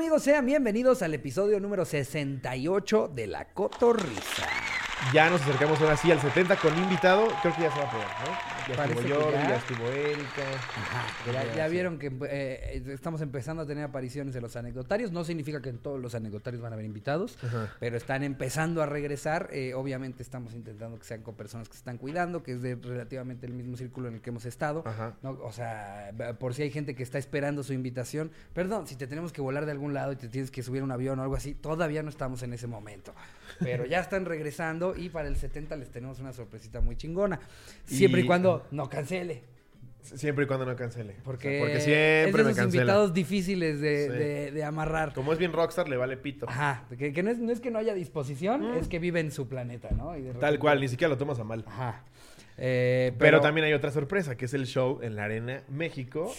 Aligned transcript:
amigos? 0.00 0.22
Sean 0.22 0.46
bienvenidos 0.46 1.02
al 1.02 1.12
episodio 1.12 1.60
número 1.60 1.84
68 1.84 3.12
de 3.14 3.26
La 3.26 3.44
Cotorrisa. 3.52 4.48
Ya 5.12 5.28
nos 5.28 5.42
acercamos 5.42 5.78
ahora 5.82 5.94
sí 5.94 6.10
al 6.10 6.18
70 6.18 6.56
con 6.56 6.74
invitado. 6.78 7.28
Creo 7.42 7.54
que 7.54 7.60
ya 7.60 7.70
se 7.70 7.78
va 7.78 7.84
a 7.84 7.90
poder, 7.90 8.06
¿no? 8.06 8.59
Ya 8.70 8.76
Parece 8.76 9.00
estuvo 9.00 9.20
Jordi, 9.20 9.36
ya. 9.36 9.48
ya. 9.48 9.56
estuvo 9.56 9.86
Erika. 9.90 10.42
Ya, 11.26 11.32
Ya, 11.32 11.54
ya 11.56 11.66
sí. 11.66 11.72
vieron 11.72 11.98
que 11.98 12.12
eh, 12.28 12.82
estamos 12.88 13.20
empezando 13.20 13.62
a 13.62 13.66
tener 13.66 13.84
apariciones 13.84 14.32
de 14.34 14.40
los 14.40 14.54
anecdotarios. 14.56 15.10
No 15.12 15.24
significa 15.24 15.60
que 15.60 15.70
en 15.70 15.78
todos 15.78 16.00
los 16.00 16.14
anecdotarios 16.14 16.62
van 16.62 16.72
a 16.72 16.74
haber 16.74 16.86
invitados, 16.86 17.36
Ajá. 17.42 17.74
pero 17.80 17.96
están 17.96 18.22
empezando 18.22 18.82
a 18.82 18.86
regresar. 18.86 19.48
Eh, 19.52 19.74
obviamente 19.74 20.22
estamos 20.22 20.54
intentando 20.54 20.98
que 20.98 21.04
sean 21.04 21.22
con 21.22 21.34
personas 21.34 21.68
que 21.68 21.74
se 21.74 21.78
están 21.78 21.98
cuidando, 21.98 22.42
que 22.42 22.52
es 22.52 22.62
de 22.62 22.76
relativamente 22.76 23.46
el 23.46 23.52
mismo 23.54 23.76
círculo 23.76 24.08
en 24.08 24.14
el 24.14 24.20
que 24.20 24.30
hemos 24.30 24.44
estado. 24.44 24.82
Ajá. 24.86 25.14
¿no? 25.22 25.30
O 25.42 25.52
sea, 25.52 26.12
por 26.38 26.54
si 26.54 26.62
hay 26.62 26.70
gente 26.70 26.94
que 26.94 27.02
está 27.02 27.18
esperando 27.18 27.62
su 27.62 27.72
invitación. 27.72 28.30
Perdón, 28.54 28.86
si 28.86 28.96
te 28.96 29.06
tenemos 29.06 29.32
que 29.32 29.40
volar 29.40 29.66
de 29.66 29.72
algún 29.72 29.94
lado 29.94 30.12
y 30.12 30.16
te 30.16 30.28
tienes 30.28 30.50
que 30.50 30.62
subir 30.62 30.82
a 30.82 30.84
un 30.84 30.92
avión 30.92 31.18
o 31.18 31.22
algo 31.22 31.34
así, 31.34 31.54
todavía 31.54 32.02
no 32.02 32.08
estamos 32.10 32.42
en 32.42 32.52
ese 32.52 32.66
momento. 32.66 33.12
Pero 33.58 33.84
ya 33.84 33.98
están 34.00 34.24
regresando 34.26 34.94
y 34.96 35.08
para 35.08 35.28
el 35.28 35.36
70 35.36 35.74
les 35.76 35.90
tenemos 35.90 36.20
una 36.20 36.32
sorpresita 36.32 36.80
muy 36.80 36.96
chingona. 36.96 37.40
Siempre 37.84 38.20
y, 38.20 38.24
Y- 38.24 38.26
cuando 38.26 38.59
no 38.70 38.88
cancele. 38.88 39.44
Siempre 40.02 40.44
y 40.44 40.46
cuando 40.46 40.64
no 40.64 40.74
cancele. 40.76 41.14
Porque, 41.24 41.48
O 41.48 41.50
sea, 41.50 41.60
porque 41.60 41.76
es 41.76 41.84
siempre 41.84 42.38
de 42.42 42.44
me 42.44 42.50
esos 42.52 42.56
cancela. 42.64 42.82
invitados 42.84 43.12
difíciles 43.12 43.80
de, 43.82 44.06
Sí. 44.06 44.12
de- 44.16 44.50
de 44.52 44.64
amarrar. 44.64 45.12
Como 45.12 45.32
es 45.32 45.38
bien 45.38 45.52
rockstar, 45.52 45.88
le 45.90 45.98
vale 45.98 46.16
pito. 46.16 46.48
Ajá, 46.48 46.84
que, 46.98 47.12
que 47.12 47.22
no, 47.22 47.30
es, 47.30 47.38
no 47.38 47.52
es 47.52 47.60
que 47.60 47.70
no 47.70 47.78
haya 47.78 47.92
disposición, 47.94 48.72
Mm. 48.72 48.76
es 48.78 48.88
que 48.88 48.98
vive 48.98 49.20
en 49.20 49.30
su 49.30 49.46
planeta, 49.46 49.90
¿no? 49.90 50.16
Y 50.16 50.22
de 50.22 50.32
Tal 50.34 50.58
cual, 50.58 50.80
ni 50.80 50.88
siquiera 50.88 51.10
lo 51.10 51.18
tomas 51.18 51.38
a 51.38 51.44
mal. 51.44 51.64
Ajá. 51.68 52.02
Eh, 52.56 53.12
Pero, 53.18 53.40
también 53.40 53.66
hay 53.66 53.72
otra 53.74 53.90
sorpresa, 53.90 54.36
que 54.36 54.46
es 54.46 54.54
el 54.54 54.66
show 54.66 55.00
en 55.02 55.16
la 55.16 55.24
Arena 55.24 55.62
México, 55.68 56.32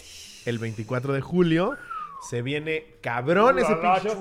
el 0.44 0.58
24 0.58 1.12
de 1.12 1.20
julio. 1.20 1.76
Se 2.22 2.40
viene 2.40 2.86
cabrón 3.00 3.58
ese 3.58 3.74
pinche 3.74 4.08
show. 4.10 4.14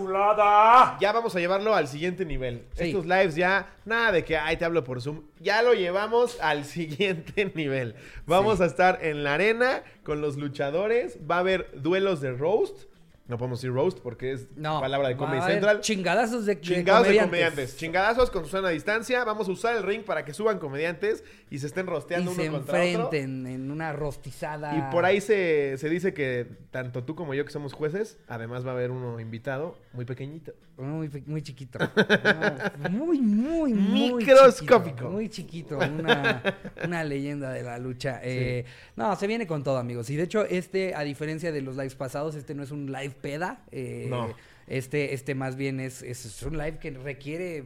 Ya 0.99 1.11
vamos 1.11 1.35
a 1.35 1.39
llevarlo 1.39 1.75
al 1.75 1.87
siguiente 1.87 2.25
nivel. 2.25 2.65
Sí. 2.73 2.85
Estos 2.89 3.05
lives 3.05 3.35
ya, 3.35 3.73
nada 3.85 4.11
de 4.11 4.25
que, 4.25 4.35
ay, 4.37 4.57
te 4.57 4.65
hablo 4.65 4.83
por 4.83 5.01
Zoom. 5.01 5.21
Ya 5.39 5.61
lo 5.61 5.73
llevamos 5.73 6.39
al 6.41 6.65
siguiente 6.65 7.51
nivel. 7.55 7.95
Vamos 8.25 8.57
Sí. 8.57 8.63
a 8.63 8.65
estar 8.65 8.99
en 9.05 9.23
la 9.23 9.35
arena 9.35 9.83
con 10.03 10.19
los 10.19 10.37
luchadores. 10.37 11.19
Va 11.29 11.35
a 11.35 11.39
haber 11.39 11.69
duelos 11.75 12.21
de 12.21 12.31
roast. 12.33 12.90
No 13.27 13.37
podemos 13.37 13.61
decir 13.61 13.73
roast 13.73 13.99
porque 13.99 14.33
es 14.33 14.47
No, 14.57 14.81
palabra 14.81 15.07
de 15.07 15.15
Comedy 15.15 15.41
Central. 15.43 15.79
Chingadazos 15.79 16.45
de, 16.45 16.55
de 16.55 16.61
Chingados 16.61 17.07
de 17.07 17.17
comediantes. 17.17 17.77
Chingadazos 17.77 18.29
con 18.29 18.43
Susana 18.43 18.67
a 18.67 18.71
distancia. 18.71 19.23
Vamos 19.23 19.47
a 19.47 19.51
usar 19.51 19.77
el 19.77 19.83
ring 19.83 20.03
para 20.03 20.25
que 20.25 20.33
suban 20.33 20.59
comediantes 20.59 21.23
y 21.49 21.59
se 21.59 21.67
estén 21.67 21.85
Y 21.85 21.89
rosteando 21.89 22.33
se 22.33 22.49
uno 22.49 22.57
contra 22.57 22.79
otro. 22.79 22.83
enfrenten 22.83 23.47
en 23.47 23.71
una 23.71 23.93
rostizada. 23.93 24.75
Y 24.75 24.91
por 24.91 25.05
ahí 25.05 25.21
se, 25.21 25.77
se 25.77 25.87
dice 25.87 26.13
que 26.13 26.45
tanto 26.71 27.03
tú 27.05 27.15
como 27.15 27.33
yo 27.33 27.45
que 27.45 27.51
somos 27.51 27.71
jueces, 27.73 28.17
además 28.27 28.65
va 28.65 28.71
a 28.71 28.73
haber 28.73 28.91
uno 28.91 29.19
invitado 29.19 29.77
muy 29.93 30.03
pequeñito. 30.05 30.53
Muy, 30.77 31.09
muy 31.27 31.41
chiquito. 31.41 31.79
No, 32.81 32.89
muy, 32.89 33.19
muy, 33.21 33.73
muy 33.73 34.13
Microscópico. 34.13 34.83
chiquito, 34.83 35.09
muy 35.09 35.29
chiquito. 35.29 35.77
Una, 35.77 36.41
una 36.83 37.03
leyenda 37.03 37.51
de 37.51 37.61
la 37.63 37.77
lucha. 37.77 38.19
Eh, 38.23 38.65
no, 38.95 39.15
se 39.15 39.27
viene 39.27 39.45
con 39.45 39.63
todo, 39.63 39.77
amigos. 39.77 40.09
Y 40.09 40.15
de 40.15 40.23
hecho, 40.23 40.43
este, 40.45 40.95
a 40.95 41.01
diferencia 41.01 41.51
de 41.51 41.61
los 41.61 41.75
lives 41.75 41.95
pasados, 41.95 42.35
este 42.35 42.55
no 42.55 42.63
es 42.63 42.71
un 42.71 42.87
live 42.91 43.13
peda. 43.21 43.63
eh, 43.71 44.07
No. 44.09 44.33
Este, 44.67 45.13
este 45.13 45.35
más 45.35 45.55
bien 45.55 45.79
es, 45.79 46.01
es, 46.01 46.41
un 46.43 46.57
live 46.57 46.77
que 46.79 46.91
requiere 46.91 47.65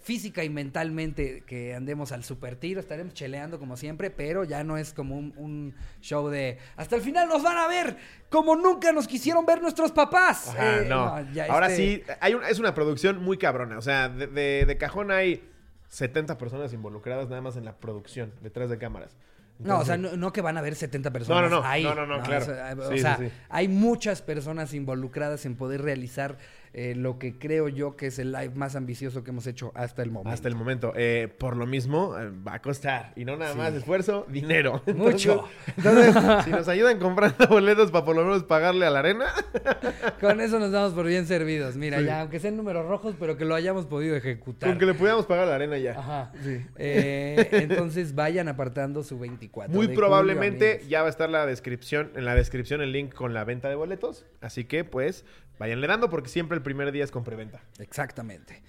física 0.00 0.42
y 0.42 0.50
mentalmente 0.50 1.44
que 1.46 1.74
andemos 1.74 2.10
al 2.12 2.24
super 2.24 2.56
tiro, 2.56 2.80
estaremos 2.80 3.14
cheleando 3.14 3.58
como 3.60 3.76
siempre, 3.76 4.10
pero 4.10 4.42
ya 4.44 4.64
no 4.64 4.76
es 4.76 4.92
como 4.92 5.16
un, 5.16 5.32
un 5.36 5.74
show 6.00 6.28
de 6.28 6.58
hasta 6.76 6.96
el 6.96 7.02
final 7.02 7.28
nos 7.28 7.42
van 7.44 7.56
a 7.56 7.68
ver 7.68 7.96
como 8.28 8.56
nunca 8.56 8.90
nos 8.92 9.06
quisieron 9.06 9.46
ver 9.46 9.62
nuestros 9.62 9.92
papás. 9.92 10.48
Ajá, 10.48 10.80
Eh, 10.82 10.86
no. 10.88 11.32
ya 11.32 11.44
Ahora 11.46 11.68
este- 11.68 11.76
sí, 11.76 12.02
hay 12.20 12.34
un- 12.34 12.42
es 12.44 12.58
una 12.58 12.74
producción 12.74 13.22
muy 13.22 13.38
cabrona. 13.38 13.78
O 13.78 13.82
sea, 13.82 14.08
de, 14.08 14.26
de- 14.26 14.64
de 14.66 14.76
cajón 14.76 15.10
hay 15.12 15.48
70 15.88 16.36
personas 16.36 16.72
involucradas 16.72 17.28
nada 17.28 17.40
más 17.40 17.56
en 17.56 17.64
la 17.64 17.76
producción, 17.76 18.32
detrás 18.42 18.68
de 18.70 18.78
cámaras. 18.78 19.14
No, 19.58 19.78
o 19.80 19.84
sea, 19.84 19.94
Entonces, 19.94 20.18
no, 20.18 20.26
no 20.26 20.32
que 20.32 20.40
van 20.40 20.56
a 20.56 20.60
haber 20.60 20.74
70 20.74 21.10
personas 21.12 21.50
no, 21.50 21.60
no. 21.60 21.66
ahí. 21.66 21.84
No, 21.84 21.94
no, 21.94 22.06
no, 22.06 22.20
claro. 22.22 22.42
O 22.44 22.46
sea, 22.46 22.76
o 22.78 22.90
Sí, 22.90 22.98
sea, 22.98 23.16
sí, 23.16 23.26
sí. 23.28 23.32
hay 23.48 23.68
muchas 23.68 24.20
personas 24.22 24.74
involucradas 24.74 25.46
en 25.46 25.54
poder 25.56 25.82
realizar 25.82 26.36
eh, 26.74 26.94
lo 26.96 27.18
que 27.18 27.38
creo 27.38 27.68
yo 27.68 27.96
que 27.96 28.06
es 28.06 28.18
el 28.18 28.32
live 28.32 28.52
más 28.54 28.76
ambicioso 28.76 29.22
que 29.22 29.30
hemos 29.30 29.46
hecho 29.46 29.72
hasta 29.74 30.02
el 30.02 30.10
momento. 30.10 30.30
Hasta 30.30 30.48
el 30.48 30.54
momento. 30.54 30.92
Eh, 30.96 31.28
por 31.38 31.56
lo 31.56 31.66
mismo, 31.66 32.18
eh, 32.18 32.30
va 32.46 32.54
a 32.54 32.62
costar. 32.62 33.12
Y 33.14 33.24
no 33.26 33.36
nada 33.36 33.52
Sí. 33.52 33.58
más 33.58 33.74
esfuerzo, 33.74 34.26
dinero. 34.28 34.82
Mucho. 34.94 35.44
Entonces, 35.76 36.14
si 36.44 36.50
nos 36.50 36.68
ayudan 36.68 36.98
comprando 36.98 37.46
boletos 37.48 37.90
para 37.90 38.04
por 38.06 38.16
lo 38.16 38.24
menos 38.24 38.44
pagarle 38.44 38.86
a 38.86 38.90
la 38.90 39.00
arena. 39.00 39.26
Con 40.20 40.40
eso 40.40 40.58
nos 40.58 40.70
damos 40.72 40.92
por 40.94 41.06
bien 41.06 41.26
servidos. 41.26 41.76
Mira, 41.76 41.98
Sí. 41.98 42.06
ya, 42.06 42.20
aunque 42.22 42.40
sean 42.40 42.56
números 42.56 42.86
rojos, 42.86 43.14
pero 43.20 43.36
que 43.36 43.44
lo 43.44 43.54
hayamos 43.54 43.86
podido 43.86 44.16
ejecutar. 44.16 44.70
Con 44.70 44.78
que 44.78 44.86
le 44.86 44.94
pudiéramos 44.94 45.26
pagar 45.26 45.44
a 45.44 45.50
la 45.50 45.54
arena 45.56 45.76
ya. 45.78 45.98
Ajá. 45.98 46.32
Sí. 46.42 46.58
Entonces 46.76 48.14
vayan 48.14 48.48
apartando 48.48 49.02
su 49.02 49.18
24. 49.18 49.74
Muy 49.74 49.88
de 49.88 49.94
probablemente 49.94 50.74
julio, 50.76 50.88
ya 50.88 51.00
va 51.02 51.08
a 51.08 51.10
estar 51.10 51.28
la 51.28 51.46
descripción, 51.46 52.10
en 52.14 52.24
la 52.24 52.34
descripción 52.34 52.80
el 52.80 52.92
link 52.92 53.12
con 53.14 53.34
la 53.34 53.44
venta 53.44 53.68
de 53.68 53.74
boletos. 53.74 54.24
Así 54.40 54.64
que 54.64 54.84
pues 54.84 55.24
váyanle 55.58 55.86
dando 55.86 56.10
porque 56.10 56.28
siempre 56.28 56.56
el 56.56 56.62
primer 56.62 56.92
día 56.92 57.04
es 57.04 57.10
con 57.10 57.24
preventa. 57.24 57.60
Exactamente. 57.78 58.62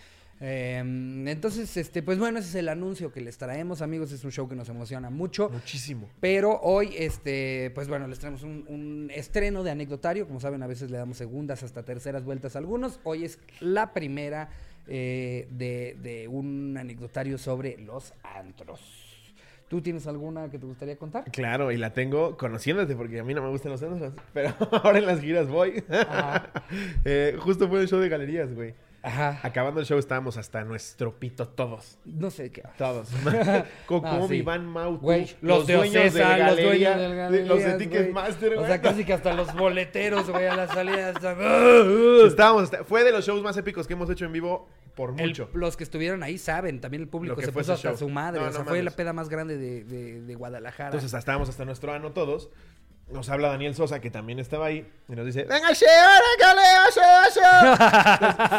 Eh, 0.45 0.79
entonces, 0.79 1.77
este, 1.77 2.03
pues 2.03 2.19
bueno, 2.19 2.39
ese 2.39 2.49
es 2.49 2.55
el 2.55 2.67
anuncio 2.67 3.13
que 3.13 3.21
les 3.21 3.37
traemos, 3.37 3.81
amigos. 3.81 4.11
Es 4.11 4.23
un 4.25 4.31
show 4.31 4.49
que 4.49 4.55
nos 4.55 4.67
emociona 4.67 5.09
mucho. 5.09 5.49
Muchísimo. 5.49 6.09
Pero 6.19 6.59
hoy, 6.61 6.95
este, 6.97 7.71
pues 7.73 7.87
bueno, 7.87 8.07
les 8.07 8.19
traemos 8.19 8.43
un, 8.43 8.65
un 8.67 9.09
estreno 9.13 9.63
de 9.63 9.71
anecdotario. 9.71 10.27
Como 10.27 10.39
saben, 10.39 10.61
a 10.61 10.67
veces 10.67 10.91
le 10.91 10.97
damos 10.97 11.17
segundas 11.17 11.63
hasta 11.63 11.83
terceras 11.83 12.25
vueltas 12.25 12.55
a 12.55 12.59
algunos. 12.59 12.99
Hoy 13.03 13.23
es 13.23 13.39
la 13.61 13.93
primera 13.93 14.49
eh, 14.87 15.47
de, 15.51 15.97
de 16.01 16.27
un 16.27 16.75
anecdotario 16.77 17.37
sobre 17.37 17.77
los 17.77 18.13
antros. 18.23 19.02
¿Tú 19.73 19.81
tienes 19.81 20.05
alguna 20.05 20.51
que 20.51 20.59
te 20.59 20.67
gustaría 20.67 20.95
contar? 20.97 21.23
Claro, 21.31 21.71
y 21.71 21.77
la 21.77 21.93
tengo 21.93 22.37
conociéndote 22.37 22.95
porque 22.95 23.19
a 23.19 23.23
mí 23.23 23.33
no 23.33 23.41
me 23.41 23.49
gustan 23.49 23.71
los 23.71 23.79
centros, 23.79 24.13
pero 24.31 24.53
ahora 24.71 24.99
en 24.99 25.07
las 25.07 25.19
giras 25.19 25.47
voy. 25.47 25.83
Eh, 27.05 27.35
justo 27.39 27.67
fue 27.67 27.81
el 27.81 27.87
show 27.87 27.99
de 27.99 28.07
galerías, 28.07 28.53
güey. 28.53 28.75
Ajá. 29.03 29.39
Acabando 29.43 29.81
el 29.81 29.85
show 29.85 29.99
estábamos 29.99 30.37
hasta 30.37 30.63
nuestro 30.63 31.19
pito 31.19 31.45
todos. 31.47 31.97
No 32.05 32.29
sé 32.31 32.51
qué. 32.51 32.63
Todos. 32.77 33.09
Cocomi, 33.85 34.23
Ah, 34.23 34.27
sí. 34.29 34.41
Van 34.41 34.65
Mau, 34.65 34.97
Güey, 34.97 35.35
los, 35.41 35.67
de 35.67 35.75
dueños 35.75 36.05
Ocesa, 36.05 36.29
de 36.29 36.37
los 36.37 36.47
galería, 36.47 36.97
dueños 36.97 37.11
del 37.31 37.31
de- 37.31 37.45
los 37.45 37.57
de 37.59 37.63
Galerías, 37.65 37.77
Ticketmaster, 37.77 38.49
güey. 38.55 38.63
O 38.63 38.67
sea, 38.67 38.81
casi 38.81 39.03
que 39.03 39.13
hasta 39.13 39.33
los 39.33 39.53
boleteros, 39.53 40.29
güey, 40.29 40.47
a 40.47 40.55
la 40.55 40.67
salida. 40.67 41.09
hasta- 41.09 41.35
Estábamos, 42.25 42.63
hasta- 42.63 42.83
fue 42.85 43.03
de 43.03 43.11
los 43.11 43.25
shows 43.25 43.43
más 43.43 43.57
épicos 43.57 43.87
que 43.87 43.93
hemos 43.93 44.09
hecho 44.09 44.25
en 44.25 44.31
vivo 44.31 44.67
por 44.95 45.09
El- 45.19 45.27
mucho. 45.29 45.49
los 45.53 45.75
que 45.75 45.83
estuvieron 45.83 46.23
ahí 46.23 46.37
saben, 46.37 46.79
también 46.79 47.01
el 47.03 47.09
público 47.09 47.41
se 47.41 47.51
puso 47.51 47.73
hasta 47.73 47.89
show. 47.89 47.97
su 47.97 48.09
madre. 48.09 48.39
No, 48.39 48.47
o 48.47 48.51
sea, 48.51 48.59
no 48.59 48.65
fue 48.69 48.81
la 48.83 48.91
peda 48.91 49.11
más 49.11 49.27
grande 49.27 49.57
de, 49.57 49.83
de- 49.83 50.21
de 50.21 50.35
Guadalajara. 50.35 50.89
Entonces 50.89 51.13
estábamos 51.13 51.49
hasta 51.49 51.65
nuestro 51.65 51.91
ano 51.91 52.11
todos. 52.11 52.49
Nos 53.11 53.29
habla 53.29 53.49
Daniel 53.49 53.75
Sosa, 53.75 53.99
que 54.01 54.09
también 54.09 54.39
estaba 54.39 54.65
ahí, 54.67 54.89
y 55.07 55.15
nos 55.15 55.25
dice, 55.25 55.43
¡Venga, 55.43 55.73
che, 55.73 55.85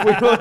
fuimos, 0.03 0.39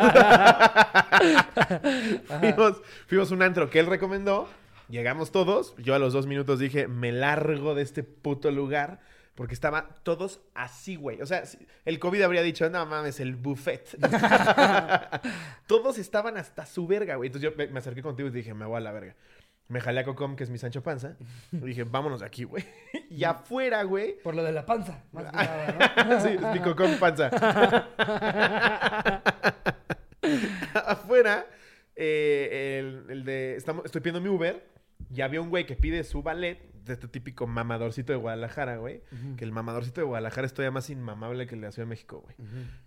fuimos, 2.40 2.82
fuimos 3.08 3.32
un 3.32 3.42
antro 3.42 3.70
que 3.70 3.80
él 3.80 3.88
recomendó. 3.88 4.48
Llegamos 4.90 5.32
todos. 5.32 5.74
Yo 5.78 5.96
a 5.96 6.00
los 6.00 6.14
dos 6.14 6.28
minutos 6.28 6.60
dije, 6.60 6.88
me 6.88 7.12
largo 7.12 7.74
de 7.74 7.82
este 7.82 8.04
puto 8.04 8.52
lugar. 8.52 9.00
Porque 9.36 9.56
estaban 9.56 9.88
todos 10.04 10.42
así, 10.54 10.96
güey. 10.96 11.20
O 11.22 11.26
sea, 11.26 11.42
el 11.86 11.98
COVID 11.98 12.22
habría 12.22 12.44
dicho, 12.44 12.70
no 12.70 12.86
mames, 12.86 13.20
el 13.20 13.36
buffet. 13.36 13.98
todos 15.68 15.98
estaban 15.98 16.38
hasta 16.38 16.68
su 16.68 16.86
verga, 16.86 17.16
güey. 17.16 17.30
Entonces 17.30 17.50
yo 17.50 17.68
me 17.72 17.80
acerqué 17.80 18.04
contigo 18.04 18.30
y 18.30 18.32
dije, 18.32 18.54
me 18.54 18.66
voy 18.66 18.78
a 18.78 18.82
la 18.82 18.92
verga. 18.92 19.16
Me 19.70 19.80
jalé 19.82 20.02
a 20.02 20.04
Cocom, 20.04 20.36
que 20.36 20.44
es 20.44 20.50
mi 20.50 20.58
Sancho 20.58 20.84
Panza. 20.84 21.18
Y 21.52 21.58
dije, 21.58 21.84
vámonos 21.84 22.20
de 22.22 22.26
aquí, 22.26 22.44
güey. 22.44 22.64
Y 23.10 23.24
afuera, 23.24 23.84
güey. 23.84 24.18
Por 24.24 24.36
lo 24.36 24.44
de 24.44 24.52
la 24.52 24.66
panza, 24.66 25.04
más 25.12 25.26
que 25.26 25.32
nada, 25.32 25.94
¿no? 26.08 26.20
sí, 26.22 26.30
es 26.30 26.42
mi 26.54 26.60
Cocom 26.60 26.98
Panza. 27.00 27.30
afuera, 30.74 31.46
eh, 31.96 32.80
el, 32.80 33.12
el 33.12 33.24
de. 33.24 33.56
Estamos, 33.56 33.86
estoy 33.86 34.02
pidiendo 34.02 34.22
mi 34.22 34.30
Uber. 34.36 34.72
Y 35.14 35.22
había 35.22 35.42
un 35.42 35.50
güey 35.50 35.66
que 35.66 35.76
pide 35.76 36.04
su 36.04 36.24
ballet. 36.24 36.60
De 36.84 36.92
este 36.92 37.08
típico 37.08 37.48
mamadorcito 37.48 38.12
de 38.12 38.18
Guadalajara, 38.20 38.76
güey. 38.76 39.04
Que 39.38 39.46
el 39.46 39.54
mamadorcito 39.54 40.02
de 40.02 40.06
Guadalajara 40.06 40.46
es 40.46 40.54
todavía 40.54 40.72
más 40.72 40.90
inmamable 40.90 41.48
que 41.48 41.56
el 41.56 41.62
de 41.62 41.68
la 41.68 41.72
Ciudad 41.72 41.86
de 41.86 41.90
México, 41.92 42.20
güey. 42.22 42.36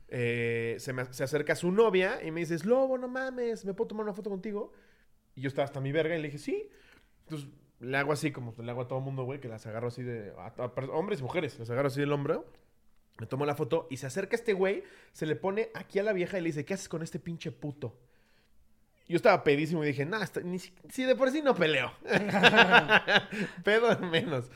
Eh, 0.08 0.76
se, 0.81 0.93
me, 0.93 1.11
se 1.14 1.25
acerca 1.25 1.55
su 1.55 1.73
novia 1.73 2.19
y 2.23 2.31
me 2.31 2.40
dice, 2.40 2.58
Lobo, 2.67 2.99
no 2.99 3.08
mames, 3.08 3.64
¿me 3.64 3.73
puedo 3.73 3.88
tomar 3.88 4.05
una 4.05 4.12
foto 4.12 4.28
contigo? 4.28 4.70
Y 5.37 5.43
yo 5.43 5.49
estaba 5.49 5.65
hasta 5.65 5.81
mi 5.81 5.93
verga 5.93 6.17
y 6.17 6.21
le 6.21 6.29
dije, 6.29 6.38
sí. 6.38 6.69
Entonces 7.25 7.49
le 7.79 7.97
hago 7.97 8.12
así 8.12 8.33
como 8.33 8.55
le 8.59 8.71
hago 8.71 8.83
a 8.83 8.88
todo 8.88 9.00
mundo, 9.00 9.25
güey, 9.25 9.38
que 9.38 9.49
las 9.49 9.67
agarro 9.67 9.88
así 9.88 10.03
de... 10.03 10.33
hombres 10.93 11.21
y 11.21 11.23
mujeres, 11.23 11.59
las 11.59 11.71
agarro 11.71 11.88
así 11.88 12.00
del 12.00 12.12
hombro. 12.12 12.47
Me 13.19 13.27
tomo 13.27 13.47
la 13.47 13.55
foto 13.55 13.87
y 13.91 13.99
se 13.99 14.06
acerca 14.06 14.37
este 14.37 14.53
güey, 14.53 14.83
se 15.12 15.27
le 15.27 15.37
pone 15.37 15.71
aquí 15.75 15.99
a 15.99 16.03
la 16.03 16.12
vieja 16.12 16.38
y 16.38 16.43
le 16.43 16.49
dice, 16.49 16.65
¿qué 16.65 16.75
haces 16.75 16.88
con 16.88 17.03
este 17.03 17.19
pinche 17.19 17.50
puto? 17.50 17.99
Yo 19.09 19.17
estaba 19.17 19.44
pedísimo 19.44 19.85
y 19.85 19.88
dije, 19.88 20.06
ni 20.43 20.59
si, 20.59 20.73
si 20.91 21.05
de 21.05 21.15
por 21.15 21.31
sí 21.31 21.41
no 21.41 21.55
peleo. 21.55 21.93
Pedo 23.65 23.99
menos. 24.00 24.50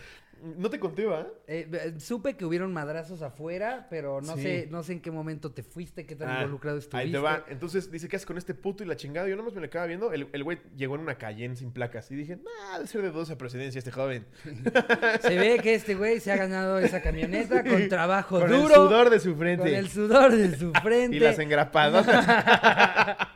No 0.57 0.71
te 0.71 0.79
conté, 0.81 1.07
¿va? 1.07 1.27
Eh, 1.47 1.69
eh, 1.73 1.95
supe 1.99 2.37
que 2.37 2.45
hubieron 2.45 2.73
madrazos 2.73 3.23
afuera, 3.23 3.87
pero 3.91 4.21
no 4.21 4.37
Sí. 4.37 4.43
sé, 4.43 4.69
no 4.71 4.83
sé 4.83 4.95
en 4.95 5.01
qué 5.01 5.11
momento 5.11 5.53
te 5.53 5.63
fuiste, 5.63 6.07
qué 6.07 6.17
tan 6.17 6.29
Ah, 6.31 6.41
involucrado 6.41 6.79
estuviste. 6.79 6.97
Ahí 6.97 7.13
te 7.13 7.19
va. 7.19 7.45
Entonces 7.49 7.91
dice, 7.91 8.09
¿qué 8.09 8.17
haces 8.17 8.27
con 8.27 8.39
este 8.39 8.55
puto 8.55 8.83
y 8.83 8.87
la 8.87 8.97
chingada? 8.97 9.29
Yo 9.29 9.37
nomás 9.37 9.53
me 9.55 9.61
lo 9.61 9.67
acaba 9.67 9.87
viendo. 9.87 10.13
El 10.13 10.29
el 10.33 10.45
güey 10.45 10.59
llegó 10.77 10.95
en 10.95 11.03
una 11.03 11.17
Cayenne 11.19 11.57
sin 11.57 11.73
placas. 11.73 12.11
Y 12.11 12.15
dije, 12.17 12.37
nah, 12.37 12.77
debe 12.79 12.87
ser 12.87 13.03
de 13.03 13.11
dudosa 13.11 13.37
presidencia 13.37 13.79
este 13.79 13.91
joven. 13.91 14.25
Se 15.23 15.37
ve 15.39 15.59
que 15.63 15.75
este 15.75 15.95
güey 15.95 16.21
se 16.21 16.33
ha 16.33 16.37
ganado 16.37 16.79
esa 16.79 17.03
camioneta 17.03 17.63
con 17.65 17.89
trabajo 17.89 18.41
Con 18.41 18.49
duro. 18.51 18.69
el 18.69 18.75
sudor 18.75 19.11
de 19.11 19.21
su 19.21 19.35
frente. 19.37 19.65
Con 19.65 19.75
el 19.75 19.89
sudor 19.89 20.33
de 20.35 20.57
su 20.57 20.73
frente. 20.73 21.17
Y 21.17 21.21
las 21.21 21.39
engrapadas. 21.39 22.07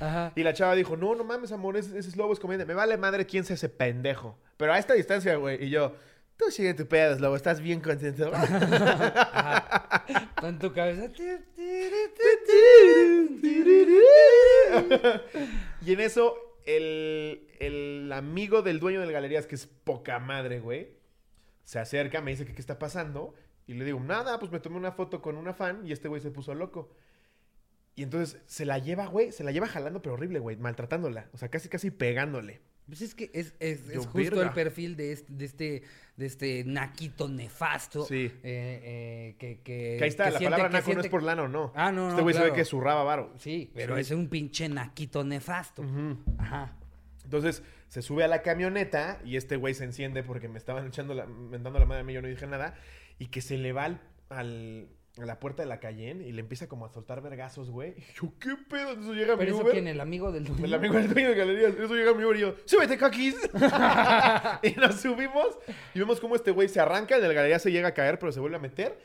Ajá. 0.00 0.32
y 0.34 0.42
la 0.42 0.52
chava 0.54 0.74
dijo, 0.74 0.96
no, 0.96 1.14
no 1.14 1.24
mames, 1.24 1.52
amor, 1.52 1.76
ese, 1.76 1.98
ese 1.98 2.08
es 2.08 2.16
lobo, 2.16 2.32
es 2.32 2.40
comedia. 2.40 2.64
Me 2.64 2.74
vale 2.74 2.96
madre 2.96 3.26
quién 3.26 3.44
sea 3.44 3.54
ese 3.54 3.68
pendejo. 3.68 4.38
Pero 4.56 4.72
a 4.72 4.78
esta 4.78 4.94
distancia, 4.94 5.36
güey. 5.36 5.62
Y 5.64 5.70
yo, 5.70 5.94
tú 6.40 6.50
sigue 6.50 6.74
tu 6.74 6.86
pedo, 6.86 7.18
lobo, 7.18 7.36
estás 7.36 7.60
bien 7.60 7.80
contento. 7.80 8.30
Ajá. 8.34 10.06
En 10.42 10.58
tu 10.58 10.72
cabeza. 10.72 11.08
y 15.84 15.92
en 15.92 16.00
eso, 16.00 16.34
el, 16.64 17.46
el 17.58 18.10
amigo 18.12 18.62
del 18.62 18.80
dueño 18.80 19.00
del 19.00 19.12
galerías, 19.12 19.46
que 19.46 19.54
es 19.54 19.66
poca 19.66 20.18
madre, 20.18 20.60
güey, 20.60 20.94
se 21.64 21.78
acerca, 21.78 22.20
me 22.20 22.30
dice 22.30 22.46
que 22.46 22.54
qué 22.54 22.60
está 22.60 22.78
pasando. 22.78 23.34
Y 23.66 23.74
le 23.74 23.84
digo, 23.84 24.00
nada, 24.00 24.38
pues 24.40 24.50
me 24.50 24.58
tomé 24.58 24.76
una 24.78 24.92
foto 24.92 25.22
con 25.22 25.36
una 25.36 25.54
fan 25.54 25.86
y 25.86 25.92
este 25.92 26.08
güey 26.08 26.20
se 26.20 26.30
puso 26.30 26.54
loco. 26.54 26.90
Y 27.94 28.02
entonces 28.02 28.40
se 28.46 28.64
la 28.64 28.78
lleva, 28.78 29.06
güey, 29.06 29.30
se 29.30 29.44
la 29.44 29.52
lleva 29.52 29.68
jalando, 29.68 30.00
pero 30.02 30.14
horrible, 30.14 30.38
güey, 30.38 30.56
maltratándola. 30.56 31.28
O 31.32 31.36
sea, 31.36 31.50
casi, 31.50 31.68
casi 31.68 31.90
pegándole. 31.90 32.62
Pues 32.90 33.02
es 33.02 33.14
que 33.14 33.30
es, 33.32 33.54
es, 33.60 33.80
justo 34.06 34.12
verga. 34.36 34.42
el 34.42 34.50
perfil 34.52 34.96
de 34.96 35.12
este, 35.12 35.32
de 35.32 35.44
este, 35.46 35.82
de 36.16 36.26
este 36.26 36.64
naquito 36.64 37.28
nefasto. 37.28 38.04
Sí. 38.04 38.24
eh, 38.26 38.32
eh, 38.42 39.36
que, 39.38 39.60
que, 39.62 39.96
Que 39.98 40.04
ahí 40.04 40.08
está, 40.08 40.24
que 40.24 40.30
la 40.32 40.38
siente- 40.38 40.56
palabra 40.56 40.78
naco 40.80 40.92
no 40.94 41.00
es 41.00 41.08
por 41.08 41.22
lano, 41.22 41.48
no. 41.48 41.72
Ah, 41.74 41.92
no, 41.92 42.02
no, 42.06 42.10
Este 42.10 42.22
güey 42.22 42.34
se 42.34 42.40
claro. 42.40 42.52
ve 42.52 42.58
que 42.58 42.64
zurraba 42.64 43.04
varo. 43.04 43.32
Sí, 43.38 43.70
pero 43.74 43.94
Sí. 43.94 44.00
es 44.02 44.10
un 44.10 44.28
pinche 44.28 44.68
naquito 44.68 45.24
nefasto. 45.24 45.84
Ajá. 46.38 46.76
Entonces 47.24 47.62
se 47.88 48.02
sube 48.02 48.24
a 48.24 48.28
la 48.28 48.42
camioneta 48.42 49.20
y 49.24 49.36
este 49.36 49.56
güey 49.56 49.72
se 49.74 49.84
enciende 49.84 50.22
porque 50.22 50.48
me 50.48 50.58
estaban 50.58 50.86
echando 50.86 51.14
la, 51.14 51.26
mentando 51.26 51.78
la 51.78 51.86
madre 51.86 52.00
a 52.00 52.04
mí, 52.04 52.12
yo 52.12 52.22
no 52.22 52.28
dije 52.28 52.46
nada. 52.46 52.74
Y 53.18 53.26
que 53.28 53.40
se 53.40 53.56
le 53.56 53.72
va 53.72 53.84
al, 53.84 54.00
al- 54.30 54.88
a 55.24 55.26
la 55.26 55.40
puerta 55.40 55.62
de 55.62 55.68
la 55.68 55.80
Cayenne 55.80 56.26
y 56.26 56.32
le 56.32 56.40
empieza 56.40 56.68
como 56.68 56.86
a 56.86 56.88
soltar 56.88 57.20
vergazos, 57.22 57.70
güey. 57.70 57.94
Y 57.96 58.04
yo, 58.20 58.32
¿qué 58.40 58.56
pedo? 58.68 58.92
Eso 58.92 59.14
llega 59.14 59.34
mi 59.34 59.40
Pero 59.40 59.54
eso 59.54 59.62
Uber. 59.62 59.72
quién, 59.72 59.86
el 59.88 60.00
amigo 60.00 60.32
del 60.32 60.44
dueño? 60.44 60.64
El 60.64 60.74
amigo 60.74 60.94
del 60.94 61.12
dueño 61.12 61.28
de 61.30 61.34
galerías. 61.34 61.74
Eso 61.74 61.94
llega 61.94 62.14
mi 62.14 62.24
Uber 62.24 62.36
y 62.36 62.40
yo, 62.40 62.54
¡súbete, 62.64 62.98
coquis! 62.98 63.34
y 64.62 64.72
nos 64.72 65.00
subimos 65.00 65.58
y 65.94 65.98
vemos 65.98 66.20
cómo 66.20 66.36
este 66.36 66.50
güey 66.50 66.68
se 66.68 66.80
arranca, 66.80 67.16
el 67.16 67.22
de 67.22 67.28
la 67.28 67.34
galería 67.34 67.58
se 67.58 67.70
llega 67.70 67.88
a 67.88 67.94
caer, 67.94 68.18
pero 68.18 68.32
se 68.32 68.40
vuelve 68.40 68.56
a 68.56 68.60
meter. 68.60 68.98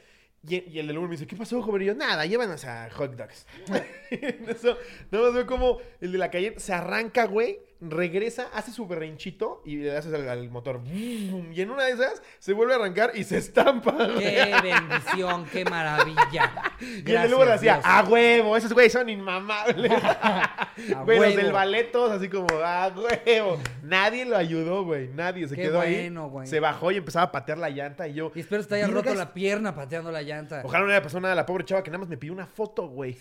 Y, 0.47 0.77
el 0.77 0.87
del 0.87 0.97
Uber 0.97 1.09
me 1.09 1.15
dice, 1.15 1.25
¿qué 1.25 1.35
pasó, 1.35 1.61
joven? 1.61 1.81
Y 1.81 1.85
yo, 1.85 1.95
nada, 1.95 2.25
llévanos 2.25 2.65
a 2.65 2.89
hot 2.91 3.15
dogs. 3.15 3.47
Eso, 4.11 4.77
nada 5.11 5.25
más 5.25 5.33
veo 5.33 5.47
como 5.47 5.79
el 6.01 6.11
de 6.11 6.17
la 6.17 6.29
calle 6.29 6.53
se 6.57 6.73
arranca, 6.73 7.25
güey, 7.25 7.59
regresa, 7.89 8.49
hace 8.53 8.71
su 8.71 8.87
berrinchito 8.87 9.61
y 9.65 9.77
le 9.77 9.95
haces 9.95 10.13
al, 10.13 10.27
al 10.27 10.49
motor. 10.49 10.81
Y 10.91 11.61
en 11.61 11.69
una 11.69 11.83
de 11.83 11.91
esas 11.91 12.21
se 12.39 12.53
vuelve 12.53 12.73
a 12.73 12.77
arrancar 12.77 13.11
y 13.15 13.23
se 13.23 13.37
estampa. 13.37 13.95
¡Qué 14.17 14.53
bendición! 14.63 15.45
¡Qué 15.51 15.65
maravilla! 15.65 16.51
Y 16.79 17.11
el 17.11 17.33
Uber 17.33 17.47
Gracias, 17.47 17.79
hacía. 17.79 17.81
¡a 17.83 18.03
huevo! 18.03 18.57
Esos 18.57 18.73
güeyes 18.73 18.93
son 18.93 19.09
inmamables. 19.09 19.91
Güey, 21.05 21.19
los 21.19 21.35
del 21.35 21.51
ballet 21.51 21.91
todos 21.91 22.11
así 22.11 22.27
como, 22.27 22.47
¡a 22.63 22.89
huevo! 22.89 23.59
Nadie 23.83 24.25
lo 24.25 24.35
ayudó, 24.35 24.83
güey. 24.83 25.07
Nadie. 25.09 25.47
Se 25.47 25.55
Qué 25.55 25.63
quedó 25.63 25.77
bueno, 25.77 26.23
ahí. 26.25 26.29
güey. 26.29 26.47
Se 26.47 26.59
bajó 26.59 26.91
y 26.91 26.97
empezaba 26.97 27.25
a 27.25 27.31
patear 27.31 27.57
la 27.57 27.69
llanta 27.69 28.07
y 28.07 28.13
yo... 28.13 28.31
Y 28.35 28.41
espero 28.41 28.61
que 28.61 28.69
te 28.69 28.75
haya 28.75 28.87
roto 28.87 29.13
la 29.13 29.33
pierna 29.33 29.73
pateando 29.73 30.11
la 30.11 30.21
llanta. 30.21 30.61
Ojalá 30.63 30.81
no 30.81 30.87
le 30.87 30.93
haya 30.93 31.03
pasado 31.03 31.21
nada 31.21 31.33
a 31.33 31.35
la 31.35 31.45
pobre 31.45 31.63
chava 31.65 31.83
que 31.83 31.91
nada 31.91 31.99
más 31.99 32.09
me 32.09 32.17
pidió 32.17 32.33
una 32.33 32.47
foto, 32.47 32.87
güey. 32.87 33.17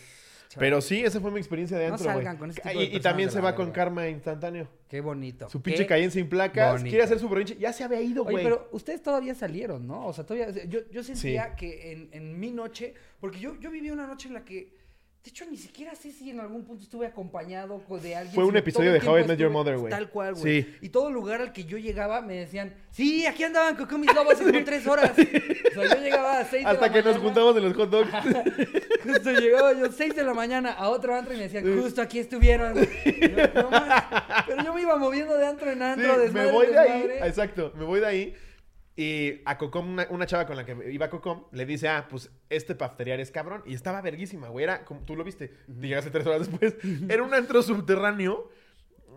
Pero 0.58 0.80
sí, 0.80 1.02
esa 1.04 1.20
fue 1.20 1.30
mi 1.30 1.38
experiencia 1.38 1.76
de 1.76 1.88
No 1.88 1.94
adentro, 1.94 2.12
güey. 2.12 2.24
salgan 2.24 2.36
con 2.38 2.50
ese 2.50 2.60
tipo 2.60 2.74
y, 2.74 2.78
de 2.78 2.82
y 2.84 2.86
personas 2.86 3.02
también 3.02 3.28
de 3.28 3.32
se 3.32 3.38
la 3.38 3.44
va 3.44 3.54
con 3.54 3.66
verga. 3.66 3.74
karma 3.84 4.08
instantáneo. 4.08 4.68
Qué 4.88 5.00
bonito. 5.00 5.48
Su 5.50 5.60
Qué 5.60 5.70
pinche 5.70 5.86
Cayenne 5.86 6.10
sin 6.10 6.28
placas. 6.28 6.72
bonito. 6.72 6.88
Quiere 6.90 7.04
hacer 7.04 7.18
su 7.18 7.28
berrinche. 7.28 7.56
Ya 7.56 7.72
se 7.72 7.84
había 7.84 8.00
ido, 8.00 8.22
Oye, 8.22 8.32
güey. 8.32 8.44
pero 8.44 8.68
ustedes 8.72 9.02
todavía 9.02 9.34
salieron, 9.34 9.86
¿no? 9.86 10.06
O 10.06 10.12
sea, 10.12 10.24
todavía. 10.24 10.50
Yo, 10.66 10.80
yo 10.90 11.02
sentía 11.02 11.54
que 11.56 11.92
en, 11.92 12.08
en 12.12 12.38
mi 12.38 12.50
noche. 12.52 12.94
Porque 13.20 13.38
yo, 13.40 13.58
yo 13.60 13.70
viví 13.70 13.90
una 13.90 14.06
noche 14.06 14.28
en 14.28 14.34
la 14.34 14.44
que. 14.44 14.83
De 15.24 15.30
hecho, 15.30 15.46
ni 15.50 15.56
siquiera 15.56 15.94
sé 15.94 16.12
si 16.12 16.28
en 16.28 16.38
algún 16.38 16.64
punto 16.64 16.82
estuve 16.82 17.06
acompañado 17.06 17.82
co- 17.88 17.98
de 17.98 18.14
alguien. 18.14 18.34
Fue 18.34 18.44
un 18.44 18.54
episodio 18.58 18.92
de 18.92 18.98
How 19.00 19.20
I 19.20 19.24
Met 19.24 19.38
Your 19.38 19.48
Mother, 19.50 19.78
güey. 19.78 19.90
Tal 19.90 20.10
cual, 20.10 20.34
güey. 20.34 20.62
Sí. 20.62 20.76
Y 20.82 20.90
todo 20.90 21.10
lugar 21.10 21.40
al 21.40 21.50
que 21.54 21.64
yo 21.64 21.78
llegaba 21.78 22.20
me 22.20 22.34
decían, 22.34 22.74
sí, 22.90 23.24
aquí 23.24 23.42
andaban 23.42 23.74
con 23.74 24.00
mis 24.02 24.14
lobos 24.14 24.34
como 24.34 24.52
tres 24.64 24.86
horas. 24.86 25.12
O 25.12 25.14
sea, 25.80 25.94
yo 25.96 26.02
llegaba 26.02 26.40
a 26.40 26.44
seis 26.44 26.62
de 26.64 26.70
Hasta 26.70 26.86
la 26.88 26.92
que 26.92 26.98
nos 26.98 27.04
mañana. 27.14 27.24
juntamos 27.24 27.56
en 27.56 27.62
los 27.64 27.74
hot 27.74 27.88
dogs. 27.90 28.10
Justo 29.02 29.32
llegaba 29.32 29.72
yo 29.72 29.90
6 29.90 30.14
de 30.14 30.24
la 30.24 30.34
mañana 30.34 30.72
a 30.72 30.88
otro 30.90 31.14
antro 31.14 31.32
y 31.32 31.38
me 31.38 31.42
decían, 31.44 31.82
justo 31.82 32.02
aquí 32.02 32.18
estuvieron. 32.18 32.74
Yo, 32.74 33.62
"No 33.62 33.70
más". 33.70 34.04
Pero 34.46 34.62
yo 34.62 34.74
me 34.74 34.82
iba 34.82 34.96
moviendo 34.96 35.36
de 35.38 35.46
antro 35.46 35.70
en 35.70 35.78
Sí, 35.78 35.84
antro, 35.84 36.18
desmadre, 36.18 36.46
me 36.48 36.52
voy 36.52 36.66
de 36.66 36.78
ahí. 36.78 37.10
Exacto, 37.22 37.72
me 37.76 37.84
voy 37.84 38.00
de 38.00 38.06
ahí. 38.06 38.34
Y 38.96 39.40
a 39.44 39.58
Cocom, 39.58 39.88
una, 39.88 40.06
una 40.10 40.26
chava 40.26 40.46
con 40.46 40.56
la 40.56 40.64
que 40.64 40.76
iba 40.92 41.06
a 41.06 41.10
Cocom, 41.10 41.44
le 41.50 41.66
dice, 41.66 41.88
ah, 41.88 42.06
pues 42.08 42.30
este 42.48 42.74
pafteriar 42.74 43.18
es 43.20 43.30
cabrón. 43.30 43.62
Y 43.66 43.74
estaba 43.74 44.00
verguísima, 44.00 44.48
güey. 44.48 44.64
Era 44.64 44.84
como 44.84 45.00
tú 45.00 45.16
lo 45.16 45.24
viste. 45.24 45.48
Te 45.48 45.88
llegaste 45.88 46.10
tres 46.10 46.26
horas 46.26 46.48
después. 46.48 46.76
Era 47.08 47.22
un 47.22 47.34
antro 47.34 47.62
subterráneo. 47.62 48.50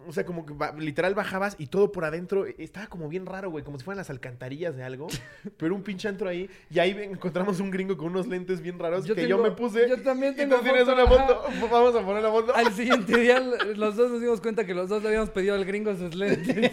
O 0.08 0.14
sea, 0.14 0.26
como 0.26 0.46
que 0.46 0.54
literal 0.80 1.14
bajabas 1.16 1.56
y 1.60 1.68
todo 1.68 1.92
por 1.92 2.06
adentro. 2.06 2.46
Estaba 2.46 2.88
como 2.88 3.10
bien 3.10 3.26
raro, 3.26 3.50
güey. 3.50 3.64
Como 3.64 3.78
si 3.78 3.84
fueran 3.84 3.98
las 3.98 4.10
alcantarillas 4.10 4.76
de 4.76 4.84
algo. 4.84 5.08
Pero 5.58 5.76
un 5.76 5.84
pinche 5.84 6.08
antro 6.08 6.30
ahí. 6.30 6.50
Y 6.70 6.80
ahí 6.80 6.92
encontramos 6.92 7.60
un 7.60 7.72
gringo 7.72 7.98
con 7.98 8.08
unos 8.08 8.28
lentes 8.28 8.62
bien 8.62 8.80
raros 8.80 9.06
Yo 9.06 9.16
que 9.16 9.28
yo 9.28 9.38
me 9.38 9.52
puse. 9.52 9.88
yo 9.90 10.02
también 10.02 10.34
Y 10.34 10.38
tengo 10.38 10.58
tú 10.58 10.64
tienes 10.64 10.88
una 10.88 11.06
foto. 11.06 11.44
Vamos 11.72 11.96
a 11.96 12.06
poner 12.06 12.24
la 12.24 12.32
foto. 12.32 12.56
Al 12.56 12.74
siguiente 12.74 13.18
día 13.20 13.40
los 13.76 13.96
dos 13.96 14.12
nos 14.12 14.22
dimos 14.22 14.42
cuenta 14.42 14.66
que 14.66 14.74
los 14.74 14.90
dos 14.90 15.02
le 15.04 15.10
habíamos 15.10 15.30
pedido 15.30 15.56
al 15.56 15.66
gringo 15.66 15.96
sus 15.96 16.16
lentes. 16.16 16.72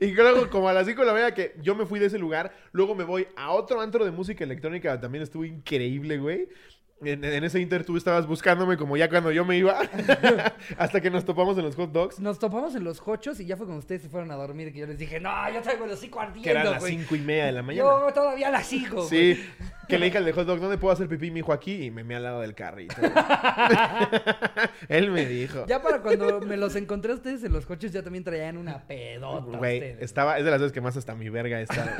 Y 0.00 0.12
luego, 0.12 0.50
como 0.50 0.68
a 0.68 0.72
las 0.72 0.86
5 0.86 1.00
de 1.00 1.06
la 1.06 1.12
mañana 1.12 1.34
que 1.34 1.54
yo 1.62 1.74
me 1.74 1.86
fui 1.86 1.98
de 1.98 2.06
ese 2.06 2.18
lugar, 2.18 2.52
luego 2.72 2.94
me 2.94 3.04
voy 3.04 3.26
a 3.36 3.52
otro 3.52 3.80
antro 3.80 4.04
de 4.04 4.10
música 4.10 4.44
electrónica, 4.44 5.00
también 5.00 5.22
estuvo 5.22 5.44
increíble, 5.44 6.18
güey. 6.18 6.48
En, 7.00 7.22
en 7.24 7.44
ese 7.44 7.60
inter 7.60 7.84
tú 7.84 7.96
estabas 7.96 8.26
buscándome 8.26 8.76
como 8.76 8.96
ya 8.96 9.08
cuando 9.08 9.30
yo 9.30 9.44
me 9.44 9.56
iba, 9.56 9.78
hasta 10.78 11.00
que 11.00 11.10
nos 11.10 11.24
topamos 11.24 11.56
en 11.56 11.64
los 11.64 11.76
hot 11.76 11.92
dogs, 11.92 12.18
Nos 12.18 12.38
topamos 12.40 12.74
en 12.74 12.82
los 12.82 13.00
hochos 13.06 13.38
y 13.38 13.46
ya 13.46 13.56
fue 13.56 13.66
cuando 13.66 13.78
ustedes 13.80 14.02
se 14.02 14.08
fueron 14.08 14.30
a 14.32 14.34
dormir 14.34 14.72
que 14.72 14.80
yo 14.80 14.86
les 14.86 14.98
dije, 14.98 15.20
no, 15.20 15.30
yo 15.52 15.62
traigo 15.62 15.84
el 15.84 15.92
hocico 15.92 16.18
que 16.42 16.50
eran 16.50 16.62
ardiendo, 16.62 16.70
las 16.72 16.80
güey. 16.80 16.98
5 16.98 17.14
y 17.16 17.20
media 17.20 17.46
de 17.46 17.52
la 17.52 17.62
mañana. 17.62 17.88
Yo 17.88 18.12
todavía 18.12 18.50
las 18.50 18.66
sigo, 18.66 18.96
güey. 19.06 19.08
Sí, 19.08 19.44
que 19.88 19.96
le 19.98 20.06
dije 20.06 20.18
al 20.18 20.24
de 20.24 20.32
hot 20.32 20.44
dogs, 20.46 20.60
¿dónde 20.60 20.76
puedo 20.76 20.92
hacer 20.92 21.08
pipí, 21.08 21.30
mi 21.30 21.38
hijo 21.38 21.52
aquí? 21.52 21.84
Y 21.84 21.90
me 21.92 22.02
me 22.02 22.16
al 22.16 22.22
lado 22.24 22.40
del 22.40 22.54
carrito. 22.56 22.96
Él 24.88 25.10
me 25.10 25.24
dijo. 25.26 25.66
Ya 25.66 25.80
para 25.82 26.00
cuando 26.00 26.40
me 26.40 26.56
los 26.56 26.74
encontré 26.76 27.12
a 27.12 27.14
ustedes 27.14 27.44
en 27.44 27.52
los 27.52 27.66
coches 27.66 27.92
ya 27.92 28.02
también 28.02 28.24
traían 28.24 28.56
una 28.56 28.86
pedota 28.86 29.56
Güey, 29.58 29.76
ustedes. 29.78 30.02
estaba, 30.02 30.38
es 30.38 30.44
de 30.44 30.50
las 30.50 30.60
veces 30.60 30.72
que 30.72 30.80
más 30.80 30.96
hasta 30.96 31.14
mi 31.14 31.28
verga 31.28 31.60
está. 31.60 31.96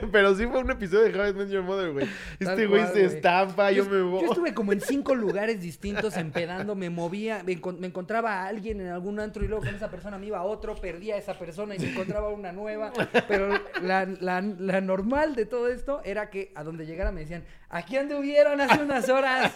Pero 0.12 0.34
sí 0.34 0.46
fue 0.46 0.60
un 0.60 0.70
episodio 0.70 1.10
de 1.12 1.18
How 1.18 1.28
I 1.30 1.34
Met 1.34 1.48
Your 1.50 1.62
Mother, 1.62 1.90
güey. 1.92 2.06
Tal 2.38 2.48
Este 2.52 2.66
güey 2.66 2.82
cual, 2.82 2.94
se 2.94 3.02
güey. 3.04 3.16
estampa, 3.16 3.72
yo, 3.72 3.84
me 3.86 4.00
voy. 4.02 4.11
Yo 4.20 4.28
estuve 4.28 4.52
como 4.54 4.72
en 4.72 4.80
cinco 4.80 5.14
lugares 5.14 5.60
distintos 5.60 6.16
empedando, 6.16 6.74
me 6.74 6.90
movía, 6.90 7.42
me, 7.44 7.52
encon- 7.60 7.78
me 7.78 7.86
encontraba 7.86 8.42
a 8.42 8.46
alguien 8.46 8.80
en 8.80 8.88
algún 8.88 9.18
antro 9.20 9.44
y 9.44 9.48
luego 9.48 9.64
con 9.64 9.74
esa 9.74 9.90
persona 9.90 10.18
me 10.18 10.26
iba 10.26 10.38
a 10.38 10.42
otro, 10.42 10.74
perdía 10.74 11.14
a 11.14 11.18
esa 11.18 11.38
persona 11.38 11.74
y 11.74 11.78
me 11.78 11.90
encontraba 11.90 12.28
una 12.28 12.52
nueva. 12.52 12.92
Pero 13.28 13.48
la, 13.82 14.06
la- 14.20 14.40
la 14.42 14.80
normal 14.80 15.34
de 15.34 15.46
todo 15.46 15.68
esto 15.68 16.00
era 16.04 16.30
que 16.30 16.52
a 16.54 16.64
donde 16.64 16.86
llegara 16.86 17.12
me 17.12 17.20
decían, 17.22 17.44
aquí 17.70 17.96
anduvieron 17.96 18.60
hace 18.60 18.82
unas 18.82 19.08
horas. 19.08 19.52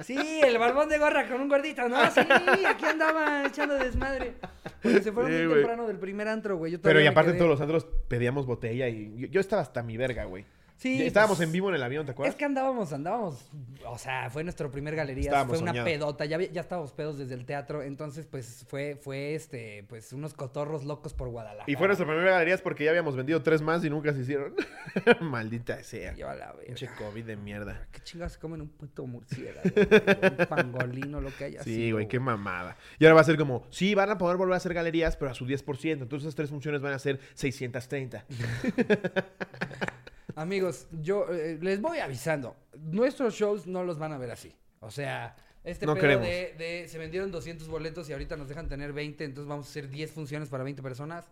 Sí, 0.00 0.40
el 0.42 0.58
barbón 0.58 0.88
de 0.88 0.98
gorra 0.98 1.28
con 1.28 1.40
un 1.40 1.48
gordito, 1.48 1.88
¿no? 1.88 1.96
Sí, 2.10 2.20
aquí 2.66 2.84
andaba 2.84 3.44
echando 3.46 3.74
desmadre. 3.74 4.34
Porque 4.82 5.02
se 5.02 5.12
fueron 5.12 5.32
Sí, 5.32 5.44
muy 5.44 5.54
temprano 5.54 5.86
del 5.86 5.98
primer 5.98 6.28
antro, 6.28 6.56
güey. 6.56 6.76
Pero 6.78 7.00
y 7.00 7.06
aparte 7.06 7.32
todos 7.34 7.48
los 7.50 7.60
antros 7.60 7.86
pedíamos 8.08 8.44
botella 8.46 8.88
y 8.88 9.14
yo, 9.16 9.26
yo 9.28 9.40
estaba 9.40 9.62
hasta 9.62 9.82
mi 9.82 9.96
verga, 9.96 10.24
güey. 10.24 10.44
Sí, 10.76 10.98
Ya 10.98 11.04
Estábamos 11.04 11.38
pues, 11.38 11.46
en 11.46 11.52
vivo 11.52 11.68
en 11.68 11.76
el 11.76 11.82
avión, 11.82 12.04
¿te 12.04 12.12
acuerdas? 12.12 12.34
Es 12.34 12.38
que 12.38 12.44
andábamos, 12.44 12.92
andábamos, 12.92 13.48
o 13.86 13.96
sea, 13.96 14.28
fue 14.30 14.42
nuestro 14.42 14.70
primer 14.70 14.96
galería, 14.96 15.26
Estábamos 15.26 15.58
fue 15.60 15.70
una 15.70 15.84
pedota, 15.84 16.24
ya, 16.24 16.38
ya 16.40 16.60
estábamos 16.60 16.92
pedos 16.92 17.18
desde 17.18 17.34
el 17.34 17.46
teatro, 17.46 17.82
entonces 17.82 18.26
pues 18.26 18.66
fue, 18.68 18.96
fue 19.00 19.34
este, 19.34 19.84
pues 19.88 20.12
unos 20.12 20.34
cotorros 20.34 20.84
locos 20.84 21.14
por 21.14 21.28
Guadalajara. 21.28 21.64
Y 21.70 21.76
fue 21.76 21.86
nuestra 21.86 22.06
primera 22.06 22.32
galería 22.32 22.58
porque 22.58 22.84
ya 22.84 22.90
habíamos 22.90 23.16
vendido 23.16 23.42
tres 23.42 23.62
más 23.62 23.84
y 23.84 23.90
nunca 23.90 24.12
se 24.12 24.20
hicieron. 24.20 24.54
Maldita 25.20 25.82
sea. 25.82 26.12
Lleva 26.14 26.34
la 26.34 26.52
verga. 26.52 26.66
Pinche 26.66 26.88
COVID 26.98 27.24
de 27.24 27.36
mierda. 27.36 27.86
¿Qué 27.90 28.00
chingados 28.00 28.34
se 28.34 28.38
comen 28.38 28.60
un 28.60 28.68
puto 28.68 29.06
murciélago? 29.06 29.62
un 29.64 30.46
pangolino, 30.46 31.20
lo 31.20 31.34
que 31.36 31.44
haya 31.44 31.62
Sí, 31.62 31.74
sido, 31.74 31.96
güey, 31.96 32.08
qué 32.08 32.20
mamada. 32.20 32.76
Y 32.98 33.04
ahora 33.04 33.14
va 33.14 33.20
a 33.20 33.24
ser 33.24 33.36
como, 33.36 33.66
sí, 33.70 33.94
van 33.94 34.10
a 34.10 34.18
poder 34.18 34.36
volver 34.36 34.54
a 34.54 34.56
hacer 34.58 34.74
galerías, 34.74 35.16
pero 35.16 35.30
a 35.30 35.34
su 35.34 35.46
10%. 35.46 36.02
Entonces 36.02 36.26
esas 36.26 36.34
tres 36.34 36.50
funciones 36.50 36.80
van 36.80 36.92
a 36.92 36.98
ser 36.98 37.20
630. 37.34 38.24
Amigos, 40.36 40.88
yo 40.90 41.26
eh, 41.32 41.58
les 41.60 41.80
voy 41.80 41.98
avisando, 41.98 42.56
nuestros 42.78 43.34
shows 43.34 43.66
no 43.66 43.84
los 43.84 43.98
van 43.98 44.12
a 44.12 44.18
ver 44.18 44.30
así. 44.30 44.54
O 44.80 44.90
sea, 44.90 45.36
este 45.62 45.86
No 45.86 45.94
pedo 45.94 46.02
queremos. 46.02 46.26
de, 46.26 46.54
de 46.58 46.88
se 46.88 46.98
vendieron 46.98 47.30
200 47.30 47.68
boletos 47.68 48.08
y 48.08 48.12
ahorita 48.12 48.36
nos 48.36 48.48
dejan 48.48 48.68
tener 48.68 48.92
20, 48.92 49.24
entonces 49.24 49.48
vamos 49.48 49.66
a 49.66 49.70
hacer 49.70 49.88
10 49.88 50.10
funciones 50.10 50.48
para 50.48 50.64
20 50.64 50.82
personas. 50.82 51.30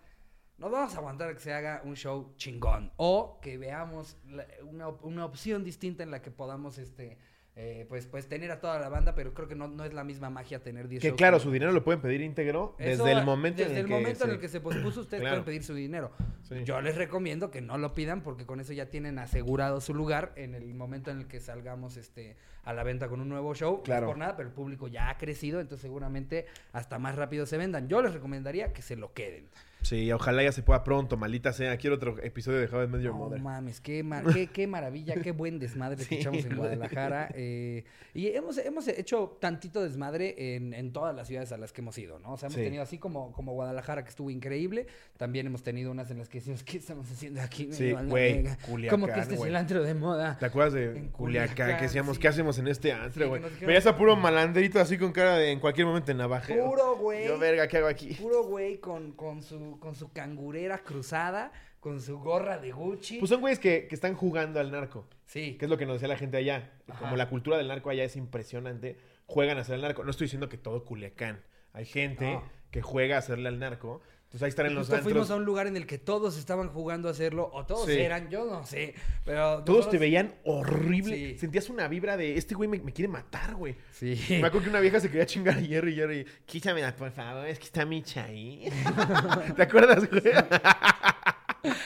no 0.58 0.70
vamos 0.70 0.94
a 0.94 0.98
aguantar 0.98 1.34
que 1.34 1.40
se 1.40 1.52
haga 1.52 1.82
un 1.84 1.96
show 1.96 2.32
chingón. 2.36 2.92
O 2.96 3.40
que 3.42 3.58
veamos 3.58 4.16
la- 4.26 4.46
una, 4.64 4.88
una 4.88 5.24
opción 5.24 5.64
distinta 5.64 6.04
en 6.04 6.10
la 6.12 6.22
que 6.22 6.30
podamos, 6.30 6.78
este, 6.78 7.18
eh, 7.54 7.84
pues, 7.88 8.06
pues 8.06 8.26
tener 8.28 8.50
a 8.50 8.60
toda 8.60 8.78
la 8.78 8.88
banda, 8.88 9.14
pero 9.14 9.34
creo 9.34 9.46
que 9.46 9.54
no, 9.54 9.68
no 9.68 9.84
es 9.84 9.92
la 9.92 10.04
misma 10.04 10.30
magia 10.30 10.62
tener 10.62 10.88
10 10.88 11.02
Que 11.02 11.14
claro, 11.14 11.36
como- 11.36 11.44
su 11.44 11.52
dinero 11.52 11.70
lo 11.72 11.84
pueden 11.84 12.00
pedir 12.00 12.22
íntegro 12.22 12.74
Eso, 12.78 13.04
desde 13.04 13.18
el 13.18 13.26
momento 13.26 13.58
desde 13.62 13.72
en 13.74 13.78
el 13.80 13.86
momento 13.88 14.24
en 14.24 14.30
se- 14.30 14.34
el 14.36 14.40
que 14.40 14.48
se 14.48 14.60
pospuso, 14.60 15.02
ustedes 15.02 15.20
Claro. 15.20 15.34
pueden 15.36 15.44
pedir 15.44 15.62
su 15.62 15.74
dinero. 15.74 16.12
Sí. 16.42 16.64
Yo 16.64 16.80
les 16.80 16.96
recomiendo 16.96 17.50
que 17.50 17.60
no 17.60 17.76
lo 17.76 17.92
pidan 17.94 18.22
porque 18.22 18.46
con 18.46 18.58
eso 18.60 18.72
ya 18.72 18.86
tienen 18.86 19.18
asegurado 19.18 19.80
su 19.82 19.92
lugar 19.94 20.32
en 20.36 20.54
el 20.54 20.72
momento 20.74 21.10
en 21.10 21.18
el 21.18 21.26
que 21.26 21.40
salgamos 21.40 21.96
este 21.98 22.36
a 22.64 22.72
la 22.72 22.84
venta 22.84 23.08
con 23.08 23.20
un 23.20 23.28
nuevo 23.28 23.54
show. 23.54 23.76
No 23.78 23.82
Claro. 23.82 24.06
es 24.06 24.10
por 24.12 24.18
nada, 24.18 24.36
pero 24.36 24.48
el 24.48 24.54
público 24.54 24.88
ya 24.88 25.10
ha 25.10 25.18
crecido, 25.18 25.60
entonces 25.60 25.82
seguramente 25.82 26.46
hasta 26.72 26.98
más 26.98 27.16
rápido 27.16 27.44
se 27.44 27.58
vendan. 27.58 27.86
Yo 27.88 28.00
les 28.00 28.14
recomendaría 28.14 28.72
que 28.72 28.80
se 28.82 28.96
lo 28.96 29.12
queden. 29.12 29.46
Sí, 29.82 30.10
ojalá 30.12 30.42
ya 30.44 30.52
se 30.52 30.62
pueda 30.62 30.84
pronto, 30.84 31.16
maldita 31.16 31.52
sea. 31.52 31.76
Quiero 31.76 31.96
otro 31.96 32.16
episodio 32.22 32.60
de 32.60 32.66
How 32.66 32.84
I 32.84 32.86
Met 32.88 33.00
Your 33.02 33.14
No 33.14 33.28
mames, 33.38 33.80
qué, 33.80 34.02
mar- 34.02 34.24
qué, 34.32 34.46
qué 34.46 34.66
maravilla, 34.66 35.14
qué 35.22 35.32
buen 35.32 35.58
desmadre 35.58 35.96
que 35.98 36.04
Sí, 36.04 36.14
echamos 36.16 36.44
en. 36.44 36.56
Guadalajara. 36.56 37.28
eh, 37.34 37.84
y 38.14 38.28
hemos, 38.28 38.58
hemos 38.58 38.86
hecho 38.88 39.38
tantito 39.40 39.82
desmadre 39.82 40.54
en, 40.56 40.74
en 40.74 40.92
todas 40.92 41.16
las 41.16 41.26
ciudades 41.28 41.50
a 41.52 41.56
las 41.56 41.72
que 41.72 41.80
hemos 41.80 41.96
ido, 41.98 42.18
¿no? 42.18 42.32
O 42.34 42.36
sea, 42.36 42.46
hemos 42.48 42.56
Sí. 42.56 42.62
tenido 42.64 42.82
así 42.82 42.98
como, 42.98 43.32
como 43.32 43.52
Guadalajara, 43.54 44.04
que 44.04 44.10
estuvo 44.10 44.30
increíble. 44.30 44.86
También 45.16 45.46
hemos 45.46 45.62
tenido 45.62 45.90
unas 45.90 46.10
en 46.10 46.18
las 46.18 46.28
que 46.28 46.38
decimos, 46.38 46.62
¿qué 46.62 46.76
estamos 46.76 47.10
haciendo 47.10 47.40
aquí? 47.40 47.68
Sí, 47.72 47.92
güey. 47.92 48.44
Culiacán, 48.68 49.00
Como 49.00 49.12
que 49.12 49.18
este 49.20 49.34
es 49.34 49.38
güey. 49.38 49.50
el 49.50 49.56
antro 49.56 49.82
de 49.82 49.94
moda. 49.94 50.36
¿Te 50.38 50.46
acuerdas 50.46 50.74
de 50.74 50.84
En 50.96 51.08
Culiacán? 51.08 51.54
Culiacán, 51.56 51.76
Que 51.78 51.82
decíamos, 51.84 52.16
sí. 52.16 52.22
¿qué 52.22 52.28
hacemos 52.28 52.58
en 52.58 52.68
este 52.68 52.92
antro, 52.92 53.22
Sí, 53.24 53.28
güey? 53.28 53.42
dijeron- 53.42 53.66
Veías 53.66 53.86
a 53.86 53.96
puro 53.96 54.14
malandrito 54.14 54.78
así 54.78 54.98
con 54.98 55.10
cara 55.12 55.36
de 55.38 55.50
en 55.50 55.58
cualquier 55.58 55.86
momento 55.86 56.12
en 56.12 56.18
navajeo. 56.18 56.66
Puro 56.66 56.96
güey. 56.98 57.26
Yo, 57.26 57.38
verga, 57.38 57.66
¿qué 57.66 57.78
hago 57.78 57.88
aquí? 57.88 58.14
Puro 58.20 58.44
güey 58.44 58.76
con, 58.78 59.12
con, 59.12 59.42
su, 59.42 59.71
con 59.80 59.94
su 59.94 60.12
cangurera 60.12 60.78
cruzada, 60.78 61.52
con 61.80 62.00
su 62.00 62.18
gorra 62.18 62.58
de 62.58 62.72
Gucci. 62.72 63.18
Pues 63.18 63.28
son 63.30 63.40
güeyes 63.40 63.58
que, 63.58 63.86
que 63.88 63.94
están 63.94 64.14
jugando 64.14 64.60
al 64.60 64.70
narco. 64.70 65.06
sí. 65.26 65.56
Que 65.58 65.64
es 65.66 65.70
lo 65.70 65.76
que 65.78 65.86
nos 65.86 65.94
decía 65.96 66.08
la 66.08 66.16
gente 66.16 66.36
allá. 66.36 66.72
Ajá. 66.88 67.00
Como 67.00 67.16
la 67.16 67.28
cultura 67.28 67.56
del 67.58 67.68
narco 67.68 67.90
allá 67.90 68.04
es 68.04 68.16
impresionante, 68.16 68.98
juegan 69.26 69.58
a 69.58 69.62
hacerle 69.62 69.86
al 69.86 69.90
narco. 69.90 70.04
No 70.04 70.10
estoy 70.10 70.26
diciendo 70.26 70.48
que 70.48 70.58
todo 70.58 70.84
Culiacán. 70.84 71.42
Hay 71.72 71.86
gente 71.86 72.32
No. 72.34 72.44
que 72.70 72.82
juega 72.82 73.16
a 73.16 73.18
hacerle 73.20 73.48
al 73.48 73.58
narco. 73.58 74.00
Entonces 74.32 74.42
ahí 74.44 74.48
están 74.48 74.64
en 74.66 74.74
los 74.74 74.86
Justo 74.88 75.02
fuimos 75.02 75.22
antros. 75.24 75.30
a 75.30 75.36
un 75.36 75.44
lugar 75.44 75.66
en 75.66 75.76
el 75.76 75.86
que 75.86 75.98
todos 75.98 76.38
estaban 76.38 76.68
jugando 76.70 77.08
a 77.08 77.10
hacerlo, 77.10 77.50
o 77.52 77.66
todos 77.66 77.84
Sí. 77.84 77.98
eran, 77.98 78.30
yo 78.30 78.46
no 78.46 78.64
sé, 78.64 78.94
pero... 79.26 79.62
Todos 79.62 79.90
te 79.90 79.98
veían 79.98 80.34
horrible. 80.44 81.14
Sí. 81.14 81.38
Sentías 81.38 81.68
una 81.68 81.86
vibra 81.86 82.16
de 82.16 82.38
este 82.38 82.54
güey 82.54 82.66
me, 82.66 82.78
me 82.80 82.94
quiere 82.94 83.08
matar, 83.12 83.54
güey. 83.56 83.76
Sí. 83.92 84.18
Me 84.30 84.46
acuerdo 84.46 84.62
que 84.64 84.70
una 84.70 84.80
vieja 84.80 85.00
se 85.00 85.08
quería 85.10 85.26
chingar 85.26 85.58
a 85.58 85.60
Jerry 85.60 85.94
Jerry. 85.94 86.26
Quítamela, 86.46 86.96
por 86.96 87.10
favor, 87.10 87.46
es 87.46 87.58
que 87.58 87.66
está 87.66 87.84
Micha 87.84 88.24
ahí. 88.24 88.70
¿Te 89.56 89.62
acuerdas, 89.64 90.08
güey? 90.08 90.22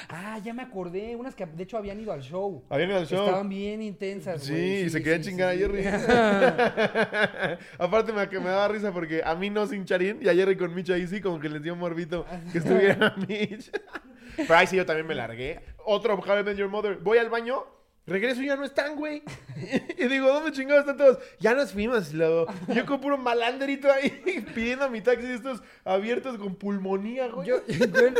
Ah, 0.08 0.38
ya 0.42 0.54
me 0.54 0.62
acordé, 0.62 1.14
unas 1.16 1.34
que 1.34 1.44
de 1.44 1.62
hecho 1.62 1.76
habían 1.76 2.00
ido 2.00 2.12
al 2.12 2.22
show. 2.22 2.64
Habían 2.70 2.90
ido 2.90 2.98
al 2.98 3.06
show. 3.06 3.24
Estaban 3.26 3.48
bien 3.48 3.82
intensas, 3.82 4.42
Sí, 4.42 4.52
güey. 4.52 4.90
se 4.90 5.02
querían 5.02 5.22
chingar 5.22 5.50
a 5.50 5.56
Jerry. 5.56 5.84
Aparte 7.78 8.12
me, 8.12 8.28
que 8.28 8.38
me 8.40 8.48
daba 8.48 8.68
risa 8.68 8.92
porque 8.92 9.22
a 9.24 9.34
mí 9.34 9.50
no 9.50 9.66
sin 9.66 9.84
Charín 9.84 10.18
y 10.22 10.28
a 10.28 10.34
Jerry 10.34 10.56
con 10.56 10.74
Mitch 10.74 10.90
ahí 10.90 11.06
sí, 11.06 11.20
como 11.20 11.38
que 11.40 11.48
les 11.48 11.62
dio 11.62 11.76
morbito 11.76 12.24
que 12.52 12.58
estuviera 12.58 13.14
Mitch. 13.28 13.70
Pero 14.36 14.54
ahí 14.54 14.66
sí 14.66 14.76
yo 14.76 14.86
también 14.86 15.06
me 15.06 15.14
largué. 15.14 15.60
Otro 15.84 16.14
How 16.16 16.40
I 16.40 16.42
Met 16.42 16.56
Your 16.56 16.68
Mother. 16.68 16.96
Voy 16.98 17.18
al 17.18 17.30
baño, 17.30 17.64
regreso 18.06 18.42
y 18.42 18.46
ya 18.46 18.56
no 18.56 18.64
están, 18.64 18.96
güey. 18.96 19.22
Y 19.98 20.06
digo, 20.08 20.26
¿dónde 20.28 20.52
chingados 20.52 20.80
están 20.82 20.96
todos? 20.98 21.18
Ya 21.40 21.54
nos 21.54 21.72
fuimos, 21.72 22.12
luego. 22.12 22.46
Yo 22.74 22.84
con 22.86 23.00
puro 23.00 23.16
malanderito 23.18 23.90
ahí 23.90 24.10
pidiendo 24.54 24.88
mi 24.90 25.00
taxi 25.00 25.26
estos 25.32 25.62
abiertos 25.84 26.36
con 26.38 26.54
pulmonía, 26.56 27.28
güey. 27.28 27.48
Yo, 27.48 27.66
yo, 27.68 28.06
en, 28.06 28.14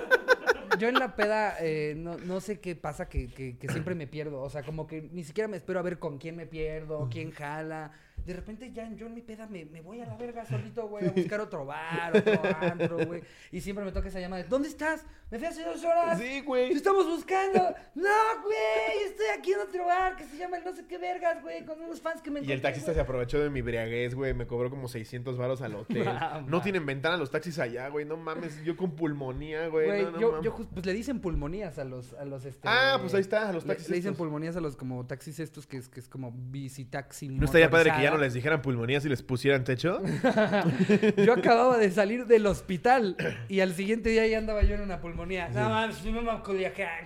yo 0.79 0.89
en 0.89 0.95
la 0.95 1.15
peda 1.15 1.57
eh, 1.61 1.95
no, 1.97 2.17
no 2.19 2.41
sé 2.41 2.59
qué 2.61 2.75
pasa 2.75 3.09
que, 3.09 3.29
que- 3.29 3.59
que 3.59 3.69
siempre 3.69 3.95
me 3.95 4.07
pierdo. 4.07 4.41
O 4.43 4.49
sea, 4.51 4.63
como 4.63 4.87
que 4.87 5.03
ni 5.13 5.25
siquiera 5.25 5.47
me 5.49 5.57
espero 5.59 5.79
a 5.79 5.83
ver 5.83 5.99
con 5.99 6.19
quién 6.19 6.37
me 6.37 6.47
pierdo, 6.47 7.09
quién 7.11 7.31
jala. 7.31 7.93
De 8.25 8.33
repente 8.33 8.73
ya 8.73 8.91
yo 8.95 9.07
en 9.07 9.15
mi 9.15 9.23
peda 9.23 9.47
me, 9.47 9.65
me 9.67 9.81
voy 9.83 10.01
a 10.01 10.07
la 10.07 10.17
verga 10.17 10.45
solito, 10.45 10.89
güey, 10.89 11.07
a 11.07 11.11
buscar 11.13 11.41
otro 11.41 11.65
bar, 11.65 12.17
otro 12.17 12.41
antro, 12.61 13.07
güey. 13.07 13.23
Y 13.53 13.61
siempre 13.61 13.85
me 13.85 13.93
toca 13.93 14.09
esa 14.09 14.19
llamada 14.19 14.43
de, 14.43 14.49
¿dónde 14.49 14.69
estás? 14.69 15.05
Me 15.31 15.39
fui 15.39 15.47
hace 15.47 15.63
dos 15.65 15.85
horas. 15.85 16.19
Sí, 16.19 16.25
Te 16.25 16.43
güey. 16.43 16.73
estamos 16.73 17.07
buscando. 17.07 17.61
No, 17.95 18.43
güey, 18.43 19.05
estoy 19.07 19.27
aquí 19.39 19.53
en 19.53 19.61
otro 19.61 19.85
bar 19.87 20.17
que 20.17 20.25
se 20.25 20.37
llama 20.39 20.57
el 20.59 20.65
no 20.65 20.73
sé 20.75 20.85
qué 20.87 20.99
vergas, 20.99 21.41
güey, 21.43 21.65
con 21.65 21.81
unos 21.81 22.01
fans 22.01 22.21
que 22.21 22.31
me 22.33 22.41
Y 22.41 22.45
el 22.45 22.51
encontré, 22.51 22.63
taxista 22.63 22.91
güey. 22.91 22.95
se 22.97 23.01
aprovechó 23.03 23.39
de 23.39 23.49
mi 23.51 23.63
briaguez, 23.63 24.15
güey. 24.17 24.35
Me 24.35 24.47
cobró 24.49 24.71
como 24.71 24.89
600 24.89 25.37
varos 25.37 25.63
al 25.63 25.75
hotel. 25.77 26.05
No 26.47 26.61
tienen 26.63 26.85
ventana 26.87 27.17
los 27.17 27.31
taxis 27.31 27.59
allá, 27.59 27.89
güey. 27.89 28.05
No 28.05 28.17
mames. 28.17 28.63
Yo 28.65 28.77
con 28.77 28.97
pulmonía, 28.97 29.69
güey. 29.69 29.87
Güey, 29.87 30.03
no, 30.05 30.11
no 30.13 30.21
yo, 30.21 30.31
mames. 30.33 30.45
yo 30.45 30.55
pues 30.57 30.85
le 30.87 30.93
dicen 30.93 31.21
pulmonías 31.21 31.79
a 31.79 31.85
los, 31.85 32.13
a 32.15 32.25
los 32.25 32.45
este. 32.45 32.69
Ah, 32.69 32.99
pues 33.01 33.15
ahí 33.15 33.21
está, 33.21 33.49
a 33.49 33.53
los 33.53 33.65
taxis 33.65 33.89
Le, 33.89 33.97
dicen 33.97 34.15
pulmonías 34.15 34.57
a 34.57 34.61
los 34.61 34.77
como 34.77 35.07
taxis 35.07 35.39
estos 35.39 35.67
que 35.67 35.77
es, 35.79 35.89
que 35.89 36.01
es 36.01 36.09
como 36.09 36.33
bicitaxi. 36.33 37.29
¿No 37.29 37.45
estaría 37.45 37.71
padre 37.71 37.93
que 37.97 38.03
ya 38.07 38.17
no 38.17 38.19
les 38.19 38.35
dijeran 38.35 38.63
pulmonía 38.63 39.01
si 39.01 39.09
les 39.09 39.23
pusieran 39.23 39.65
techo? 39.65 40.01
Yo 41.17 41.33
acababa 41.35 41.77
de 41.79 41.91
salir 41.91 42.27
del 42.27 42.47
hospital 42.47 43.17
y 43.49 43.61
al 43.61 43.73
siguiente 43.75 44.11
día 44.11 44.27
ya 44.27 44.39
andaba 44.39 44.63
yo 44.63 44.75
en 44.75 44.81
una 44.83 45.01
pulmonía. 45.01 45.49
No 45.49 45.69
mames, 45.69 45.97
fuimos 45.99 46.27
a 46.29 46.43
Culiacán. 46.43 47.05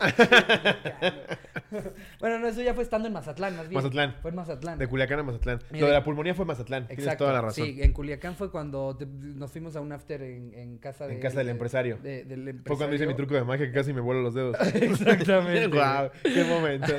bueno, 2.20 2.38
no, 2.38 2.48
eso 2.48 2.62
ya 2.62 2.74
fue 2.74 2.82
estando 2.84 3.08
en 3.08 3.14
Mazatlán, 3.14 3.56
más 3.56 3.68
bien. 3.68 3.76
Mazatlán. 3.82 4.14
Fue 4.22 4.30
en 4.30 4.36
Mazatlán. 4.36 4.78
De 4.78 4.86
Culiacán 4.86 5.18
a 5.20 5.22
Mazatlán. 5.22 5.60
Mira. 5.70 5.80
Lo 5.82 5.86
de 5.88 5.92
la 5.94 6.04
pulmonía 6.04 6.34
fue 6.34 6.44
Mazatlán. 6.44 6.86
Tienes 6.86 7.04
Exacto. 7.04 7.24
toda 7.24 7.34
la 7.34 7.40
razón. 7.42 7.64
Sí, 7.64 7.78
en 7.82 7.92
Culiacán 7.92 8.34
fue 8.36 8.50
cuando 8.50 8.96
te- 8.96 9.06
nos 9.06 9.50
fuimos 9.50 9.76
a 9.76 9.80
un 9.80 9.92
after 9.92 10.22
en, 10.22 10.52
en 10.54 10.78
casa 10.78 11.06
de, 11.06 11.14
En 11.14 11.20
casa 11.20 11.38
del 11.38 11.46
de- 11.46 11.52
empresario. 11.52 11.96
de- 12.02 12.24
del 12.24 12.48
empresario. 12.48 12.62
Fue 12.66 12.76
cuando 12.76 12.96
hice 12.96 13.06
mi 13.06 13.14
truco 13.14 13.34
de 13.34 13.44
magia 13.44 13.66
que 13.66 13.72
casi 13.72 13.92
me 13.92 14.00
vuelo 14.00 14.22
los 14.22 14.34
dedos. 14.34 14.56
Exactamente. 14.74 15.68
Guau, 15.68 16.10
qué 16.22 16.44
momento. 16.44 16.92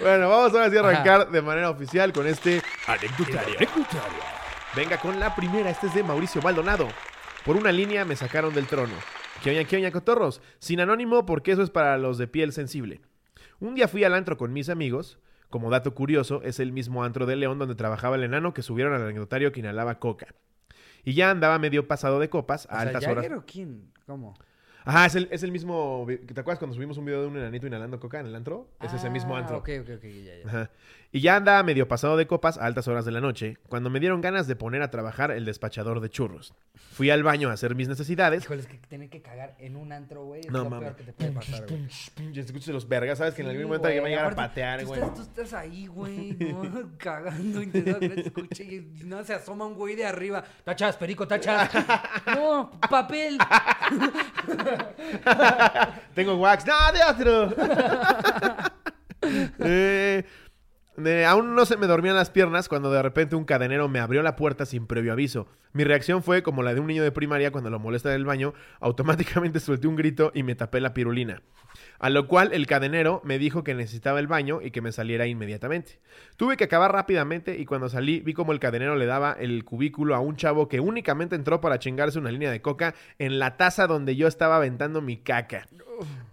bueno, 0.00 0.28
vamos 0.28 0.52
ahora 0.54 0.70
sí 0.70 0.76
a 0.76 0.80
arrancar 0.80 1.30
de 1.30 1.42
manera 1.42 1.70
oficial 1.70 1.89
con 1.90 2.26
este 2.28 2.62
anecdotario. 2.86 3.56
Venga 4.76 4.96
con 4.98 5.18
la 5.18 5.34
primera, 5.34 5.70
este 5.70 5.88
es 5.88 5.94
de 5.94 6.04
Mauricio 6.04 6.40
Maldonado. 6.40 6.86
Por 7.44 7.56
una 7.56 7.72
línea 7.72 8.04
me 8.04 8.14
sacaron 8.14 8.54
del 8.54 8.68
trono. 8.68 8.94
¿Qué 9.42 9.50
oña, 9.50 9.64
qué 9.64 9.76
oña, 9.76 9.90
cotorros? 9.90 10.40
Sin 10.60 10.78
anónimo 10.78 11.26
porque 11.26 11.50
eso 11.50 11.62
es 11.62 11.70
para 11.70 11.98
los 11.98 12.16
de 12.16 12.28
piel 12.28 12.52
sensible. 12.52 13.00
Un 13.58 13.74
día 13.74 13.88
fui 13.88 14.04
al 14.04 14.14
antro 14.14 14.36
con 14.36 14.52
mis 14.52 14.68
amigos. 14.68 15.18
Como 15.48 15.68
dato 15.68 15.92
curioso, 15.92 16.42
es 16.44 16.60
el 16.60 16.70
mismo 16.70 17.02
antro 17.02 17.26
de 17.26 17.34
León 17.34 17.58
donde 17.58 17.74
trabajaba 17.74 18.14
el 18.14 18.22
enano 18.22 18.54
que 18.54 18.62
subieron 18.62 18.94
al 18.94 19.02
anecdotario 19.02 19.50
que 19.50 19.58
inhalaba 19.58 19.98
coca. 19.98 20.28
Y 21.02 21.14
ya 21.14 21.30
andaba 21.30 21.58
medio 21.58 21.88
pasado 21.88 22.20
de 22.20 22.30
copas 22.30 22.66
a 22.66 22.68
O 22.68 22.70
sea, 22.72 22.80
altas 22.82 23.02
horas. 23.04 23.16
¿Jagger 23.24 23.34
o 23.34 23.44
quién? 23.44 23.90
¿Cómo? 24.06 24.34
Ajá, 24.82 25.04
es 25.04 25.14
el, 25.14 25.28
es 25.30 25.42
el 25.42 25.52
mismo. 25.52 26.06
¿Te 26.08 26.40
acuerdas 26.40 26.58
cuando 26.58 26.74
subimos 26.74 26.96
un 26.96 27.04
video 27.04 27.20
de 27.20 27.26
un 27.26 27.36
enanito 27.36 27.66
inhalando 27.66 28.00
coca 28.00 28.18
en 28.20 28.26
el 28.26 28.34
antro? 28.34 28.70
Es 28.80 28.92
ese 28.94 29.10
mismo 29.10 29.36
Ah, 29.36 29.40
antro. 29.40 29.58
Ok, 29.58 29.68
ok, 29.82 29.90
ok, 29.96 30.04
ya, 30.04 30.38
ya. 30.42 30.48
Ajá. 30.48 30.70
Y 31.12 31.22
ya 31.22 31.34
andaba 31.34 31.64
medio 31.64 31.88
pasado 31.88 32.16
de 32.16 32.28
copas 32.28 32.56
a 32.56 32.66
altas 32.66 32.86
horas 32.86 33.04
de 33.04 33.10
la 33.10 33.20
noche, 33.20 33.58
cuando 33.68 33.90
me 33.90 33.98
dieron 33.98 34.20
ganas 34.20 34.46
de 34.46 34.54
poner 34.54 34.80
a 34.82 34.92
trabajar 34.92 35.32
el 35.32 35.44
despachador 35.44 35.98
de 36.00 36.08
churros. 36.08 36.54
Fui 36.92 37.10
al 37.10 37.24
baño 37.24 37.50
a 37.50 37.54
hacer 37.54 37.74
mis 37.74 37.88
necesidades. 37.88 38.44
Híjole, 38.44 38.60
es 38.60 38.68
que 38.68 38.78
tener 38.78 39.10
que 39.10 39.20
cagar 39.20 39.56
en 39.58 39.74
un 39.74 39.90
antro, 39.92 40.24
güey, 40.24 40.42
es 40.42 40.50
No 40.50 40.62
lo 40.64 40.70
mames. 40.70 40.90
peor 40.90 40.96
que 40.96 41.02
te 41.04 41.12
puede 41.12 41.32
pasar, 41.32 41.66
güey. 41.66 41.88
Ya 42.32 42.42
escuchas 42.42 42.68
los 42.68 42.86
vergas, 42.88 43.18
¿sabes? 43.18 43.34
Que 43.34 43.42
en 43.42 43.48
algún 43.48 43.64
momento 43.64 43.88
alguien 43.88 44.04
va 44.04 44.06
a 44.06 44.10
llegar 44.10 44.32
a 44.32 44.36
patear, 44.36 44.84
güey. 44.84 45.00
Tú 45.14 45.22
estás 45.22 45.52
ahí, 45.52 45.88
güey, 45.88 46.36
¿no? 46.38 46.92
cagando, 46.98 47.60
no 47.60 47.98
te 47.98 48.20
escuche 48.20 48.62
y 48.62 48.80
no 49.04 49.24
se 49.24 49.34
asoma 49.34 49.66
un 49.66 49.74
güey 49.74 49.96
de 49.96 50.06
arriba. 50.06 50.44
Tachas, 50.62 50.96
perico, 50.96 51.26
tachas. 51.26 51.70
no, 52.36 52.70
papel. 52.88 53.36
Tengo 56.14 56.36
wax. 56.36 56.64
¡No, 56.66 56.92
de 56.92 57.02
otro! 57.02 57.54
Eh, 59.58 60.24
aún 61.26 61.54
no 61.54 61.66
se 61.66 61.76
me 61.76 61.86
dormían 61.86 62.16
las 62.16 62.30
piernas 62.30 62.68
cuando 62.68 62.90
de 62.90 63.02
repente 63.02 63.36
un 63.36 63.44
cadenero 63.44 63.88
me 63.88 64.00
abrió 64.00 64.22
la 64.22 64.36
puerta 64.36 64.66
sin 64.66 64.86
previo 64.86 65.12
aviso. 65.12 65.48
Mi 65.72 65.84
reacción 65.84 66.22
fue 66.22 66.42
como 66.42 66.62
la 66.62 66.74
de 66.74 66.80
un 66.80 66.88
niño 66.88 67.04
de 67.04 67.12
primaria 67.12 67.52
cuando 67.52 67.70
lo 67.70 67.78
molesta 67.78 68.10
en 68.10 68.16
el 68.16 68.24
baño. 68.24 68.54
Automáticamente 68.80 69.60
solté 69.60 69.86
un 69.86 69.96
grito 69.96 70.32
y 70.34 70.42
me 70.42 70.54
tapé 70.54 70.80
la 70.80 70.94
pirulina. 70.94 71.42
A 72.00 72.10
lo 72.10 72.26
cual 72.26 72.52
el 72.52 72.66
cadenero 72.66 73.20
me 73.24 73.38
dijo 73.38 73.62
que 73.62 73.74
necesitaba 73.74 74.18
el 74.18 74.26
baño 74.26 74.60
y 74.62 74.72
que 74.72 74.80
me 74.80 74.90
saliera 74.90 75.26
inmediatamente. 75.26 76.00
Tuve 76.36 76.56
que 76.56 76.64
acabar 76.64 76.92
rápidamente 76.92 77.58
y 77.58 77.66
cuando 77.66 77.88
salí 77.88 78.20
vi 78.20 78.34
como 78.34 78.52
el 78.52 78.58
cadenero 78.58 78.96
le 78.96 79.06
daba 79.06 79.36
el 79.38 79.64
cubículo 79.64 80.16
a 80.16 80.20
un 80.20 80.36
chavo 80.36 80.68
que 80.68 80.80
únicamente 80.80 81.36
entró 81.36 81.60
para 81.60 81.78
chingarse 81.78 82.18
una 82.18 82.32
línea 82.32 82.50
de 82.50 82.62
coca 82.62 82.94
en 83.18 83.38
la 83.38 83.56
taza 83.56 83.86
donde 83.86 84.16
yo 84.16 84.26
estaba 84.26 84.56
aventando 84.56 85.00
mi 85.00 85.18
caca. 85.18 85.68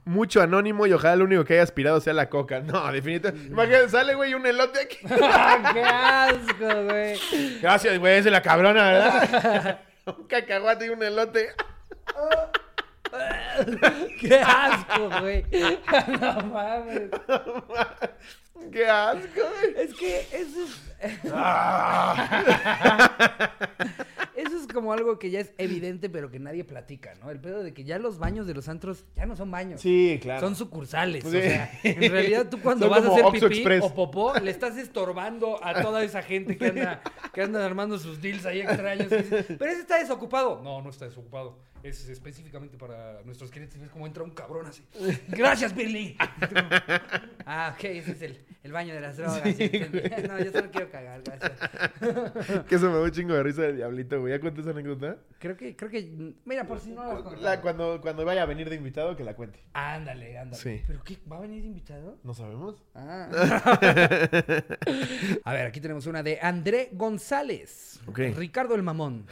Mucho 0.06 0.42
anónimo 0.42 0.88
y 0.88 0.94
ojalá 0.94 1.16
lo 1.18 1.26
único 1.26 1.44
que 1.44 1.54
haya 1.54 1.64
aspirado 1.64 2.00
sea 2.00 2.14
la 2.14 2.30
coca. 2.30 2.60
No, 2.66 2.92
definitivamente. 2.92 3.48
Imagínate, 3.50 3.90
sale, 3.90 4.16
güey, 4.16 4.34
un 4.34 4.46
elote 4.46 4.80
aquí. 4.82 4.98
¡Qué 5.74 5.84
asco, 5.84 6.84
güey! 6.86 7.60
Gracias, 7.62 8.00
güey, 8.00 8.18
es 8.18 8.26
de 8.26 8.32
la 8.32 8.42
cabrona, 8.42 8.92
¿verdad? 8.92 9.80
un 10.18 10.28
cacahuate 10.28 10.86
y 10.86 10.90
un 10.90 11.04
elote. 11.04 11.50
¡Qué 14.20 14.40
asco, 14.40 15.10
güey! 15.22 15.46
No 16.20 16.42
mames. 16.48 17.10
Qué 18.72 18.88
asco. 18.88 19.42
Es 19.76 19.94
que 19.94 20.22
eso 20.32 20.64
es... 20.64 20.82
Ah. 21.32 23.52
Eso 24.38 24.56
es 24.56 24.68
como 24.68 24.94
algo 24.94 25.18
que 25.18 25.32
ya 25.32 25.40
es 25.40 25.52
evidente, 25.58 26.12
pero 26.12 26.30
que 26.30 26.38
nadie 26.40 26.64
platica, 26.64 27.16
¿no? 27.16 27.32
El 27.32 27.40
pedo 27.40 27.64
de 27.64 27.74
que 27.74 27.84
ya 27.84 27.98
los 27.98 28.20
baños 28.20 28.46
de 28.46 28.54
los 28.54 28.70
antros 28.70 29.04
ya 29.16 29.26
no 29.26 29.36
son 29.36 29.50
baños. 29.50 29.82
Sí, 29.82 30.20
claro. 30.22 30.42
Son 30.42 30.56
sucursales. 30.56 31.24
Sí. 31.24 31.38
O 31.38 31.42
sea, 31.42 31.72
en 31.84 32.12
realidad 32.12 32.48
tú 32.48 32.62
cuando 32.62 32.86
Son 32.86 32.92
vas 32.96 33.04
a 33.04 33.12
hacer 33.14 33.26
Oxxo 33.26 33.48
pipí 33.48 33.58
Express. 33.62 33.84
o 33.84 33.96
popó, 33.96 34.36
le 34.40 34.52
estás 34.52 34.78
estorbando 34.78 35.60
a 35.64 35.82
toda 35.82 36.04
esa 36.04 36.22
gente 36.22 36.56
que 36.56 36.68
anda, 36.68 37.02
que 37.34 37.42
anda 37.42 37.66
armando 37.66 37.98
sus 37.98 38.22
deals 38.22 38.46
ahí 38.46 38.62
extraños. 38.62 39.10
dice, 39.10 39.44
Pero 39.58 39.72
ese 39.72 39.82
está 39.82 39.98
desocupado. 39.98 40.62
No, 40.64 40.84
no 40.84 40.92
está 40.92 41.06
desocupado. 41.06 41.58
Es 41.84 42.08
específicamente 42.10 42.78
para 42.78 43.22
nuestros 43.24 43.52
clientes. 43.52 43.80
Es 43.82 43.90
como 43.90 44.08
entra 44.08 44.24
un 44.24 44.32
cabrón 44.32 44.66
así. 44.68 44.84
Gracias, 45.30 45.74
Billy. 45.76 46.18
ah, 47.46 47.74
ok, 47.76 47.84
ese 47.86 48.12
es 48.12 48.22
el, 48.22 48.46
el 48.64 48.72
baño 48.72 48.94
de 48.94 49.02
las 49.02 49.18
drogas. 49.18 49.42
Sí, 49.56 49.72
no, 50.28 50.40
yo 50.44 50.52
solo 50.52 50.72
quiero 50.72 50.90
cagar, 50.90 51.22
gracias. 51.24 51.54
que 52.68 52.76
eso 52.76 52.90
me 52.90 52.98
da 52.98 53.04
un 53.04 53.12
chingo 53.12 53.34
de 53.34 53.44
risa 53.44 53.62
del 53.64 53.78
diablito, 53.78 54.20
güey. 54.20 54.34
¿Ya 54.34 54.40
cuentas 54.40 54.62
esa 54.66 54.72
anécdota? 54.72 55.18
Creo 55.40 55.56
que, 55.56 55.76
creo 55.76 55.90
que, 55.90 56.34
mira, 56.46 56.66
por 56.66 56.80
si 56.80 56.92
no 56.92 57.02
has 57.04 57.22
contado. 57.22 57.42
La- 57.42 57.62
cuando, 57.62 58.02
cuando 58.02 58.26
vaya 58.26 58.44
a 58.44 58.46
venir 58.46 58.70
de 58.70 58.76
invitado, 58.76 59.16
que 59.16 59.24
la 59.24 59.36
cuente. 59.36 59.60
Ándale, 59.74 60.38
ándale. 60.38 60.62
Sí. 60.62 60.82
¿Pero 60.88 61.04
qué? 61.04 61.18
¿Va 61.32 61.38
a 61.38 61.42
venir 61.42 61.64
invitado? 61.64 62.18
¿No 62.24 62.34
sabemos? 62.34 62.84
Ah. 62.96 63.30
a 65.44 65.54
ver, 65.54 65.68
aquí 65.68 65.80
tenemos 65.80 66.06
una 66.08 66.24
de 66.24 66.40
André 66.42 66.90
González. 66.94 68.00
Ricardo 68.14 68.76
el 68.76 68.84
Mamón. 68.84 69.26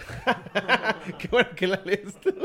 Qué 1.18 1.28
bueno 1.28 1.50
que 1.56 1.68
la 1.68 1.82
lees 1.84 2.14
tú. 2.22 2.45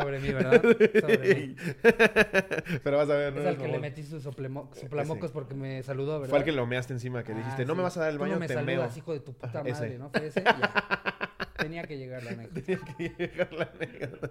Sobre 0.00 0.20
mí, 0.20 0.28
¿verdad? 0.32 0.62
Sobre 0.62 1.34
mí. 1.46 1.56
Pero 2.84 2.96
vas 2.98 3.10
a 3.10 3.14
ver, 3.14 3.32
¿no? 3.34 3.40
Es 3.40 3.46
al 3.46 3.56
que 3.58 3.68
le 3.68 3.78
metí 3.78 4.02
sus 4.02 4.24
soplemo- 4.24 4.68
soplamocos 4.74 5.30
porque 5.30 5.54
me 5.54 5.82
saludó, 5.82 6.14
¿verdad? 6.20 6.30
Fue 6.30 6.38
al 6.38 6.44
que 6.44 6.52
lo 6.52 6.66
measte 6.66 6.92
encima, 6.92 7.22
que 7.24 7.32
Ah, 7.32 7.36
dijiste, 7.36 7.64
no 7.64 7.72
sí. 7.74 7.76
me 7.78 7.82
vas 7.82 7.96
a 7.96 8.00
dar 8.00 8.10
el 8.10 8.16
Tú 8.16 8.22
baño, 8.22 8.34
no 8.34 8.40
me 8.40 8.46
te 8.48 8.54
meo. 8.56 8.64
saludas, 8.80 8.96
hijo 8.96 9.12
de 9.12 9.20
tu 9.20 9.32
puta 9.32 9.62
madre, 9.62 9.70
ese. 9.70 9.98
¿no? 9.98 10.10
Fue 10.10 10.26
ese. 10.26 10.42
Ya. 11.56 11.68
Tenía 11.68 11.84
que 11.84 11.96
llegar 11.96 12.22
la 12.24 12.32
anécdota. 12.32 12.60
Tenía 12.60 12.80
que 12.96 13.08
llegar 13.16 13.52
la 13.52 13.70
anécdota. 13.74 14.30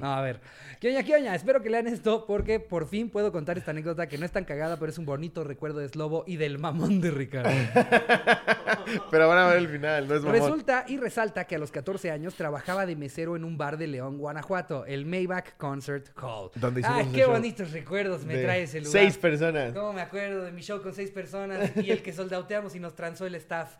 No, 0.00 0.12
a 0.14 0.20
ver. 0.20 0.40
¿Qué 0.80 0.88
oña, 0.88 1.02
qué 1.02 1.14
oña? 1.14 1.34
Espero 1.34 1.62
que 1.62 1.70
lean 1.70 1.86
esto 1.86 2.26
porque 2.26 2.60
por 2.60 2.86
fin 2.88 3.08
puedo 3.08 3.32
contar 3.32 3.56
esta 3.56 3.70
anécdota 3.70 4.06
que 4.06 4.18
no 4.18 4.26
es 4.26 4.32
tan 4.32 4.44
cagada, 4.44 4.76
pero 4.78 4.90
es 4.90 4.98
un 4.98 5.06
bonito 5.06 5.44
recuerdo 5.44 5.78
de 5.78 5.88
Slobo 5.88 6.24
y 6.26 6.36
del 6.36 6.58
mamón 6.58 7.00
de 7.00 7.10
Ricardo. 7.10 7.48
Pero 9.10 9.28
van 9.28 9.38
a 9.38 9.46
ver 9.48 9.58
el 9.58 9.68
final, 9.68 10.06
no 10.08 10.14
es 10.16 10.22
mamón. 10.22 10.40
Resulta 10.40 10.84
y 10.88 10.98
resalta 10.98 11.44
que 11.46 11.54
a 11.54 11.58
los 11.58 11.70
14 11.70 12.10
años 12.10 12.34
trabajaba 12.34 12.84
de 12.86 12.96
mesero 12.96 13.34
en 13.36 13.44
un 13.44 13.56
bar 13.56 13.78
de 13.78 13.86
León, 13.86 14.18
Guanajuato, 14.18 14.84
el 14.84 15.03
Maybach 15.04 15.56
Concert 15.56 16.10
Hall. 16.20 16.50
Donde 16.54 16.82
Ay, 16.84 17.10
qué 17.12 17.26
bonitos 17.26 17.70
recuerdos 17.72 18.24
me 18.24 18.42
trae 18.42 18.62
ese 18.62 18.80
lugar. 18.80 18.92
Seis 18.92 19.18
personas. 19.18 19.72
¿Cómo 19.72 19.92
me 19.92 20.00
acuerdo 20.00 20.44
de 20.44 20.52
mi 20.52 20.62
show 20.62 20.82
con 20.82 20.92
seis 20.92 21.10
personas 21.10 21.70
y 21.76 21.90
el 21.90 22.02
que 22.02 22.12
soldauteamos 22.12 22.74
y 22.74 22.80
nos 22.80 22.94
transó 22.94 23.26
el 23.26 23.34
staff? 23.36 23.76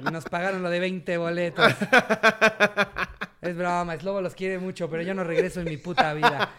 y 0.00 0.04
nos 0.10 0.24
pagaron 0.24 0.62
lo 0.62 0.70
de 0.70 0.80
20 0.80 1.16
boletos. 1.18 1.72
Es 3.40 3.56
broma, 3.56 3.96
Slobo 3.96 4.20
los 4.20 4.34
quiere 4.34 4.58
mucho, 4.58 4.90
pero 4.90 5.02
yo 5.02 5.14
no 5.14 5.24
regreso 5.24 5.60
en 5.60 5.66
mi 5.66 5.76
puta 5.76 6.12
vida. 6.14 6.50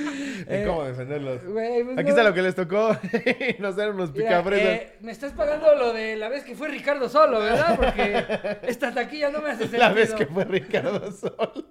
¿Y 0.00 0.44
Eh, 0.46 0.64
cómo 0.66 0.84
defenderlos? 0.84 1.40
Pues 1.50 1.82
Aquí 1.98 2.02
no. 2.04 2.08
está 2.10 2.22
lo 2.22 2.34
que 2.34 2.42
les 2.42 2.54
tocó. 2.54 2.96
Nos 3.58 3.76
dieron 3.76 3.94
unos 3.96 4.10
picafresas. 4.10 4.66
eh, 4.68 4.96
me 5.00 5.12
estás 5.12 5.32
pagando 5.32 5.74
lo 5.74 5.92
de 5.92 6.16
la 6.16 6.28
vez 6.28 6.44
que 6.44 6.54
fue 6.54 6.68
Ricardo 6.68 7.08
solo, 7.08 7.40
¿verdad? 7.40 7.76
Porque 7.76 8.24
esta 8.66 8.92
taquilla 8.92 9.30
no 9.30 9.40
me 9.42 9.50
hace 9.50 9.62
sentido. 9.64 9.82
la 9.88 9.92
vez 9.92 10.12
que 10.14 10.26
fue 10.26 10.44
Ricardo 10.44 11.10
solo. 11.12 11.66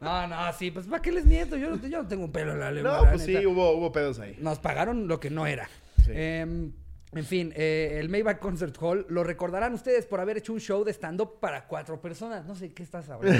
No, 0.00 0.26
no, 0.26 0.52
sí, 0.54 0.70
pues 0.70 0.86
¿para 0.86 1.00
qué 1.02 1.12
les 1.12 1.24
miento? 1.24 1.56
Yo, 1.56 1.70
no- 1.70 1.76
yo 1.88 2.02
no 2.02 2.08
tengo 2.08 2.24
un 2.24 2.32
pelo 2.32 2.52
en 2.52 2.60
la 2.60 2.70
lengua. 2.70 3.00
No, 3.02 3.08
pues 3.10 3.22
sí, 3.22 3.46
hubo, 3.46 3.72
hubo 3.72 3.92
pedos 3.92 4.18
ahí. 4.18 4.36
Nos 4.40 4.58
pagaron 4.58 5.08
lo 5.08 5.20
que 5.20 5.30
no 5.30 5.46
era. 5.46 5.68
Sí. 6.04 6.10
Em, 6.12 6.72
en 7.14 7.24
fin, 7.24 7.52
eh, 7.54 7.98
el 8.00 8.08
Maybach 8.08 8.38
Concert 8.38 8.76
Hall 8.80 9.04
lo 9.10 9.22
recordarán 9.22 9.74
ustedes 9.74 10.06
por 10.06 10.20
haber 10.20 10.38
hecho 10.38 10.52
un 10.52 10.60
show 10.60 10.82
de 10.82 10.92
stand-up 10.92 11.40
para 11.40 11.66
cuatro 11.66 12.00
personas. 12.00 12.46
No 12.46 12.54
sé 12.54 12.72
qué 12.72 12.82
estás 12.82 13.10
hablando. 13.10 13.38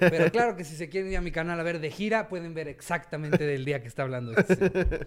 Pero 0.00 0.30
claro 0.32 0.56
que 0.56 0.64
si 0.64 0.74
se 0.74 0.88
quieren 0.88 1.10
ir 1.12 1.18
a 1.18 1.20
mi 1.20 1.30
canal 1.30 1.60
a 1.60 1.62
ver 1.62 1.80
de 1.80 1.90
gira, 1.90 2.28
pueden 2.28 2.54
ver 2.54 2.66
exactamente 2.68 3.44
del 3.44 3.64
día 3.64 3.82
que 3.82 3.88
está 3.88 4.04
hablando. 4.04 4.32
este. 4.36 5.06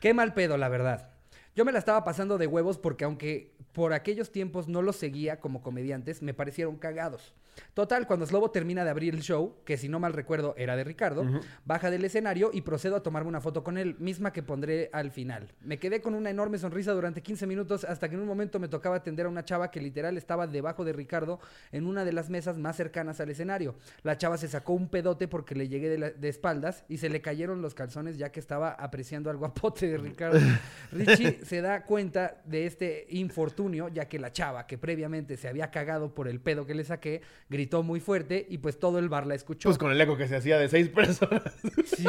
Qué 0.00 0.14
mal 0.14 0.32
pedo, 0.32 0.56
la 0.56 0.70
verdad. 0.70 1.10
Yo 1.54 1.64
me 1.64 1.72
la 1.72 1.78
estaba 1.78 2.04
pasando 2.04 2.38
de 2.38 2.46
huevos 2.46 2.78
porque 2.78 3.04
aunque 3.04 3.54
por 3.72 3.92
aquellos 3.92 4.32
tiempos 4.32 4.68
no 4.68 4.80
los 4.80 4.96
seguía 4.96 5.38
como 5.38 5.62
comediantes, 5.62 6.22
me 6.22 6.32
parecieron 6.32 6.76
cagados. 6.76 7.34
Total, 7.74 8.06
cuando 8.06 8.26
Slobo 8.26 8.50
termina 8.50 8.84
de 8.84 8.90
abrir 8.90 9.14
el 9.14 9.22
show, 9.22 9.56
que 9.64 9.76
si 9.76 9.88
no 9.88 9.98
mal 10.00 10.12
recuerdo 10.12 10.54
era 10.56 10.76
de 10.76 10.84
Ricardo, 10.84 11.24
baja 11.64 11.90
del 11.90 12.04
escenario 12.04 12.50
y 12.52 12.62
procedo 12.62 12.96
a 12.96 13.02
tomarme 13.02 13.28
una 13.28 13.40
foto 13.40 13.62
con 13.64 13.78
él, 13.78 13.96
misma 13.98 14.32
que 14.32 14.42
pondré 14.42 14.90
al 14.92 15.10
final. 15.10 15.52
Me 15.60 15.78
quedé 15.78 16.00
con 16.00 16.14
una 16.14 16.30
enorme 16.30 16.58
sonrisa 16.58 16.92
durante 16.92 17.22
15 17.22 17.46
minutos 17.46 17.84
hasta 17.84 18.08
que 18.08 18.14
en 18.14 18.20
un 18.20 18.26
momento 18.26 18.58
me 18.58 18.68
tocaba 18.68 18.96
atender 18.96 19.26
a 19.26 19.28
una 19.28 19.44
chava 19.44 19.70
que 19.70 19.80
literal 19.80 20.16
estaba 20.16 20.46
debajo 20.46 20.84
de 20.84 20.92
Ricardo 20.92 21.40
en 21.72 21.86
una 21.86 22.04
de 22.04 22.12
las 22.12 22.30
mesas 22.30 22.58
más 22.58 22.76
cercanas 22.76 23.20
al 23.20 23.30
escenario. 23.30 23.74
La 24.02 24.16
chava 24.18 24.36
se 24.38 24.48
sacó 24.48 24.72
un 24.72 24.88
pedote 24.88 25.28
porque 25.28 25.54
le 25.54 25.68
llegué 25.68 25.88
de, 25.88 25.98
la- 25.98 26.10
de 26.10 26.28
espaldas 26.28 26.84
y 26.88 26.98
se 26.98 27.08
le 27.08 27.20
cayeron 27.20 27.62
los 27.62 27.74
calzones 27.74 28.16
ya 28.18 28.30
que 28.32 28.40
estaba 28.40 28.70
apreciando 28.72 29.30
al 29.30 29.36
guapote 29.36 29.86
de 29.88 29.98
Ricardo. 29.98 30.38
Richie 30.92 31.44
se 31.44 31.60
da 31.60 31.84
cuenta 31.84 32.40
de 32.44 32.66
este 32.66 33.06
infortunio 33.10 33.88
ya 33.88 34.08
que 34.08 34.18
la 34.18 34.32
chava 34.32 34.66
que 34.66 34.78
previamente 34.78 35.36
se 35.36 35.48
había 35.48 35.70
cagado 35.70 36.14
por 36.14 36.28
el 36.28 36.40
pedo 36.40 36.66
que 36.66 36.74
le 36.74 36.84
saqué 36.84 37.22
gritó 37.48 37.82
muy 37.82 38.00
fuerte 38.00 38.46
y 38.48 38.58
pues 38.58 38.78
todo 38.78 38.98
el 38.98 39.08
bar 39.08 39.26
la 39.26 39.34
escuchó. 39.34 39.68
Pues 39.68 39.78
con 39.78 39.90
el 39.90 40.00
eco 40.00 40.16
que 40.16 40.28
se 40.28 40.36
hacía 40.36 40.58
de 40.58 40.68
seis 40.68 40.88
personas. 40.88 41.42
Sí. 41.86 42.06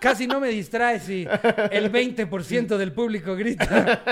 Casi 0.00 0.26
no 0.26 0.40
me 0.40 0.48
distrae 0.48 1.00
si 1.00 1.26
el 1.70 1.90
20% 1.90 2.76
del 2.76 2.92
público 2.92 3.34
grita. 3.34 4.02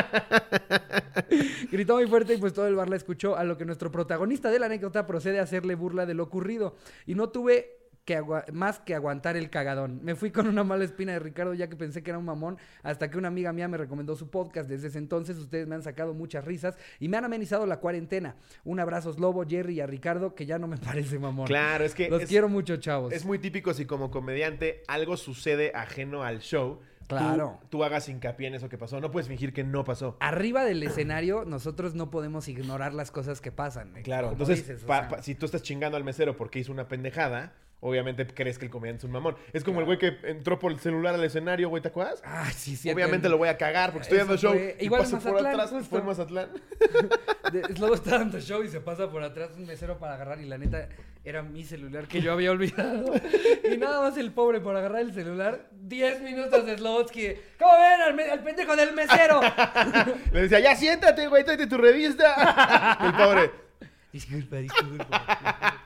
Gritó 1.70 1.96
muy 1.96 2.06
fuerte 2.06 2.34
y 2.34 2.38
pues 2.38 2.52
todo 2.52 2.66
el 2.66 2.74
bar 2.74 2.88
la 2.88 2.96
escuchó, 2.96 3.36
a 3.36 3.44
lo 3.44 3.56
que 3.56 3.64
nuestro 3.64 3.90
protagonista 3.90 4.50
de 4.50 4.58
la 4.58 4.66
anécdota 4.66 5.06
procede 5.06 5.38
a 5.38 5.42
hacerle 5.42 5.74
burla 5.74 6.04
de 6.04 6.14
lo 6.14 6.24
ocurrido. 6.24 6.76
Y 7.06 7.14
no 7.14 7.28
tuve 7.28 7.85
que 8.06 8.22
más 8.52 8.78
que 8.78 8.94
aguantar 8.94 9.36
el 9.36 9.50
cagadón. 9.50 10.00
Me 10.02 10.14
fui 10.14 10.30
con 10.30 10.46
una 10.46 10.64
mala 10.64 10.84
espina 10.84 11.12
de 11.12 11.18
Ricardo 11.18 11.52
ya 11.52 11.68
que 11.68 11.76
pensé 11.76 12.02
que 12.02 12.10
era 12.10 12.18
un 12.18 12.24
mamón, 12.24 12.56
hasta 12.82 13.10
que 13.10 13.18
una 13.18 13.28
amiga 13.28 13.52
mía 13.52 13.68
me 13.68 13.76
recomendó 13.76 14.16
su 14.16 14.30
podcast. 14.30 14.70
Desde 14.70 14.88
ese 14.88 14.98
entonces 14.98 15.36
ustedes 15.36 15.66
me 15.66 15.74
han 15.74 15.82
sacado 15.82 16.14
muchas 16.14 16.44
risas 16.44 16.78
y 17.00 17.08
me 17.08 17.18
han 17.18 17.24
amenizado 17.26 17.66
la 17.66 17.80
cuarentena. 17.80 18.36
Un 18.64 18.80
abrazo 18.80 19.12
Lobo, 19.18 19.44
Jerry 19.46 19.74
y 19.74 19.80
a 19.80 19.86
Ricardo, 19.86 20.34
que 20.34 20.46
ya 20.46 20.58
no 20.58 20.68
me 20.68 20.76
parece 20.78 21.18
mamón. 21.18 21.46
Claro, 21.48 21.84
es 21.84 21.94
que 21.94 22.08
Los 22.08 22.22
es, 22.22 22.28
quiero 22.28 22.48
mucho, 22.48 22.76
chavos. 22.78 23.12
es 23.12 23.24
muy 23.26 23.38
típico 23.40 23.74
si 23.74 23.84
como 23.86 24.10
comediante 24.10 24.82
algo 24.88 25.16
sucede 25.16 25.72
ajeno 25.74 26.22
al 26.22 26.38
show. 26.38 26.78
Claro. 27.08 27.60
Tú, 27.70 27.84
hagas 27.84 28.08
hincapié 28.08 28.48
en 28.48 28.54
eso 28.54 28.68
que 28.68 28.78
pasó. 28.78 29.00
No 29.00 29.10
puedes 29.12 29.28
fingir 29.28 29.52
que 29.52 29.62
no 29.64 29.84
pasó. 29.84 30.16
arriba 30.20 30.64
del 30.64 30.82
escenario, 30.82 31.44
nosotros 31.44 31.94
no 31.94 32.10
podemos 32.10 32.48
ignorar 32.48 32.94
las 32.94 33.10
cosas 33.12 33.40
que 33.40 33.52
pasan. 33.52 33.96
eh, 33.96 34.02
Claro, 34.02 34.32
entonces, 34.32 34.58
dices, 34.66 34.82
o 34.84 34.86
pa- 34.86 35.00
sea, 35.00 35.08
pa- 35.08 35.22
si 35.22 35.34
tú 35.36 35.46
estás 35.46 35.62
chingando 35.62 35.96
al 35.96 36.02
mesero 36.04 36.36
porque 36.36 36.58
hizo 36.58 36.72
una 36.72 36.88
pendejada, 36.88 37.52
obviamente 37.80 38.26
crees 38.26 38.58
que 38.58 38.64
el 38.64 38.70
comediante 38.70 38.98
es 39.00 39.04
un 39.04 39.12
mamón. 39.12 39.36
Es 39.52 39.62
como 39.64 39.80
el 39.80 39.86
güey 39.86 39.98
que 39.98 40.16
entró 40.24 40.58
por 40.58 40.72
el 40.72 40.78
celular 40.80 41.14
al 41.14 41.24
escenario, 41.24 41.68
güey, 41.68 41.82
¿te 41.82 41.88
acuerdas? 41.88 42.20
Ay, 42.24 42.52
sí, 42.54 42.76
cierto. 42.76 42.96
Obviamente 42.96 43.28
lo 43.28 43.38
voy 43.38 43.48
a 43.48 43.56
cagar 43.56 43.92
porque 43.92 44.04
estoy 44.04 44.18
dando 44.18 44.36
show. 44.36 44.52
fue- 44.52 44.76
y 44.80 44.84
igual 44.86 45.02
paso 45.02 45.18
por 45.20 45.46
atrás. 45.46 45.70
justo. 45.70 45.90
Fue 45.90 45.98
en 46.00 46.06
Mazatlán. 46.06 46.48
Slobo 47.76 47.94
está 47.94 48.18
dando 48.18 48.40
show 48.40 48.62
y 48.62 48.68
se 48.68 48.80
pasa 48.80 49.10
por 49.10 49.22
atrás 49.22 49.50
un 49.56 49.66
mesero 49.66 49.98
para 49.98 50.14
agarrar 50.14 50.40
y 50.40 50.46
la 50.46 50.58
neta 50.58 50.88
era 51.24 51.42
mi 51.42 51.64
celular 51.64 52.06
que 52.06 52.20
yo 52.20 52.32
había 52.32 52.50
olvidado. 52.52 53.12
Y 53.70 53.76
nada 53.78 54.00
más 54.00 54.16
el 54.16 54.32
pobre 54.32 54.60
por 54.60 54.76
agarrar 54.76 55.00
el 55.02 55.12
celular, 55.12 55.68
10 55.72 56.22
minutos 56.22 56.64
de 56.66 56.76
Slobotsky. 56.78 57.34
¿Cómo 57.58 57.72
ven 57.72 58.00
al, 58.00 58.30
al 58.30 58.42
pendejo 58.44 58.76
del 58.76 58.94
mesero? 58.94 59.40
Le 60.32 60.42
decía, 60.42 60.60
ya 60.60 60.74
siéntate, 60.76 61.26
güey, 61.28 61.44
tráete 61.44 61.66
tu 61.66 61.76
revista. 61.78 62.96
el 63.04 63.12
pobre. 63.14 63.50
disculpa, 64.12 64.56
disculpa. 64.56 65.82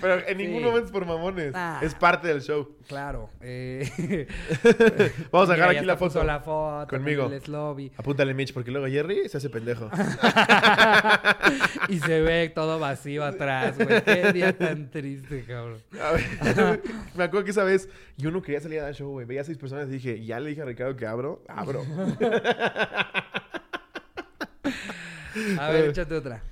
Pero 0.00 0.26
en 0.26 0.38
ningún 0.38 0.58
Sí. 0.58 0.64
momento 0.64 0.86
es 0.86 0.92
por 0.92 1.06
mamones. 1.06 1.52
Ah. 1.54 1.80
Es 1.82 1.94
parte 1.94 2.28
del 2.28 2.40
show. 2.42 2.76
Claro. 2.88 3.30
Eh... 3.40 4.26
Vamos 5.30 5.50
a 5.50 5.56
ya 5.56 5.70
aquí 5.70 5.84
la 5.84 5.96
foto. 5.96 6.24
la 6.24 6.40
foto 6.40 6.86
Conmigo. 6.88 7.30
el. 7.30 7.90
Apúntale, 7.96 8.34
Mitch, 8.34 8.52
porque 8.52 8.70
luego 8.70 8.86
Jerry 8.86 9.28
se 9.28 9.36
hace 9.38 9.50
pendejo. 9.50 9.90
y 11.88 11.98
se 12.00 12.20
ve 12.20 12.50
todo 12.54 12.78
vacío 12.78 13.24
atrás, 13.24 13.76
güey. 13.76 14.02
Qué 14.02 14.32
día 14.32 14.56
tan 14.56 14.90
triste, 14.90 15.44
cabrón. 15.46 15.82
A 16.00 16.12
ver, 16.12 16.82
me 17.14 17.24
acuerdo 17.24 17.44
que 17.44 17.50
esa 17.50 17.64
vez 17.64 17.88
yo 18.16 18.30
no 18.30 18.42
quería 18.42 18.60
salir 18.60 18.80
a 18.80 18.84
dar 18.84 18.94
show, 18.94 19.10
güey. 19.10 19.26
Veía 19.26 19.42
a 19.42 19.44
seis 19.44 19.58
personas 19.58 19.88
y 19.88 19.92
dije, 19.92 20.24
ya 20.24 20.40
le 20.40 20.50
dije 20.50 20.62
a 20.62 20.64
Ricardo 20.64 20.96
que 20.96 21.06
abro, 21.06 21.42
abro. 21.48 21.82
A 25.58 25.70
ver, 25.70 25.90
échate 25.90 26.14
otra. 26.14 26.42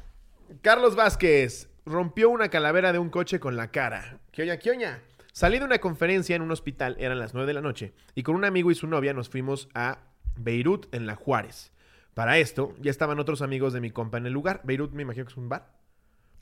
Carlos 0.63 0.95
Vázquez 0.95 1.69
rompió 1.87 2.29
una 2.29 2.49
calavera 2.49 2.93
de 2.93 2.99
un 2.99 3.11
coche 3.11 3.41
con 3.41 3.57
la 3.57 3.71
cara. 3.71 4.19
¿Qué 4.33 4.43
oña, 4.43 4.59
qué 4.59 4.71
oña? 4.73 5.01
Salí 5.33 5.59
de 5.59 5.65
una 5.65 5.79
conferencia 5.79 6.35
en 6.35 6.43
un 6.43 6.51
hospital, 6.51 6.97
eran 6.99 7.19
las 7.19 7.33
9 7.33 7.47
de 7.47 7.55
la 7.55 7.61
noche, 7.61 7.95
y 8.15 8.23
con 8.23 8.35
un 8.35 8.45
amigo 8.45 8.71
y 8.71 8.75
su 8.75 8.87
novia 8.87 9.15
nos 9.15 9.29
fuimos 9.29 9.69
a 9.75 9.99
Beirut, 10.37 10.93
en 10.95 11.07
La 11.07 11.15
Juárez. 11.15 11.73
Para 12.15 12.39
esto, 12.39 12.75
ya 12.81 12.91
estaban 12.91 13.21
otros 13.21 13.43
amigos 13.43 13.73
de 13.73 13.81
mi 13.81 13.91
compa 13.91 14.19
en 14.19 14.27
el 14.27 14.33
lugar. 14.33 14.63
Beirut 14.65 14.93
me 14.93 15.03
imagino 15.03 15.27
que 15.27 15.33
es 15.33 15.37
un 15.37 15.49
bar. 15.49 15.71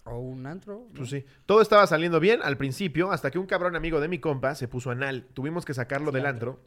O 0.04 0.18
un 0.18 0.46
antro. 0.46 0.87
¿no? 0.88 0.94
Pues 0.94 1.11
sí. 1.11 1.24
Todo 1.46 1.61
estaba 1.61 1.87
saliendo 1.87 2.20
bien 2.20 2.40
al 2.42 2.57
principio, 2.57 3.11
hasta 3.11 3.30
que 3.30 3.38
un 3.38 3.46
cabrón 3.46 3.74
amigo 3.74 4.00
de 4.00 4.09
mi 4.09 4.20
compa 4.20 4.54
se 4.54 4.68
puso 4.68 4.90
anal. 4.90 5.26
Tuvimos 5.35 5.64
que 5.64 5.74
sacarlo 5.74 6.12
del 6.12 6.26
antro 6.26 6.61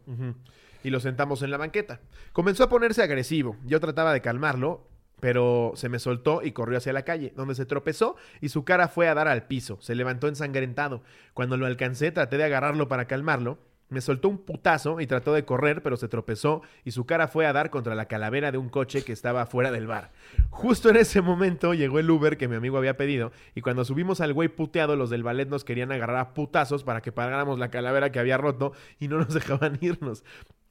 y 0.84 0.90
lo 0.90 1.00
sentamos 1.00 1.42
en 1.42 1.52
la 1.52 1.58
banqueta. 1.58 2.02
Comenzó 2.34 2.66
a 2.66 2.70
ponerse 2.70 3.02
agresivo. 3.02 3.56
Yo 3.64 3.80
trataba 3.80 4.12
de 4.12 4.22
calmarlo 4.22 4.90
pero 5.20 5.74
se 5.76 5.90
me 5.90 6.00
soltó 6.00 6.42
y 6.44 6.52
corrió 6.52 6.78
hacia 6.78 6.94
la 6.94 7.04
calle, 7.04 7.34
donde 7.36 7.56
se 7.56 7.66
tropezó 7.66 8.16
y 8.42 8.50
su 8.50 8.64
cara 8.64 8.88
fue 8.88 9.08
a 9.08 9.16
dar 9.16 9.28
al 9.28 9.48
piso. 9.48 9.78
Se 9.82 9.96
levantó 9.96 10.28
ensangrentado. 10.28 11.02
Cuando 11.34 11.58
lo 11.58 11.66
alcancé, 11.66 12.12
traté 12.12 12.38
de 12.38 12.44
agarrarlo 12.44 12.88
para 12.88 13.06
calmarlo. 13.06 13.58
Me 13.90 14.02
soltó 14.02 14.28
un 14.28 14.40
putazo 14.40 15.00
y 15.00 15.08
trató 15.08 15.34
de 15.34 15.46
correr, 15.46 15.82
pero 15.82 15.96
se 15.96 16.10
tropezó 16.10 16.62
y 16.84 16.92
su 16.92 17.06
cara 17.06 17.30
fue 17.30 17.46
a 17.46 17.54
dar 17.54 17.70
contra 17.70 17.96
la 17.96 18.10
calavera 18.10 18.52
de 18.52 18.58
un 18.58 18.68
coche 18.68 19.04
que 19.04 19.14
estaba 19.14 19.46
fuera 19.46 19.72
del 19.72 19.88
bar. 19.88 20.12
Justo 20.50 20.90
en 20.90 20.98
ese 20.98 21.22
momento 21.22 21.74
llegó 21.74 21.98
el 21.98 22.12
Uber 22.12 22.36
que 22.36 22.50
mi 22.50 22.58
amigo 22.58 22.78
había 22.78 22.98
pedido 22.98 23.32
y 23.56 23.62
cuando 23.62 23.86
subimos 23.86 24.20
al 24.20 24.34
güey 24.34 24.50
puteado, 24.50 24.98
los 24.98 25.10
del 25.10 25.24
ballet 25.24 25.48
nos 25.48 25.64
querían 25.64 25.94
agarrar 25.94 26.18
a 26.18 26.34
putazos 26.34 26.84
para 26.84 27.02
que 27.02 27.14
pagáramos 27.14 27.60
la 27.60 27.72
calavera 27.72 28.12
que 28.12 28.20
había 28.20 28.38
roto 28.38 28.74
y 29.00 29.08
no 29.08 29.20
nos 29.20 29.34
dejaban 29.34 29.78
irnos. 29.80 30.26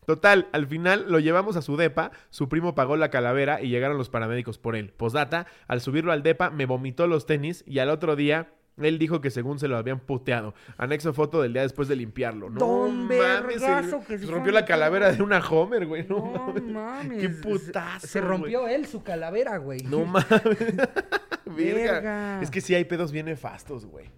Total, 0.07 0.49
al 0.53 0.67
final 0.67 1.07
lo 1.09 1.19
llevamos 1.19 1.57
a 1.57 1.63
su 1.63 1.77
depa, 1.77 2.11
su 2.31 2.49
primo 2.49 2.75
pagó 2.75 2.97
la 2.97 3.11
calavera 3.11 3.61
y 3.61 3.69
llegaron 3.69 3.99
los 3.99 4.09
paramédicos 4.09 4.57
por 4.59 4.77
él. 4.77 4.93
Posdata, 4.97 5.47
al 5.67 5.81
subirlo 5.81 6.13
al 6.13 6.23
depa 6.23 6.51
me 6.51 6.65
vomitó 6.67 7.07
los 7.07 7.27
tenis 7.27 7.65
y 7.67 7.81
al 7.81 7.91
otro 7.91 8.17
día 8.17 8.53
él 8.79 8.99
dijo 8.99 9.21
que 9.23 9.31
según 9.31 9.59
se 9.59 9.69
lo 9.69 9.77
habían 9.79 10.01
puteado. 10.01 10.55
Anexo 10.77 11.13
foto 11.15 11.41
del 11.43 11.55
día 11.55 11.63
después 11.63 11.89
de 11.89 11.97
limpiarlo. 11.97 12.51
No 12.51 12.61
Don 12.61 13.09
mames, 13.09 13.63
se, 13.63 13.99
que 14.07 14.19
se 14.19 14.27
rompió 14.27 14.53
la 14.53 14.65
calavera 14.67 15.11
de 15.13 15.23
una 15.23 15.39
Homer, 15.41 15.87
güey. 15.87 16.07
No, 16.07 16.19
No 16.33 16.47
mames. 16.47 16.63
mames. 16.63 17.21
Qué 17.23 17.29
putazo. 17.31 18.07
Se 18.07 18.21
rompió 18.21 18.69
él 18.69 18.87
su 18.87 19.03
calavera, 19.03 19.57
güey. 19.57 19.81
güey. 19.81 19.91
No 19.91 20.05
mames. 20.05 20.31
Verga. 21.47 21.93
Verga. 21.93 22.43
Es 22.43 22.51
que 22.51 22.61
sí 22.61 22.75
hay 22.75 22.85
pedos 22.85 23.13
bien 23.13 23.27
nefastos, 23.27 23.87
güey. 23.87 24.11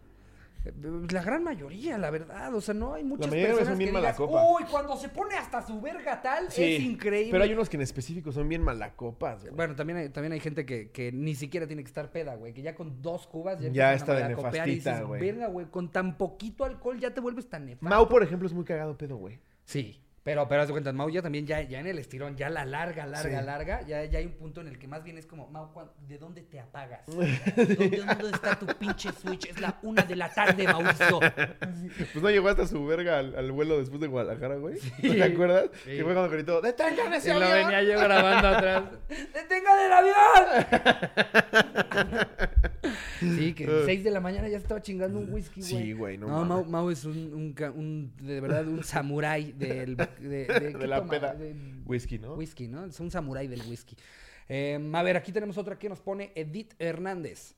La 1.11 1.23
gran 1.23 1.43
mayoría, 1.45 1.99
la 1.99 2.11
verdad. 2.11 2.55
O 2.55 2.61
sea, 2.61 2.75
no 2.75 2.95
hay 2.95 3.05
muchas 3.05 3.31
mayoría 3.31 3.47
personas 3.49 3.69
son 3.69 3.79
bien 3.79 3.91
que 3.93 3.97
digas, 3.99 4.17
copa. 4.17 4.45
Uy, 4.53 4.65
cuando 4.71 4.97
se 4.97 5.09
pone 5.09 5.37
hasta 5.37 5.67
su 5.67 5.81
verga 5.81 6.21
tal, 6.21 6.47
es 6.47 6.59
increíble. 6.59 7.33
Pero 7.33 7.45
hay 7.45 7.53
unos 7.53 7.69
que 7.69 7.77
en 7.77 7.83
específico 7.83 8.33
son 8.33 8.49
bien 8.49 8.63
malacopas, 8.63 9.43
güey. 9.43 9.55
Bueno, 9.55 9.75
también 9.75 9.99
hay, 9.99 10.09
también 10.11 10.33
hay 10.33 10.41
gente 10.41 10.67
que, 10.67 10.91
que 10.91 11.13
ni 11.13 11.35
siquiera 11.35 11.67
tiene 11.67 11.83
que 11.83 11.89
estar 11.89 12.11
peda, 12.11 12.35
güey. 12.37 12.53
Que 12.53 12.63
ya 12.63 12.75
con 12.75 13.03
dos 13.03 13.27
cubas 13.27 13.61
ya, 13.61 13.71
Ya 13.71 13.95
está 13.95 14.15
de 14.15 14.29
nefastita, 14.29 14.65
dices, 14.65 15.03
güey. 15.03 15.21
Verga, 15.21 15.47
güey, 15.49 15.67
con 15.67 15.91
tan 15.91 16.17
poquito 16.19 16.65
alcohol 16.65 16.99
ya 16.99 17.13
te 17.13 17.21
vuelves 17.21 17.49
tan 17.49 17.67
nefasto. 17.67 17.89
Mau, 17.89 18.09
por 18.09 18.23
ejemplo, 18.23 18.47
es 18.47 18.55
muy 18.55 18.65
cagado 18.65 18.97
pedo, 18.97 19.17
güey. 19.17 19.39
Sí. 19.65 20.01
Pero, 20.25 20.47
pero 20.47 20.61
haz 20.61 20.69
de 20.69 20.73
cuenta, 20.73 20.93
Mau 20.93 21.09
ya 21.09 21.23
también, 21.23 21.47
ya, 21.47 21.63
ya 21.63 21.81
en 21.81 21.87
el 21.87 21.99
estirón, 21.99 22.37
ya 22.37 22.51
la 22.51 22.67
larga, 22.67 23.07
larga, 23.07 23.41
Sí. 23.41 23.47
larga, 23.47 23.81
ya, 23.87 24.05
ya 24.05 24.19
hay 24.19 24.27
un 24.27 24.33
punto 24.33 24.61
en 24.61 24.67
el 24.69 24.79
que 24.79 24.87
más 24.87 25.03
bien 25.03 25.17
es 25.17 25.25
como, 25.27 25.47
Mau, 25.49 25.73
¿cuán- 25.73 25.91
¿de 26.07 26.19
dónde 26.19 26.43
te 26.43 26.61
apagas? 26.61 27.01
¿Dónde, 27.07 27.39
¿Dónde 27.57 28.31
está 28.33 28.59
tu 28.59 28.67
pinche 28.67 29.11
switch? 29.13 29.47
Es 29.47 29.59
la 29.61 29.79
una 29.83 30.03
de 30.03 30.17
la 30.17 30.29
tarde, 30.33 30.65
Mauricio. 30.65 31.19
Pues 31.21 32.23
no 32.23 32.29
llegó 32.31 32.49
hasta 32.49 32.67
su 32.67 32.85
verga 32.85 33.21
al, 33.21 33.35
al 33.37 33.51
vuelo 33.53 33.79
después 33.79 34.01
de 34.03 34.07
Guadalajara, 34.09 34.57
güey. 34.57 34.75
¿No 35.03 35.15
¿Te 35.15 35.23
acuerdas? 35.23 35.71
Sí. 35.85 35.91
Que 35.97 36.05
fue 36.05 36.13
cuando 36.13 36.31
gritó, 36.31 36.61
¡detengan 36.61 37.15
ese 37.15 37.31
Y 37.31 37.39
lo 37.39 37.47
avión! 37.47 37.69
venía 37.71 37.83
yo 37.95 37.99
grabando 38.01 38.49
atrás. 38.49 38.85
¡Detengan 39.09 39.79
el 39.87 39.93
avión! 39.93 40.67
sí, 43.21 43.55
que 43.55 43.83
6 43.87 44.05
de 44.05 44.11
la 44.11 44.21
mañana 44.21 44.49
ya 44.49 44.57
estaba 44.59 44.81
chingando 44.83 45.19
un 45.19 45.33
whisky, 45.33 45.61
güey. 45.61 45.73
Sí, 45.85 45.93
güey, 45.93 46.19
no 46.19 46.27
No. 46.27 46.45
Mau, 46.45 46.65
Mau 46.65 46.91
es 46.91 47.05
un, 47.05 47.55
un- 47.75 48.13
de 48.21 48.41
verdad, 48.41 48.67
un 48.67 48.83
samurái 48.85 49.53
del... 49.53 49.97
De, 50.21 50.29
de, 50.29 50.47
¿qué 50.73 50.79
De 50.79 50.87
la 50.87 50.99
toma? 50.99 51.11
peda. 51.11 51.35
De- 51.35 51.55
Whisky, 51.87 52.19
¿no? 52.19 52.35
Whisky, 52.35 52.69
¿no? 52.69 52.85
Es 52.87 52.99
un 53.01 53.11
samurái 53.11 53.49
del 53.49 53.63
whisky. 53.63 53.97
Eh, 54.49 54.91
a 54.95 55.03
ver, 55.03 55.17
aquí 55.17 55.33
tenemos 55.33 55.59
otra 55.59 55.79
que 55.79 55.89
nos 55.89 56.01
pone 56.01 56.33
Edith 56.35 56.75
Hernández. 56.79 57.55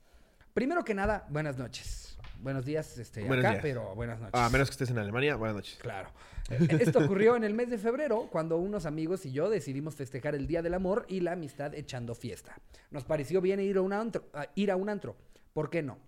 Primero 0.54 0.84
que 0.84 0.94
nada, 0.94 1.26
buenas 1.30 1.56
noches. 1.56 2.16
Buenos 2.40 2.64
días, 2.64 2.96
este, 2.98 3.20
Buenos 3.24 3.44
acá, 3.44 3.50
días. 3.52 3.62
pero 3.62 3.94
buenas 3.94 4.18
noches. 4.18 4.34
A 4.40 4.48
menos 4.48 4.68
que 4.68 4.72
estés 4.72 4.90
en 4.90 4.98
Alemania, 4.98 5.36
buenas 5.36 5.54
noches. 5.56 5.76
Claro. 5.80 6.08
Eh, 6.48 6.66
Esto 6.80 7.00
ocurrió 7.00 7.36
en 7.36 7.44
el 7.44 7.52
mes 7.54 7.68
de 7.70 7.76
febrero, 7.78 8.28
cuando 8.32 8.56
unos 8.56 8.86
amigos 8.86 9.24
y 9.26 9.30
yo 9.32 9.50
decidimos 9.50 9.94
festejar 9.94 10.34
el 10.34 10.46
Día 10.46 10.62
del 10.62 10.72
Amor 10.74 11.04
y 11.08 11.20
la 11.20 11.32
amistad 11.32 11.74
echando 11.74 12.14
fiesta. 12.14 12.56
Nos 12.90 13.04
pareció 13.04 13.40
bien 13.40 13.60
ir 13.60 13.76
a 13.76 13.82
un 13.82 13.92
antro. 13.92 14.24
a- 14.32 14.48
ir 14.54 14.70
a 14.70 14.76
un 14.76 14.88
antro. 14.88 15.16
¿Por 15.52 15.68
qué 15.70 15.82
no? 15.82 15.98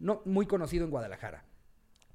No, 0.00 0.20
muy 0.24 0.46
conocido 0.46 0.84
en 0.84 0.90
Guadalajara. 0.90 1.44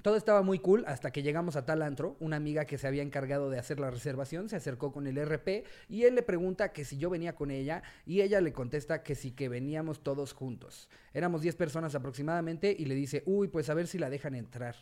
Todo 0.03 0.17
estaba 0.17 0.41
muy 0.43 0.59
cool 0.59 0.83
hasta 0.85 1.11
que 1.11 1.23
llegamos 1.23 1.55
a 1.55 1.65
tal 1.65 1.81
antro. 1.81 2.17
Una 2.19 2.35
amiga 2.35 2.65
que 2.65 2.77
se 2.77 2.85
había 2.87 3.01
encargado 3.01 3.49
de 3.49 3.57
hacer 3.57 3.79
la 3.79 3.89
reservación 3.89 4.49
se 4.49 4.57
acercó 4.57 4.91
con 4.91 5.07
el 5.07 5.17
RP 5.17 5.63
y 5.89 6.03
él 6.03 6.13
le 6.15 6.21
pregunta 6.23 6.71
que 6.73 6.83
si 6.85 6.97
yo 6.97 7.09
venía 7.09 7.33
con 7.35 7.49
ella 7.49 7.81
y 8.05 8.19
ella 8.21 8.41
le 8.41 8.51
contesta 8.53 9.01
que 9.01 9.15
sí 9.15 9.31
que 9.31 9.47
veníamos 9.49 10.03
todos 10.03 10.33
juntos. 10.33 10.89
Éramos 11.13 11.41
10 11.41 11.55
personas 11.55 11.95
aproximadamente 11.95 12.75
y 12.77 12.85
le 12.85 12.95
dice, 12.95 13.23
uy, 13.25 13.47
pues 13.47 13.69
a 13.69 13.73
ver 13.73 13.87
si 13.87 13.97
la 13.97 14.09
dejan 14.09 14.35
entrar. 14.35 14.75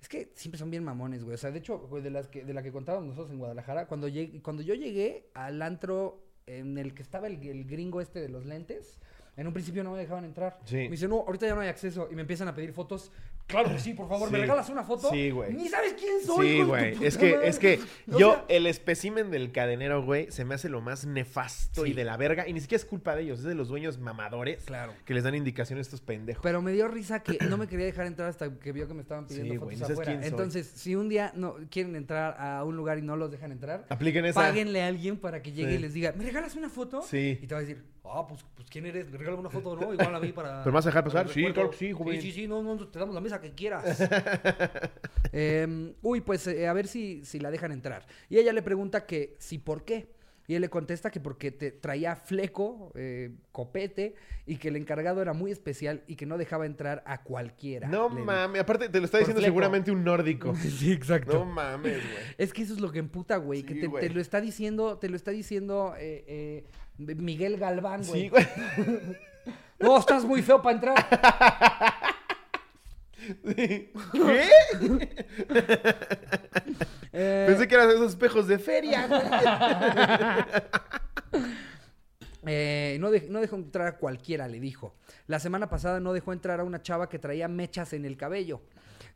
Es 0.00 0.08
que 0.08 0.32
siempre 0.34 0.58
son 0.58 0.70
bien 0.70 0.82
mamones, 0.82 1.22
güey. 1.22 1.34
O 1.34 1.38
sea, 1.38 1.50
de 1.50 1.58
hecho, 1.58 1.78
güey, 1.78 2.02
de, 2.02 2.10
las 2.10 2.26
que, 2.28 2.42
de 2.44 2.54
la 2.54 2.62
que 2.62 2.72
contábamos 2.72 3.08
nosotros 3.08 3.30
en 3.30 3.38
Guadalajara, 3.38 3.86
cuando, 3.86 4.08
llegué- 4.08 4.40
cuando 4.42 4.62
yo 4.62 4.74
llegué 4.74 5.28
al 5.34 5.62
antro 5.62 6.24
en 6.46 6.76
el 6.78 6.92
que 6.94 7.02
estaba 7.02 7.28
el, 7.28 7.40
el 7.46 7.66
gringo 7.66 8.00
este 8.00 8.20
de 8.20 8.28
los 8.28 8.44
lentes, 8.46 8.98
en 9.36 9.46
un 9.46 9.52
principio 9.52 9.84
no 9.84 9.92
me 9.92 9.98
dejaban 9.98 10.24
entrar. 10.24 10.58
Sí. 10.64 10.76
Me 10.76 10.90
dice, 10.90 11.08
no, 11.08 11.20
ahorita 11.20 11.46
ya 11.46 11.54
no 11.54 11.60
hay 11.60 11.68
acceso. 11.68 12.08
Y 12.10 12.14
me 12.16 12.22
empiezan 12.22 12.48
a 12.48 12.54
pedir 12.54 12.72
fotos. 12.72 13.12
Claro 13.46 13.68
que 13.70 13.78
sí, 13.78 13.92
por 13.92 14.08
favor, 14.08 14.30
¿me 14.30 14.38
regalas 14.38 14.70
una 14.70 14.82
foto? 14.82 15.10
Sí, 15.10 15.30
güey. 15.30 15.52
Ni 15.52 15.68
sabes 15.68 15.92
quién 15.98 16.22
soy, 16.24 16.48
Sí, 16.48 16.62
güey. 16.62 16.96
Es 17.04 17.18
que, 17.18 17.34
madre. 17.34 17.48
es 17.48 17.58
que 17.58 17.80
O 18.10 18.18
yo, 18.18 18.32
sea, 18.32 18.44
el 18.48 18.66
espécimen 18.66 19.30
del 19.30 19.52
cadenero, 19.52 20.02
güey, 20.02 20.30
se 20.30 20.44
me 20.46 20.54
hace 20.54 20.70
lo 20.70 20.80
más 20.80 21.04
nefasto 21.04 21.84
y 21.84 21.92
de 21.92 22.04
la 22.04 22.16
verga. 22.16 22.48
Y 22.48 22.54
ni 22.54 22.60
siquiera 22.60 22.80
es 22.82 22.88
culpa 22.88 23.14
de 23.14 23.22
ellos, 23.24 23.40
es 23.40 23.44
de 23.44 23.54
los 23.54 23.68
dueños 23.68 23.98
mamadores 23.98 24.64
Claro. 24.64 24.94
que 25.04 25.12
les 25.12 25.24
dan 25.24 25.34
indicaciones 25.34 25.86
a 25.86 25.88
estos 25.88 26.00
pendejos. 26.00 26.42
Pero 26.42 26.62
me 26.62 26.72
dio 26.72 26.88
risa 26.88 27.22
que 27.22 27.36
no 27.46 27.58
me 27.58 27.66
quería 27.66 27.84
dejar 27.84 28.06
entrar 28.06 28.28
hasta 28.30 28.50
que 28.58 28.72
vio 28.72 28.88
que 28.88 28.94
me 28.94 29.02
estaban 29.02 29.26
pidiendo 29.26 29.52
Sí, 29.52 29.58
fotos 29.58 29.72
ni 29.72 29.78
sabes 29.80 29.92
afuera. 29.92 30.10
quién 30.12 30.22
soy. 30.22 30.30
Entonces, 30.30 30.66
si 30.74 30.94
un 30.94 31.08
día 31.10 31.32
no 31.36 31.56
quieren 31.70 31.94
entrar 31.94 32.36
a 32.40 32.64
un 32.64 32.76
lugar 32.76 32.98
y 32.98 33.02
no 33.02 33.16
los 33.16 33.30
dejan 33.30 33.52
entrar, 33.52 33.84
Apliquen 33.90 34.24
esa. 34.24 34.40
páguenle 34.40 34.82
a 34.82 34.86
alguien 34.86 35.18
para 35.18 35.42
que 35.42 35.52
llegue 35.52 35.72
Sí. 35.72 35.76
y 35.76 35.78
les 35.78 35.92
diga, 35.92 36.12
¿me 36.16 36.24
regalas 36.24 36.56
una 36.56 36.70
foto? 36.70 37.02
Sí. 37.02 37.38
Y 37.42 37.46
te 37.46 37.54
va 37.54 37.58
a 37.58 37.62
decir, 37.64 37.82
ah, 38.04 38.26
pues, 38.26 38.44
pues 38.54 38.68
¿quién 38.68 38.86
eres? 38.86 39.10
¿Me 39.10 39.18
regalas 39.18 39.40
una 39.40 39.50
foto 39.50 39.76
no? 39.76 39.92
Igual 39.92 40.14
a 40.14 40.20
mí 40.20 40.32
para... 40.32 40.62
¿Pero 40.64 40.76
a 40.76 40.80
dejar 40.80 41.04
pasar? 41.04 41.28
Sí, 41.28 41.40
recuerdo". 41.40 41.54
claro 41.54 41.70
que 41.70 41.76
sí, 41.76 41.92
joven. 41.92 42.20
Sí, 42.20 42.32
sí, 42.32 42.32
sí, 42.32 42.48
no, 42.48 42.62
no, 42.62 42.76
te 42.88 42.98
damos 42.98 43.14
la 43.14 43.20
mesa 43.20 43.40
que 43.40 43.52
quieras. 43.52 44.02
Em, 45.32 45.94
uy, 46.02 46.20
pues 46.20 46.46
eh, 46.46 46.68
a 46.68 46.72
ver 46.74 46.86
si, 46.86 47.24
si 47.24 47.38
la 47.38 47.50
dejan 47.50 47.72
entrar. 47.72 48.06
Y 48.28 48.38
ella 48.38 48.52
le 48.52 48.62
pregunta 48.62 49.06
que 49.06 49.34
si 49.38 49.58
por 49.58 49.84
qué. 49.84 50.08
Y 50.46 50.54
él 50.54 50.60
le 50.60 50.68
contesta 50.68 51.10
que 51.10 51.20
porque 51.20 51.52
te 51.52 51.70
traía 51.70 52.16
fleco, 52.16 52.92
eh, 52.96 53.30
copete, 53.52 54.16
y 54.44 54.56
que 54.56 54.68
el 54.68 54.76
encargado 54.76 55.22
era 55.22 55.32
muy 55.32 55.52
especial 55.52 56.02
y 56.06 56.16
que 56.16 56.26
no 56.26 56.36
dejaba 56.36 56.66
entrar 56.66 57.02
a 57.06 57.22
cualquiera. 57.22 57.88
No 57.88 58.08
mames. 58.08 58.60
Aparte, 58.60 58.88
te 58.88 58.98
lo 58.98 59.04
está 59.04 59.18
diciendo 59.18 59.40
fleco. 59.40 59.52
seguramente 59.52 59.90
un 59.90 60.04
nórdico. 60.04 60.54
Sí, 60.82 60.90
exacto. 60.90 61.34
No 61.34 61.44
mames, 61.44 62.02
güey. 62.02 62.24
Es 62.38 62.52
que 62.52 62.62
eso 62.62 62.74
es 62.74 62.80
lo 62.80 62.90
que 62.90 62.98
emputa, 62.98 63.36
güey. 63.36 63.62
que 63.62 63.74
te, 63.74 64.08
lo 64.10 64.20
está 64.20 64.40
diciendo, 64.40 64.98
te 64.98 65.08
lo 65.08 65.16
está 65.16 65.30
diciendo 65.30 65.94
eh, 65.96 66.24
eh, 66.26 66.64
Miguel 66.98 67.56
Galván, 67.58 68.02
güey. 68.06 68.22
Sí, 68.22 68.28
güey. 68.28 68.46
No, 69.80 69.98
estás 69.98 70.24
muy 70.24 70.42
feo 70.42 70.62
para 70.62 70.74
entrar. 70.76 71.06
¿Qué? 73.44 73.90
Eh, 77.14 77.44
Pensé 77.46 77.68
que 77.68 77.74
eran 77.74 77.90
esos 77.90 78.10
espejos 78.12 78.46
de 78.48 78.58
feria, 78.58 79.06
güey. 79.06 79.20
Eh, 82.44 82.96
no, 83.00 83.10
de- 83.12 83.28
no 83.28 83.40
dejó 83.40 83.54
entrar 83.56 83.86
a 83.86 83.96
cualquiera, 83.98 84.48
le 84.48 84.58
dijo. 84.58 84.96
La 85.28 85.38
semana 85.38 85.68
pasada 85.68 86.00
no 86.00 86.12
dejó 86.12 86.32
entrar 86.32 86.58
a 86.58 86.64
una 86.64 86.82
chava 86.82 87.08
que 87.08 87.18
traía 87.20 87.46
mechas 87.48 87.92
en 87.92 88.04
el 88.04 88.16
cabello. 88.16 88.62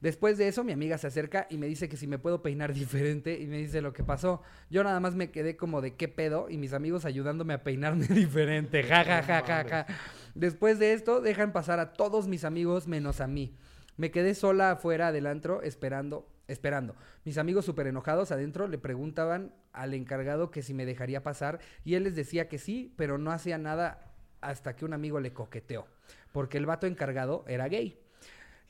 Después 0.06 0.38
de 0.38 0.46
eso, 0.46 0.62
mi 0.62 0.70
amiga 0.70 0.98
se 0.98 1.08
acerca 1.08 1.48
y 1.50 1.58
me 1.58 1.66
dice 1.66 1.88
que 1.88 1.96
si 1.96 2.06
me 2.06 2.20
puedo 2.20 2.40
peinar 2.40 2.72
diferente 2.74 3.40
y 3.40 3.48
me 3.48 3.56
dice 3.56 3.80
lo 3.80 3.92
que 3.92 4.04
pasó. 4.04 4.40
Yo 4.70 4.84
nada 4.84 5.00
más 5.00 5.16
me 5.16 5.32
quedé 5.32 5.56
como 5.56 5.80
de 5.80 5.96
qué 5.96 6.06
pedo 6.06 6.48
y 6.48 6.58
mis 6.58 6.74
amigos 6.74 7.04
ayudándome 7.04 7.54
a 7.54 7.64
peinarme 7.64 8.06
diferente. 8.10 8.84
Ja, 8.84 9.02
ja, 9.02 9.24
ja, 9.24 9.42
ja, 9.42 9.64
ja. 9.68 9.86
Después 10.36 10.78
de 10.78 10.92
esto, 10.92 11.20
dejan 11.20 11.52
pasar 11.52 11.80
a 11.80 11.92
todos 11.92 12.28
mis 12.28 12.44
amigos 12.44 12.86
menos 12.86 13.20
a 13.20 13.26
mí. 13.26 13.56
Me 13.96 14.12
quedé 14.12 14.36
sola 14.36 14.70
afuera 14.70 15.10
del 15.10 15.26
antro 15.26 15.60
esperando, 15.62 16.28
esperando. 16.46 16.94
Mis 17.24 17.36
amigos 17.36 17.64
súper 17.64 17.88
enojados 17.88 18.30
adentro 18.30 18.68
le 18.68 18.78
preguntaban 18.78 19.54
al 19.72 19.92
encargado 19.92 20.52
que 20.52 20.62
si 20.62 20.72
me 20.72 20.86
dejaría 20.86 21.24
pasar 21.24 21.58
y 21.84 21.96
él 21.96 22.04
les 22.04 22.14
decía 22.14 22.48
que 22.48 22.58
sí, 22.58 22.94
pero 22.96 23.18
no 23.18 23.32
hacía 23.32 23.58
nada 23.58 24.12
hasta 24.40 24.76
que 24.76 24.84
un 24.84 24.92
amigo 24.92 25.18
le 25.18 25.32
coqueteó, 25.32 25.88
porque 26.30 26.58
el 26.58 26.66
vato 26.66 26.86
encargado 26.86 27.44
era 27.48 27.66
gay. 27.66 27.98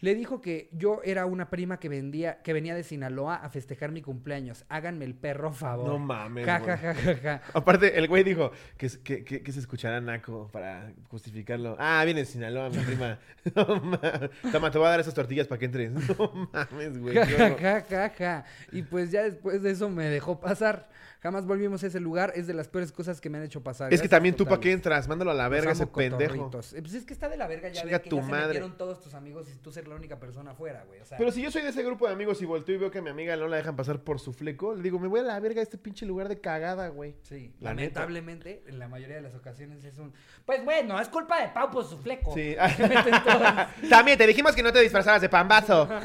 Le 0.00 0.14
dijo 0.14 0.42
que 0.42 0.68
yo 0.72 1.00
era 1.04 1.24
una 1.24 1.48
prima 1.48 1.78
que 1.80 1.88
vendía, 1.88 2.42
que 2.42 2.52
venía 2.52 2.74
de 2.74 2.82
Sinaloa 2.82 3.36
a 3.36 3.48
festejar 3.48 3.92
mi 3.92 4.02
cumpleaños. 4.02 4.64
Háganme 4.68 5.06
el 5.06 5.14
perro 5.14 5.52
favor. 5.52 5.88
No 5.88 5.98
mames, 5.98 6.44
Ja, 6.44 6.60
ja, 6.60 6.76
ja, 6.76 6.94
ja, 6.94 7.16
ja. 7.16 7.42
Aparte, 7.54 7.98
el 7.98 8.06
güey 8.06 8.22
dijo 8.22 8.50
que, 8.76 8.90
que, 9.02 9.24
que- 9.24 9.42
que 9.42 9.52
se 9.52 9.60
escuchará 9.60 10.00
naco 10.02 10.50
para 10.52 10.92
justificarlo. 11.08 11.76
Ah, 11.78 12.02
viene 12.04 12.20
de 12.20 12.26
Sinaloa, 12.26 12.68
mi 12.68 12.78
prima. 12.78 13.18
No 13.54 13.64
mames. 13.80 14.30
Toma, 14.52 14.70
te 14.70 14.76
voy 14.78 14.86
a 14.88 14.90
dar 14.90 15.00
esas 15.00 15.14
tortillas 15.14 15.46
para 15.46 15.58
que 15.58 15.64
entres. 15.64 15.90
No 16.18 16.50
mames, 16.52 16.98
güey. 16.98 17.16
Ja. 17.16 18.44
Y 18.72 18.82
pues 18.82 19.10
ya 19.10 19.22
después 19.22 19.62
de 19.62 19.70
eso 19.70 19.88
me 19.88 20.04
dejó 20.10 20.40
pasar. 20.40 20.88
Jamás 21.22 21.46
volvimos 21.46 21.82
a 21.82 21.86
ese 21.88 21.98
lugar. 21.98 22.32
Es 22.36 22.46
de 22.46 22.54
las 22.54 22.68
peores 22.68 22.92
cosas 22.92 23.20
que 23.20 23.30
me 23.30 23.38
han 23.38 23.44
hecho 23.44 23.62
pasar. 23.62 23.92
Es 23.92 24.02
que 24.02 24.08
también 24.08 24.36
tú, 24.36 24.44
¿para 24.44 24.60
qué 24.60 24.70
entras? 24.72 25.08
Mándalo 25.08 25.30
a 25.30 25.34
la 25.34 25.48
verga 25.48 25.72
ese 25.72 25.86
pendejo. 25.86 26.50
Eh, 26.74 26.82
Pues 26.82 26.94
es 26.94 27.04
que 27.04 27.12
está 27.14 27.28
de 27.28 27.36
la 27.36 27.46
verga 27.48 27.68
ya 27.68 27.80
Chinga 27.80 27.92
ver 27.92 28.02
que 28.02 28.10
tu 28.10 28.16
ya 28.18 28.22
se 28.24 28.30
madre. 28.30 28.46
metieron 28.48 28.76
todos 28.76 29.00
tus 29.00 29.14
amigos 29.14 29.48
y 29.52 29.56
tú 29.58 29.72
ser 29.72 29.85
ser 29.86 29.88
la 29.88 29.96
única 29.96 30.18
persona 30.18 30.50
afuera, 30.50 30.84
güey. 30.86 31.00
O 31.00 31.04
sea, 31.04 31.16
Pero 31.18 31.30
si 31.30 31.42
yo 31.42 31.50
soy 31.50 31.62
de 31.62 31.68
ese 31.70 31.82
grupo 31.82 32.06
de 32.06 32.12
amigos 32.12 32.42
y 32.42 32.44
volteo 32.44 32.74
y 32.74 32.78
veo 32.78 32.90
que 32.90 32.98
a 32.98 33.02
mi 33.02 33.10
amiga 33.10 33.36
no 33.36 33.46
la 33.48 33.56
dejan 33.56 33.76
pasar 33.76 34.00
por 34.00 34.20
su 34.20 34.32
fleco, 34.32 34.74
le 34.74 34.82
digo, 34.82 34.98
me 34.98 35.08
voy 35.08 35.20
a 35.20 35.22
la 35.22 35.38
verga 35.40 35.60
a 35.60 35.62
este 35.62 35.78
pinche 35.78 36.04
lugar 36.06 36.28
de 36.28 36.40
cagada, 36.40 36.88
güey. 36.88 37.14
sí, 37.22 37.54
La 37.60 37.72
neta. 37.74 38.00
lamentablemente, 38.00 38.62
en 38.66 38.78
la 38.78 38.88
mayoría 38.88 39.16
de 39.16 39.22
las 39.22 39.34
ocasiones 39.34 39.84
es 39.84 39.98
un. 39.98 40.12
Pues 40.44 40.64
bueno, 40.64 41.00
es 41.00 41.08
culpa 41.08 41.40
de 41.40 41.48
Pau 41.48 41.70
por 41.70 41.84
su 41.84 41.98
fleco. 41.98 42.34
Sí. 42.34 42.56
También 43.88 44.18
te 44.18 44.26
dijimos 44.26 44.54
que 44.54 44.62
no 44.62 44.72
te 44.72 44.80
disfrazabas 44.80 45.20
de 45.22 45.28
pambazo. 45.28 45.88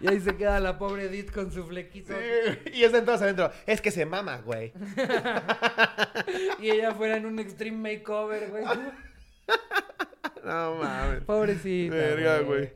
Y 0.00 0.08
ahí 0.08 0.20
se 0.20 0.36
queda 0.36 0.60
la 0.60 0.78
pobre 0.78 1.06
Edith 1.06 1.32
con 1.32 1.50
su 1.50 1.64
flequito. 1.64 2.14
y 2.72 2.84
están 2.84 3.04
todos 3.04 3.22
adentro. 3.22 3.50
Es 3.66 3.80
que 3.80 3.90
se 3.90 4.06
mama, 4.06 4.36
güey. 4.38 4.72
Y 6.60 6.70
ella 6.70 6.94
fuera 6.94 7.16
en 7.16 7.26
un 7.26 7.40
extreme 7.40 7.94
makeover, 7.96 8.50
güey. 8.50 8.64
No 10.44 10.76
mames. 10.76 11.22
Pobrecita. 11.24 11.94
Verga, 11.94 12.40
güey. 12.40 12.70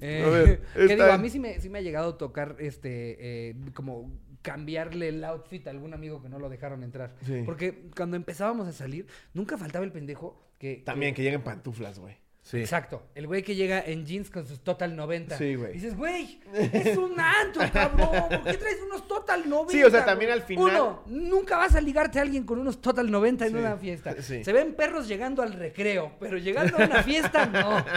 Eh, 0.00 0.22
A 0.24 0.28
ver, 0.28 0.60
¿qué 0.74 0.82
esta- 0.82 0.94
digo? 0.94 1.12
A 1.12 1.18
mí 1.18 1.30
sí 1.30 1.38
me, 1.38 1.58
sí 1.60 1.68
me 1.70 1.78
ha 1.78 1.82
llegado 1.82 2.10
a 2.10 2.18
tocar, 2.18 2.56
este, 2.58 3.48
eh, 3.50 3.54
como 3.74 4.12
cambiarle 4.42 5.08
el 5.08 5.24
outfit 5.24 5.66
a 5.66 5.70
algún 5.70 5.92
amigo 5.94 6.22
que 6.22 6.28
no 6.28 6.38
lo 6.38 6.48
dejaron 6.48 6.82
entrar. 6.84 7.14
Sí. 7.24 7.42
Porque 7.44 7.88
cuando 7.96 8.16
empezábamos 8.16 8.68
a 8.68 8.72
salir, 8.72 9.06
nunca 9.34 9.58
faltaba 9.58 9.84
el 9.84 9.90
pendejo 9.92 10.52
que... 10.58 10.82
También 10.84 11.14
que 11.14 11.22
lleguen 11.22 11.42
pantuflas, 11.42 11.98
güey. 11.98 12.16
Sí. 12.48 12.58
Exacto. 12.58 13.02
El 13.16 13.26
güey 13.26 13.42
que 13.42 13.56
llega 13.56 13.80
en 13.84 14.06
jeans 14.06 14.30
con 14.30 14.46
sus 14.46 14.60
Total 14.60 14.94
90. 14.94 15.36
Sí, 15.36 15.56
güey. 15.56 15.72
Dices, 15.72 15.96
güey, 15.96 16.38
es 16.54 16.96
un 16.96 17.18
antro, 17.20 17.60
cabrón. 17.72 18.08
¿Por 18.28 18.44
qué 18.44 18.56
traes 18.56 18.78
unos 18.86 19.08
Total 19.08 19.48
90? 19.48 19.72
Sí, 19.72 19.82
o 19.82 19.90
sea, 19.90 20.04
también 20.04 20.30
al 20.30 20.42
final- 20.42 20.64
Uno, 20.64 21.02
nunca 21.06 21.56
vas 21.56 21.74
a 21.74 21.80
ligarte 21.80 22.20
a 22.20 22.22
alguien 22.22 22.44
con 22.44 22.60
unos 22.60 22.80
Total 22.80 23.10
90 23.10 23.46
en 23.46 23.52
Sí, 23.52 23.58
una 23.58 23.76
fiesta. 23.76 24.14
sí. 24.22 24.44
Se 24.44 24.52
ven 24.52 24.74
perros 24.74 25.08
llegando 25.08 25.42
al 25.42 25.54
recreo, 25.54 26.12
pero 26.20 26.38
llegando 26.38 26.78
a 26.78 26.84
una 26.84 27.02
fiesta, 27.02 27.46
no. 27.46 27.84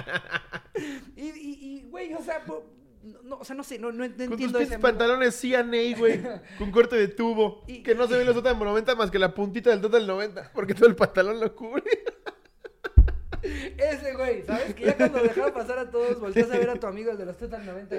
Y, 1.15 1.21
y, 1.27 1.57
y, 1.61 1.81
güey, 1.89 2.13
o 2.15 2.21
sea, 2.23 2.41
no, 2.47 2.63
no, 3.23 3.35
o 3.37 3.43
sea, 3.45 3.55
no 3.55 3.63
sé, 3.63 3.77
no, 3.77 3.91
no, 3.91 4.07
no 4.07 4.15
Con 4.15 4.15
tus 4.17 4.31
entiendo 4.31 4.59
ese 4.61 4.79
pantalones 4.79 5.39
CNA, 5.39 5.95
güey. 5.97 6.21
Con 6.57 6.71
corte 6.71 6.95
de 6.95 7.07
tubo. 7.09 7.63
Y- 7.67 7.83
Que 7.83 7.93
no 7.93 8.07
se 8.07 8.17
ven 8.17 8.25
los 8.25 8.35
Total 8.35 8.57
90 8.57 8.95
más 8.95 9.11
que 9.11 9.19
la 9.19 9.31
puntita 9.33 9.69
del 9.69 9.81
Total 9.81 10.07
90. 10.07 10.51
Porque 10.55 10.73
todo 10.73 10.87
el 10.87 10.95
pantalón 10.95 11.39
lo 11.39 11.53
cubre. 11.55 11.83
Ese 13.41 14.13
güey, 14.15 14.43
¿sabes? 14.43 14.73
Que 14.75 14.85
ya 14.85 14.95
cuando 14.97 15.19
dejaba 15.23 15.53
pasar 15.53 15.79
a 15.79 15.89
todos, 15.89 16.19
volteas 16.19 16.51
a 16.51 16.57
ver 16.57 16.69
a 16.69 16.75
tu 16.75 16.87
amigo 16.87 17.11
el 17.11 17.17
de 17.17 17.25
los 17.25 17.37
Total 17.37 17.65
90. 17.65 17.95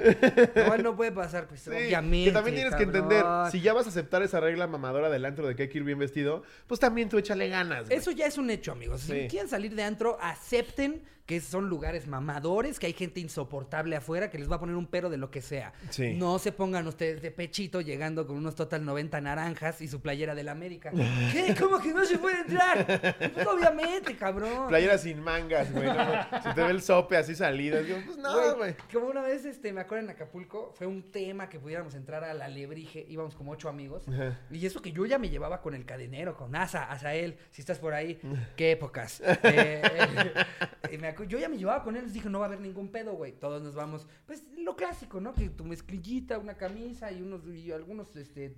Igual 0.64 0.83
no 0.83 0.96
puede 0.96 1.12
pasar, 1.12 1.46
pues 1.46 1.61
Sí, 1.62 1.70
obviamente. 1.70 2.31
Que 2.31 2.33
también 2.35 2.55
tienes 2.57 2.74
que 2.74 2.83
entender. 2.83 3.24
Si 3.50 3.61
ya 3.61 3.72
vas 3.72 3.87
a 3.87 3.88
aceptar 3.90 4.22
esa 4.22 4.40
regla 4.40 4.66
mamadora 4.66 5.11
del 5.11 5.24
antro 5.24 5.46
de 5.46 5.55
que 5.57 5.62
hay 5.64 5.68
que 5.68 5.79
ir 5.79 5.85
bien 5.85 5.98
vestido, 5.98 6.42
pues 6.66 6.81
también 6.81 7.09
tú 7.09 7.18
échale 7.18 7.48
ganas, 7.48 7.87
güey. 7.87 7.98
Eso 7.98 8.11
ya 8.11 8.26
es 8.26 8.38
un 8.38 8.50
hecho, 8.50 8.72
amigos. 8.72 9.00
Si 9.03 9.12
Sí. 9.12 9.26
quieren 9.29 9.48
salir 9.48 9.74
de 9.74 9.83
antro, 9.83 10.18
acepten 10.20 11.03
que 11.30 11.40
son 11.40 11.68
lugares 11.68 12.08
mamadores, 12.08 12.80
que 12.80 12.86
hay 12.86 12.92
gente 12.92 13.20
insoportable 13.20 13.94
afuera 13.94 14.30
que 14.30 14.36
les 14.36 14.50
va 14.50 14.56
a 14.56 14.58
poner 14.58 14.74
un 14.74 14.88
pero 14.88 15.08
de 15.08 15.16
lo 15.16 15.30
que 15.30 15.40
sea. 15.40 15.72
Sí. 15.90 16.14
No 16.14 16.40
se 16.40 16.50
pongan 16.50 16.88
ustedes 16.88 17.22
de 17.22 17.30
pechito 17.30 17.80
llegando 17.80 18.26
con 18.26 18.36
unos 18.36 18.56
Total 18.56 18.84
90 18.84 19.20
naranjas 19.20 19.80
y 19.80 19.86
su 19.86 20.00
playera 20.00 20.34
del 20.34 20.48
América. 20.48 20.90
¿Qué? 21.32 21.54
¿Cómo 21.56 21.80
que 21.80 21.94
no 21.94 22.04
se 22.04 22.18
puede 22.18 22.40
entrar? 22.40 22.84
Pues 23.32 23.46
obviamente, 23.46 24.16
cabrón. 24.16 24.66
Playera 24.66 24.98
sin 24.98 25.20
mangas, 25.22 25.70
güey. 25.72 25.86
¿no? 25.86 26.42
Se 26.42 26.52
te 26.52 26.64
ve 26.64 26.70
el 26.70 26.82
sope 26.82 27.16
así 27.16 27.36
salido. 27.36 27.80
Digo, 27.80 27.98
pues 28.04 28.18
no, 28.18 28.56
güey. 28.56 28.74
Como 28.92 29.06
una 29.06 29.22
vez, 29.22 29.44
este, 29.44 29.72
me 29.72 29.82
acuerdo 29.82 30.06
en 30.06 30.10
Acapulco, 30.10 30.72
fue 30.76 30.88
un 30.88 31.12
tema 31.12 31.48
que 31.48 31.60
pudiéramos 31.60 31.94
entrar 31.94 32.24
a 32.24 32.34
la 32.34 32.48
Lebrige, 32.48 33.06
íbamos 33.08 33.36
como 33.36 33.52
ocho 33.52 33.68
amigos, 33.68 34.02
y 34.50 34.66
eso 34.66 34.82
que 34.82 34.90
yo 34.90 35.06
ya 35.06 35.16
me 35.20 35.28
llevaba 35.30 35.62
con 35.62 35.74
el 35.76 35.84
cadenero, 35.84 36.36
con 36.36 36.56
Asa, 36.56 36.90
Asael, 36.90 37.38
si 37.52 37.60
estás 37.62 37.78
por 37.78 37.94
ahí, 37.94 38.20
qué 38.56 38.72
épocas. 38.72 39.22
Eh, 39.52 39.82
eh, 39.82 40.94
y 40.94 40.98
me 40.98 41.14
acu- 41.14 41.19
yo 41.24 41.38
ya 41.38 41.48
me 41.48 41.56
llevaba 41.59 41.83
con 41.83 41.96
él, 41.96 42.04
les 42.04 42.12
dije, 42.12 42.28
no 42.28 42.38
va 42.40 42.46
a 42.46 42.48
haber 42.48 42.61
ningún 42.61 42.88
pedo, 42.90 43.12
güey, 43.14 43.33
todos 43.33 43.62
nos 43.62 43.74
vamos, 43.74 44.06
pues 44.26 44.44
lo 44.56 44.76
clásico, 44.76 45.20
¿no? 45.20 45.35
Que 45.35 45.48
tu 45.50 45.64
mezclillita, 45.64 46.38
una 46.38 46.56
camisa 46.56 47.11
y 47.12 47.22
unos, 47.22 47.46
y 47.46 47.72
algunos, 47.72 48.14
este, 48.16 48.54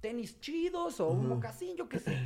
tenis 0.00 0.40
chidos 0.40 1.00
o 1.00 1.08
un 1.08 1.28
mocasín, 1.28 1.76
yo 1.76 1.88
qué 1.88 1.98
sé. 1.98 2.16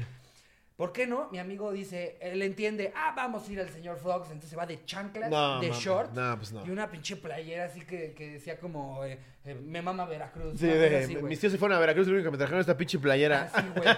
¿Por 0.76 0.92
qué 0.92 1.06
no? 1.06 1.28
Mi 1.30 1.38
amigo 1.38 1.70
dice, 1.72 2.18
él 2.20 2.42
entiende, 2.42 2.92
ah, 2.96 3.12
vamos 3.16 3.48
a 3.48 3.52
ir 3.52 3.60
al 3.60 3.68
señor 3.68 3.96
Frogs, 3.96 4.30
entonces 4.32 4.58
va 4.58 4.66
de 4.66 4.84
chanclas, 4.84 5.30
No, 5.30 5.60
de 5.60 5.68
mames. 5.68 5.82
short, 5.84 6.12
No, 6.12 6.36
pues 6.36 6.52
no. 6.52 6.66
y 6.66 6.70
una 6.70 6.90
pinche 6.90 7.14
playera 7.16 7.66
así 7.66 7.80
que, 7.82 8.12
que 8.12 8.30
decía 8.30 8.58
como, 8.58 9.04
eh, 9.04 9.18
eh, 9.46 9.54
me 9.54 9.82
mama 9.82 10.06
Veracruz. 10.06 10.58
Sí, 10.58 10.66
de, 10.66 10.98
así, 11.04 11.16
mis 11.16 11.38
tíos 11.38 11.52
se 11.52 11.58
fueron 11.58 11.76
a 11.76 11.80
Veracruz 11.80 12.06
y 12.06 12.10
lo 12.10 12.16
único 12.16 12.28
que 12.28 12.32
me 12.32 12.38
trajeron 12.38 12.60
esta 12.60 12.76
pinche 12.76 12.98
playera. 12.98 13.50
Así, 13.52 13.66
güey. 13.76 13.88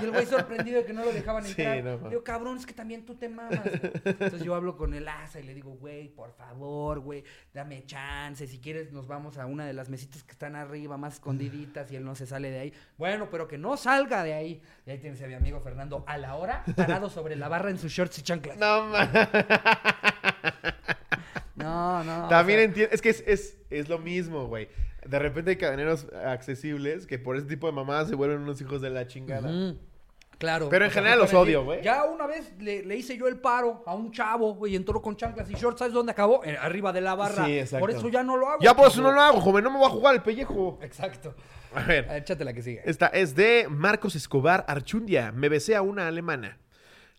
Y 0.00 0.04
el 0.04 0.10
güey 0.10 0.26
sorprendido 0.26 0.78
de 0.80 0.84
que 0.84 0.92
no 0.92 1.04
lo 1.04 1.12
dejaban 1.12 1.44
Sí, 1.44 1.50
entrar. 1.62 1.76
no, 1.84 1.90
Le 1.90 1.96
mames. 1.96 2.10
digo, 2.10 2.24
cabrón, 2.24 2.56
es 2.56 2.66
que 2.66 2.74
también 2.74 3.04
tú 3.04 3.14
te 3.14 3.28
mamas. 3.28 3.60
güey. 3.62 3.80
Entonces 4.04 4.42
yo 4.42 4.54
hablo 4.56 4.76
con 4.76 4.92
el 4.94 5.06
asa 5.06 5.38
y 5.38 5.44
le 5.44 5.54
digo, 5.54 5.70
güey, 5.74 6.08
por 6.08 6.32
favor, 6.32 6.98
güey, 7.00 7.22
dame 7.54 7.84
chance. 7.86 8.46
Si 8.48 8.58
quieres, 8.58 8.90
nos 8.92 9.06
vamos 9.06 9.38
a 9.38 9.46
una 9.46 9.64
de 9.66 9.72
las 9.72 9.88
mesitas 9.88 10.24
que 10.24 10.32
están 10.32 10.56
arriba, 10.56 10.96
más 10.96 11.14
escondiditas, 11.14 11.92
y 11.92 11.96
él 11.96 12.04
no 12.04 12.14
se 12.16 12.26
sale 12.26 12.50
de 12.50 12.58
ahí. 12.58 12.72
Bueno, 12.98 13.28
pero 13.30 13.46
que 13.46 13.58
no 13.58 13.76
salga 13.76 14.24
de 14.24 14.34
ahí. 14.34 14.60
Y 14.84 14.90
ahí 14.90 14.98
tienes 14.98 15.22
a 15.22 15.26
mi 15.28 15.34
amigo 15.34 15.60
Fernando 15.60 16.02
a 16.08 16.18
la 16.18 16.34
hora, 16.34 16.64
parado 16.76 17.08
sobre 17.08 17.36
la 17.36 17.48
barra 17.48 17.70
en 17.70 17.78
sus 17.78 17.92
shorts 17.92 18.18
y 18.18 18.22
chanclas. 18.22 18.56
No, 18.58 18.86
man. 18.88 19.10
No, 21.62 22.04
no. 22.04 22.26
o 22.26 22.28
También 22.28 22.58
sea, 22.58 22.64
entiendo. 22.64 22.94
Es 22.94 23.02
que 23.02 23.10
es, 23.10 23.24
es, 23.26 23.56
es 23.70 23.88
lo 23.88 23.98
mismo, 23.98 24.46
güey. 24.46 24.68
De 25.06 25.18
repente 25.18 25.50
hay 25.50 25.56
cadeneros 25.56 26.06
accesibles 26.24 27.06
que 27.06 27.18
por 27.18 27.36
ese 27.36 27.46
tipo 27.46 27.66
de 27.66 27.72
mamadas 27.72 28.08
se 28.08 28.14
vuelven 28.14 28.38
unos 28.40 28.60
hijos 28.60 28.80
de 28.80 28.90
la 28.90 29.06
chingada. 29.06 29.74
Claro. 30.38 30.68
Pero 30.70 30.84
en 30.84 30.90
O 30.90 30.92
sea, 30.92 31.02
general 31.02 31.20
los 31.20 31.32
odio, 31.34 31.64
güey. 31.64 31.82
Ya 31.82 32.04
una 32.04 32.26
vez 32.26 32.52
le, 32.58 32.82
le 32.82 32.96
hice 32.96 33.16
yo 33.16 33.28
el 33.28 33.36
paro 33.38 33.84
a 33.86 33.94
un 33.94 34.10
chavo, 34.10 34.54
güey, 34.54 34.72
y 34.72 34.76
entró 34.76 35.00
con 35.00 35.14
chanclas 35.16 35.48
y 35.50 35.54
shorts. 35.54 35.78
¿Sabes 35.78 35.94
dónde 35.94 36.10
acabó? 36.12 36.42
En- 36.44 36.56
arriba 36.56 36.92
de 36.92 37.00
la 37.00 37.14
barra. 37.14 37.44
Sí, 37.44 37.58
exacto. 37.60 37.80
Por 37.80 37.90
eso 37.90 38.08
ya 38.08 38.24
no 38.24 38.36
lo 38.36 38.48
hago. 38.48 38.58
Ya 38.60 38.74
por 38.74 38.88
eso 38.88 39.02
no 39.02 39.12
lo 39.12 39.20
hago, 39.20 39.40
joven. 39.40 39.62
No 39.62 39.70
me 39.70 39.78
voy 39.78 39.86
a 39.86 39.90
jugar 39.90 40.14
el 40.16 40.22
pellejo. 40.22 40.80
Exacto. 40.82 41.34
A 41.74 41.82
ver, 41.84 42.06
Échate 42.10 42.44
la 42.44 42.52
que 42.52 42.62
sigue. 42.62 42.82
Esta 42.84 43.06
es 43.06 43.34
de 43.36 43.66
Marcos 43.70 44.16
Escobar 44.16 44.64
Archundia. 44.68 45.30
Me 45.32 45.48
besé 45.48 45.76
a 45.76 45.82
una 45.82 46.08
alemana. 46.08 46.58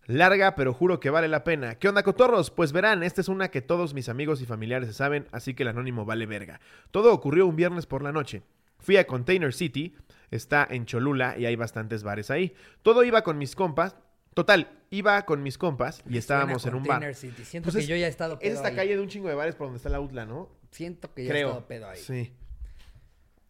Larga, 0.06 0.54
pero 0.54 0.74
juro 0.74 1.00
que 1.00 1.10
vale 1.10 1.28
la 1.28 1.44
pena. 1.44 1.76
¿Qué 1.76 1.88
onda, 1.88 2.02
cotorros? 2.02 2.50
Pues 2.50 2.72
verán, 2.72 3.02
esta 3.02 3.20
es 3.20 3.28
una 3.28 3.48
que 3.50 3.62
todos 3.62 3.94
mis 3.94 4.08
amigos 4.08 4.42
y 4.42 4.46
familiares 4.46 4.88
se 4.88 4.94
saben, 4.94 5.26
así 5.32 5.54
que 5.54 5.62
el 5.62 5.70
anónimo 5.70 6.04
vale 6.04 6.26
verga. 6.26 6.60
Todo 6.90 7.12
ocurrió 7.12 7.46
un 7.46 7.56
viernes 7.56 7.86
por 7.86 8.02
la 8.02 8.12
noche. 8.12 8.42
Fui 8.78 8.96
a 8.98 9.06
Container 9.06 9.54
City, 9.54 9.96
está 10.30 10.66
en 10.68 10.84
Cholula 10.84 11.38
y 11.38 11.46
hay 11.46 11.56
bastantes 11.56 12.02
bares 12.02 12.30
ahí. 12.30 12.54
Todo 12.82 13.02
iba 13.04 13.22
con 13.22 13.38
mis 13.38 13.54
compas. 13.56 13.96
Total, 14.34 14.68
iba 14.90 15.24
con 15.24 15.42
mis 15.42 15.56
compas 15.56 16.02
y 16.08 16.18
estábamos 16.18 16.66
en 16.66 16.74
un 16.74 16.82
bar. 16.82 16.96
Container 16.96 17.14
City. 17.14 17.44
Siento 17.44 17.66
Pues 17.68 17.76
que 17.76 17.80
es- 17.82 17.88
yo 17.88 17.96
ya 17.96 18.06
he 18.06 18.10
estado 18.10 18.38
pedo 18.38 18.50
Es 18.50 18.56
esta 18.56 18.68
ahí. 18.68 18.74
calle 18.76 18.96
de 18.96 19.00
un 19.02 19.08
chingo 19.08 19.28
de 19.28 19.34
bares 19.36 19.54
por 19.54 19.68
donde 19.68 19.76
está 19.78 19.88
la 19.88 20.00
UTLA, 20.00 20.26
¿no? 20.26 20.50
Siento 20.70 21.14
que 21.14 21.24
ya 21.24 21.32
he 21.34 21.40
estado 21.40 21.66
pedo 21.66 21.88
ahí. 21.88 21.98
Sí. 22.00 22.32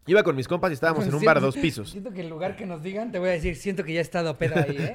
Iba 0.07 0.21
con 0.21 0.35
mis 0.35 0.47
compas 0.47 0.69
y 0.69 0.75
estábamos 0.75 1.07
en 1.07 1.15
un 1.15 1.23
bar 1.23 1.41
dos 1.41 1.55
pisos. 1.55 1.89
Siento 1.89 2.11
que 2.11 2.21
el 2.21 2.29
lugar 2.29 2.55
que 2.55 2.67
nos 2.67 2.83
digan, 2.83 3.11
te 3.11 3.17
voy 3.17 3.29
a 3.29 3.31
decir, 3.31 3.55
siento 3.55 3.83
que 3.83 3.93
ya 3.93 3.99
he 3.99 4.03
estado 4.03 4.37
pedo 4.37 4.55
ahí, 4.55 4.77
¿eh? 4.77 4.93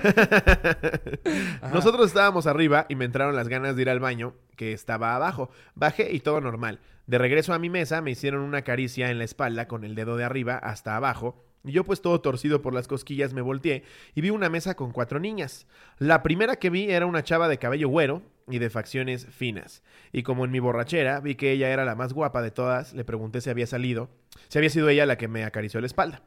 Nosotros 1.72 2.06
estábamos 2.06 2.46
arriba 2.46 2.86
y 2.88 2.94
me 2.94 3.06
entraron 3.06 3.34
las 3.34 3.48
ganas 3.48 3.74
de 3.74 3.82
ir 3.82 3.90
al 3.90 3.98
baño, 3.98 4.34
que 4.56 4.72
estaba 4.72 5.16
abajo. 5.16 5.50
Bajé 5.74 6.12
y 6.12 6.20
todo 6.20 6.40
normal. 6.40 6.78
De 7.06 7.18
regreso 7.18 7.52
a 7.52 7.58
mi 7.58 7.70
mesa 7.70 8.02
me 8.02 8.12
hicieron 8.12 8.42
una 8.42 8.62
caricia 8.62 9.10
en 9.10 9.18
la 9.18 9.24
espalda 9.24 9.66
con 9.66 9.82
el 9.82 9.96
dedo 9.96 10.16
de 10.16 10.22
arriba 10.22 10.56
hasta 10.56 10.94
abajo. 10.94 11.44
Y 11.64 11.72
yo 11.72 11.84
pues 11.84 12.00
todo 12.00 12.20
torcido 12.20 12.62
por 12.62 12.72
las 12.72 12.86
cosquillas 12.86 13.32
me 13.32 13.42
volteé 13.42 13.82
y 14.14 14.20
vi 14.20 14.30
una 14.30 14.48
mesa 14.48 14.76
con 14.76 14.92
cuatro 14.92 15.18
niñas. 15.18 15.66
La 15.98 16.22
primera 16.22 16.56
que 16.56 16.70
vi 16.70 16.90
era 16.90 17.06
una 17.06 17.24
chava 17.24 17.48
de 17.48 17.58
cabello 17.58 17.88
güero 17.88 18.22
y 18.50 18.58
de 18.58 18.70
facciones 18.70 19.26
finas. 19.26 19.82
Y 20.12 20.22
como 20.22 20.44
en 20.44 20.50
mi 20.50 20.60
borrachera 20.60 21.20
vi 21.20 21.34
que 21.34 21.52
ella 21.52 21.70
era 21.70 21.84
la 21.84 21.94
más 21.94 22.12
guapa 22.12 22.42
de 22.42 22.50
todas, 22.50 22.92
le 22.92 23.04
pregunté 23.04 23.40
si 23.40 23.50
había 23.50 23.66
salido, 23.66 24.10
si 24.48 24.58
había 24.58 24.70
sido 24.70 24.88
ella 24.88 25.06
la 25.06 25.18
que 25.18 25.28
me 25.28 25.44
acarició 25.44 25.80
la 25.80 25.86
espalda. 25.86 26.22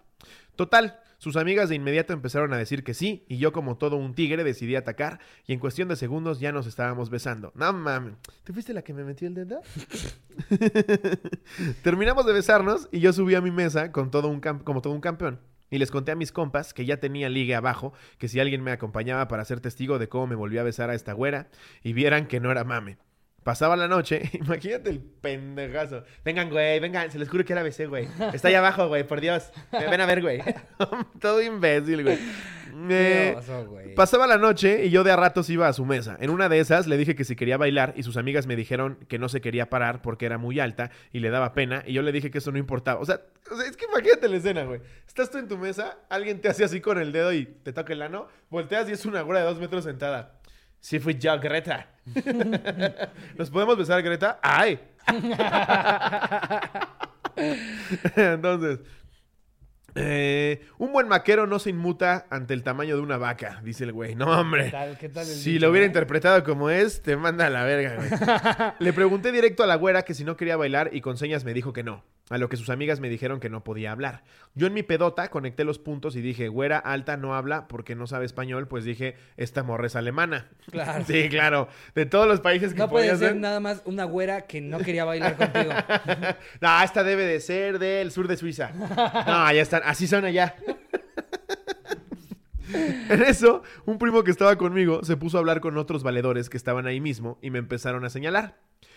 Total, 0.56 1.00
sus 1.18 1.38
amigas 1.38 1.70
de 1.70 1.76
inmediato 1.76 2.14
empezaron 2.14 2.54
a 2.54 2.58
decir 2.58 2.84
que 2.84 2.94
sí, 2.94 3.24
y 3.28 3.38
yo 3.38 3.54
como 3.54 3.78
todo 3.78 3.96
un 3.96 4.14
tigre 4.14 4.44
decidí 4.44 4.76
atacar, 4.76 5.20
y 5.48 5.54
en 5.54 5.60
cuestión 5.60 5.88
de 5.88 5.96
segundos 5.96 6.40
ya 6.40 6.52
nos 6.52 6.68
estábamos 6.68 7.10
besando. 7.10 7.52
No 7.56 7.72
mames, 7.74 8.16
¿tú 8.44 8.54
fuiste 8.54 8.74
la 8.74 8.82
que 8.82 8.94
me 8.94 9.04
metió 9.04 9.28
el 9.28 9.34
dedo? 9.34 9.62
Terminamos 11.84 12.26
de 12.26 12.34
besarnos 12.34 12.90
y 12.92 13.00
yo 13.00 13.14
subí 13.14 13.36
a 13.36 13.42
mi 13.42 13.52
mesa 13.52 13.92
con 13.92 14.12
todo 14.12 14.28
un 14.28 14.42
como 14.42 14.82
todo 14.82 14.94
un 14.94 15.02
campeón. 15.02 15.40
Y 15.74 15.80
les 15.80 15.90
conté 15.90 16.12
a 16.12 16.16
mis 16.16 16.32
compas 16.32 16.72
que 16.72 16.86
ya 16.86 16.98
tenía 16.98 17.30
ligue 17.30 17.56
abajo, 17.56 17.94
que 18.20 18.28
si 18.28 18.40
alguien 18.40 18.62
me 18.62 18.72
acompañaba 18.72 19.28
para 19.28 19.44
ser 19.44 19.60
testigo 19.60 19.98
de 19.98 20.08
cómo 20.08 20.28
me 20.28 20.36
volví 20.36 20.60
a 20.60 20.64
besar 20.64 20.92
a 20.92 20.94
esta 20.94 21.14
güera, 21.14 21.48
y 21.82 21.94
vieran 21.94 22.28
que 22.28 22.40
no 22.40 22.52
era 22.52 22.64
mame. 22.64 23.00
Pasaba 23.42 23.76
la 23.76 23.88
noche, 23.88 24.22
imagínate 24.34 24.92
el 24.92 25.00
pendejazo. 25.00 26.04
Vengan, 26.24 26.52
güey, 26.52 26.80
vengan, 26.80 27.10
se 27.10 27.18
les 27.18 27.28
juro 27.28 27.44
que 27.44 27.54
era 27.54 27.64
besé, 27.64 27.88
güey. 27.88 28.08
Está 28.34 28.50
ahí 28.50 28.54
abajo, 28.54 28.88
güey, 28.88 29.04
por 29.08 29.20
Dios. 29.20 29.52
Ven 29.72 30.00
a 30.00 30.06
ver, 30.06 30.22
güey. 30.22 30.44
Todo 31.20 31.42
imbécil, 31.42 32.04
güey. 32.04 32.20
¿Qué 32.88 33.30
Eh, 33.30 33.36
oso? 33.38 33.70
Pasaba 33.96 34.26
la 34.28 34.38
noche 34.38 34.86
y 34.86 34.90
yo 34.90 35.04
de 35.04 35.12
a 35.12 35.16
ratos 35.16 35.50
iba 35.50 35.68
a 35.68 35.74
su 35.74 35.86
mesa. 35.86 36.18
En 36.20 36.30
una 36.30 36.50
de 36.50 36.60
esas 36.60 36.88
le 36.88 36.98
dije 36.98 37.16
que 37.16 37.24
si 37.24 37.36
quería 37.36 37.58
bailar 37.58 37.94
y 37.96 38.04
sus 38.04 38.18
amigas 38.18 38.48
me 38.48 38.56
dijeron 38.56 38.98
que 39.08 39.20
no 39.20 39.30
se 39.30 39.42
quería 39.42 39.70
parar 39.70 40.02
porque 40.02 40.26
era 40.26 40.38
muy 40.38 40.60
alta 40.60 40.90
y 41.12 41.20
le 41.20 41.30
daba 41.30 41.54
pena 41.54 41.84
y 41.86 41.94
yo 41.94 42.02
le 42.02 42.12
dije 42.12 42.32
que 42.32 42.40
eso 42.40 42.52
no 42.52 42.58
importaba. 42.58 43.00
O 43.00 43.06
sea, 43.06 43.22
o 43.52 43.56
sea, 43.56 43.68
es 43.68 43.78
que 43.78 43.86
imagínate 43.86 44.28
la 44.28 44.38
escena, 44.38 44.64
güey. 44.64 44.82
Estás 45.08 45.30
tú 45.30 45.38
en 45.38 45.48
tu 45.48 45.58
mesa, 45.58 45.98
alguien 46.10 46.42
te 46.42 46.50
hace 46.50 46.64
así 46.64 46.82
con 46.82 46.98
el 47.00 47.12
dedo 47.12 47.32
y 47.34 47.46
te 47.46 47.74
toca 47.74 47.94
el 47.94 48.02
ano, 48.02 48.28
volteas 48.50 48.90
y 48.90 48.94
es 48.94 49.06
una 49.06 49.22
güera 49.22 49.42
de 49.42 49.46
dos 49.48 49.60
metros 49.60 49.84
sentada. 49.84 50.40
Sí 50.80 51.00
fui 51.00 51.16
yo, 51.18 51.40
Greta. 51.40 51.88
¿Nos 53.38 53.50
podemos 53.50 53.78
besar, 53.78 54.02
Greta? 54.02 54.40
¡Ay! 54.42 54.80
Entonces, 58.16 58.80
eh, 59.96 60.66
un 60.78 60.92
buen 60.92 61.08
maquero 61.08 61.46
no 61.48 61.60
se 61.60 61.70
inmuta 61.70 62.26
ante 62.30 62.54
el 62.54 62.64
tamaño 62.64 62.96
de 62.96 63.02
una 63.02 63.18
vaca, 63.18 63.62
dice 63.64 63.84
el 63.84 63.92
güey. 63.94 64.16
No, 64.16 64.26
hombre. 64.40 64.66
¿Qué 64.66 64.72
tal- 64.72 64.98
qué 64.98 65.10
tal 65.10 65.28
el 65.28 65.34
si 65.34 65.52
dicho, 65.54 65.66
lo 65.66 65.72
hubiera 65.72 65.86
eh? 65.86 65.88
interpretado 65.88 66.44
como 66.44 66.70
es, 66.70 67.02
te 67.02 67.16
manda 67.16 67.46
a 67.48 67.50
la 67.50 67.64
verga, 67.64 67.96
güey. 67.96 68.10
Le 68.80 68.94
pregunté 68.94 69.32
directo 69.32 69.64
a 69.64 69.68
la 69.68 69.76
güera 69.76 70.04
que 70.04 70.14
si 70.14 70.24
no 70.24 70.36
quería 70.38 70.58
bailar 70.58 70.90
y 70.94 71.02
con 71.02 71.18
señas 71.18 71.44
me 71.46 71.54
dijo 71.54 71.74
que 71.74 71.84
no. 71.84 72.04
A 72.30 72.38
lo 72.38 72.48
que 72.48 72.56
sus 72.56 72.70
amigas 72.70 73.02
me 73.02 73.10
dijeron 73.10 73.40
que 73.42 73.50
no 73.50 73.64
podía 73.66 73.92
hablar. 73.92 74.24
Yo 74.56 74.66
en 74.66 74.74
mi 74.74 74.82
pedota 74.82 75.28
conecté 75.28 75.66
los 75.66 75.78
puntos 75.78 76.16
y 76.16 76.22
dije, 76.22 76.48
güera 76.48 76.78
alta 76.80 77.18
no 77.18 77.36
habla 77.36 77.68
porque 77.68 77.96
no 77.96 78.08
sabe 78.08 78.26
español, 78.26 78.68
pues 78.68 78.86
dije, 78.86 79.16
esta 79.36 79.62
morra 79.62 79.88
es 79.88 79.96
alemana. 79.98 80.48
Claro. 80.72 81.04
Sí, 81.06 81.28
claro. 81.30 81.68
De 81.96 82.06
todos 82.06 82.26
los 82.28 82.40
países 82.40 82.74
que 82.74 82.80
No 82.80 82.90
puede 82.90 83.16
ser. 83.18 83.36
nada 83.36 83.60
más 83.60 83.82
una 83.86 84.06
güera 84.06 84.42
que 84.44 84.62
no 84.62 84.80
quería 84.80 85.04
bailar 85.06 85.36
contigo. 85.36 85.72
No, 86.62 86.82
esta 86.84 87.04
debe 87.04 87.26
de 87.26 87.40
ser 87.42 87.78
del 87.78 88.12
sur 88.12 88.28
de 88.28 88.38
Suiza. 88.38 88.72
No, 88.72 89.52
ya 89.52 89.62
están. 89.62 89.83
Así 89.84 90.08
son 90.08 90.26
allá. 90.26 90.56
En 93.10 93.22
eso, 93.22 93.62
un 93.86 94.00
primo 94.00 94.24
que 94.24 94.32
estaba 94.32 94.56
conmigo 94.58 95.04
se 95.04 95.16
puso 95.18 95.38
a 95.38 95.42
hablar 95.42 95.60
con 95.62 95.78
otros 95.78 96.02
valedores 96.02 96.50
que 96.50 96.58
estaban 96.58 96.88
ahí 96.88 97.00
mismo 97.00 97.38
y 97.42 97.52
me 97.52 97.60
empezaron 97.60 98.04
a 98.06 98.10
señalar. 98.10 98.56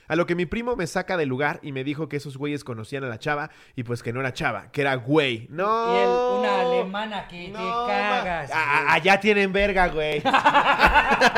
A 0.08 0.14
lo 0.16 0.24
que 0.24 0.36
mi 0.36 0.46
primo 0.46 0.76
me 0.76 0.86
saca 0.86 1.16
del 1.16 1.28
lugar 1.28 1.58
y 1.62 1.72
me 1.72 1.82
dijo 1.82 2.08
que 2.08 2.16
esos 2.16 2.36
güeyes 2.38 2.62
conocían 2.62 3.02
a 3.04 3.08
la 3.08 3.18
chava 3.18 3.50
y 3.74 3.82
pues 3.82 4.04
que 4.04 4.12
no 4.12 4.20
era 4.20 4.32
chava, 4.32 4.70
que 4.70 4.82
era 4.82 4.94
güey. 4.94 5.48
No. 5.50 5.92
Y 5.92 5.96
él, 5.98 6.08
una 6.38 6.60
alemana 6.60 7.26
que 7.28 7.48
No, 7.48 7.86
te 7.86 7.92
cagas. 7.92 8.50
allá 8.54 9.18
tienen 9.20 9.52
verga, 9.52 9.88
güey. 9.88 10.20
ya 10.22 11.36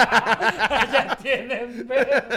tienen 1.23 1.89
ver- 1.89 2.29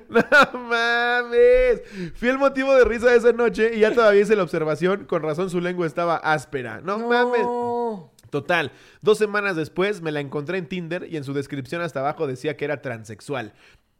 No 0.08 0.58
mames. 0.58 1.82
Fui 2.14 2.28
el 2.28 2.38
motivo 2.38 2.74
de 2.74 2.84
risa 2.84 3.10
de 3.10 3.16
esa 3.16 3.32
noche 3.32 3.72
y 3.74 3.80
ya 3.80 3.92
todavía 3.92 4.22
hice 4.22 4.36
la 4.36 4.42
observación. 4.42 5.04
Con 5.04 5.22
razón 5.22 5.50
su 5.50 5.60
lengua 5.60 5.86
estaba 5.86 6.16
áspera. 6.16 6.80
No, 6.80 6.98
mames. 7.08 7.46
Total, 8.30 8.72
dos 9.02 9.18
semanas 9.18 9.56
después 9.56 10.00
me 10.00 10.10
la 10.10 10.20
encontré 10.20 10.56
en 10.56 10.66
Tinder 10.66 11.06
y 11.06 11.18
en 11.18 11.24
su 11.24 11.34
descripción 11.34 11.82
hasta 11.82 12.00
abajo 12.00 12.26
decía 12.26 12.56
que 12.56 12.64
era 12.64 12.80
transexual. 12.80 13.52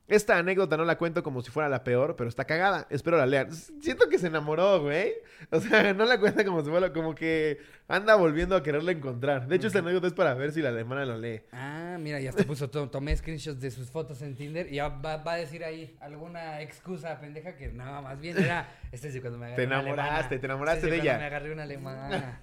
Esta 0.09 0.37
anécdota 0.37 0.77
no 0.77 0.85
la 0.85 0.99
cuento 0.99 1.23
como 1.23 1.41
si 1.43 1.51
fuera 1.51 1.69
la 1.69 1.85
peor, 1.85 2.17
pero 2.17 2.29
está 2.29 2.45
cagada. 2.45 2.87
Espero 2.91 3.17
la 3.17 3.25
lean. 3.25 3.51
Siento 3.53 4.09
que 4.09 4.19
se 4.19 4.27
enamoró, 4.27 4.83
güey. 4.83 5.13
O 5.51 5.61
sea, 5.61 5.95
no 5.95 6.05
la 6.05 6.19
cuenta 6.21 6.45
como 6.45 6.63
si 6.63 6.69
fuera 6.71 6.93
como 6.93 7.15
que 7.15 7.59
anda 7.89 8.15
volviendo 8.17 8.57
a 8.57 8.63
quererla 8.63 8.93
encontrar. 8.93 9.47
De 9.47 9.57
hecho, 9.57 9.69
esta 9.69 9.79
anécdota 9.79 10.09
es 10.09 10.13
para 10.13 10.35
ver 10.35 10.53
si 10.53 10.61
la 10.61 10.69
alemana 10.71 11.07
lo 11.07 11.17
lee. 11.19 11.43
Ah, 11.53 11.97
mira, 12.01 12.21
ya 12.21 12.33
te 12.33 12.45
puso, 12.45 12.69
to- 12.69 12.91
tomé 12.91 13.17
screenshots 13.17 13.61
de 13.61 13.71
sus 13.71 13.91
fotos 13.91 14.21
en 14.23 14.35
Tinder 14.35 14.71
y 14.71 14.77
ya 14.77 14.89
va, 14.89 15.17
va 15.19 15.33
a 15.35 15.37
decir 15.37 15.65
ahí 15.65 15.97
alguna 16.01 16.61
excusa 16.61 17.19
pendeja 17.21 17.57
que 17.57 17.69
no, 17.69 18.03
más 18.03 18.21
bien 18.21 18.37
era, 18.39 18.69
este 18.91 19.09
es 19.09 19.15
de 19.15 19.21
cuando 19.21 19.39
me 19.39 19.47
agarré 19.47 19.63
Te 19.63 19.67
una 19.67 19.81
enamoraste, 19.81 20.11
alemana. 20.15 20.41
te 20.41 20.47
enamoraste 20.47 20.79
Este 20.87 20.97
es 20.97 21.03
de 21.03 21.09
ella. 21.09 21.19
me 21.19 21.25
agarré 21.25 21.53
una 21.53 21.63
alemana. 21.63 22.41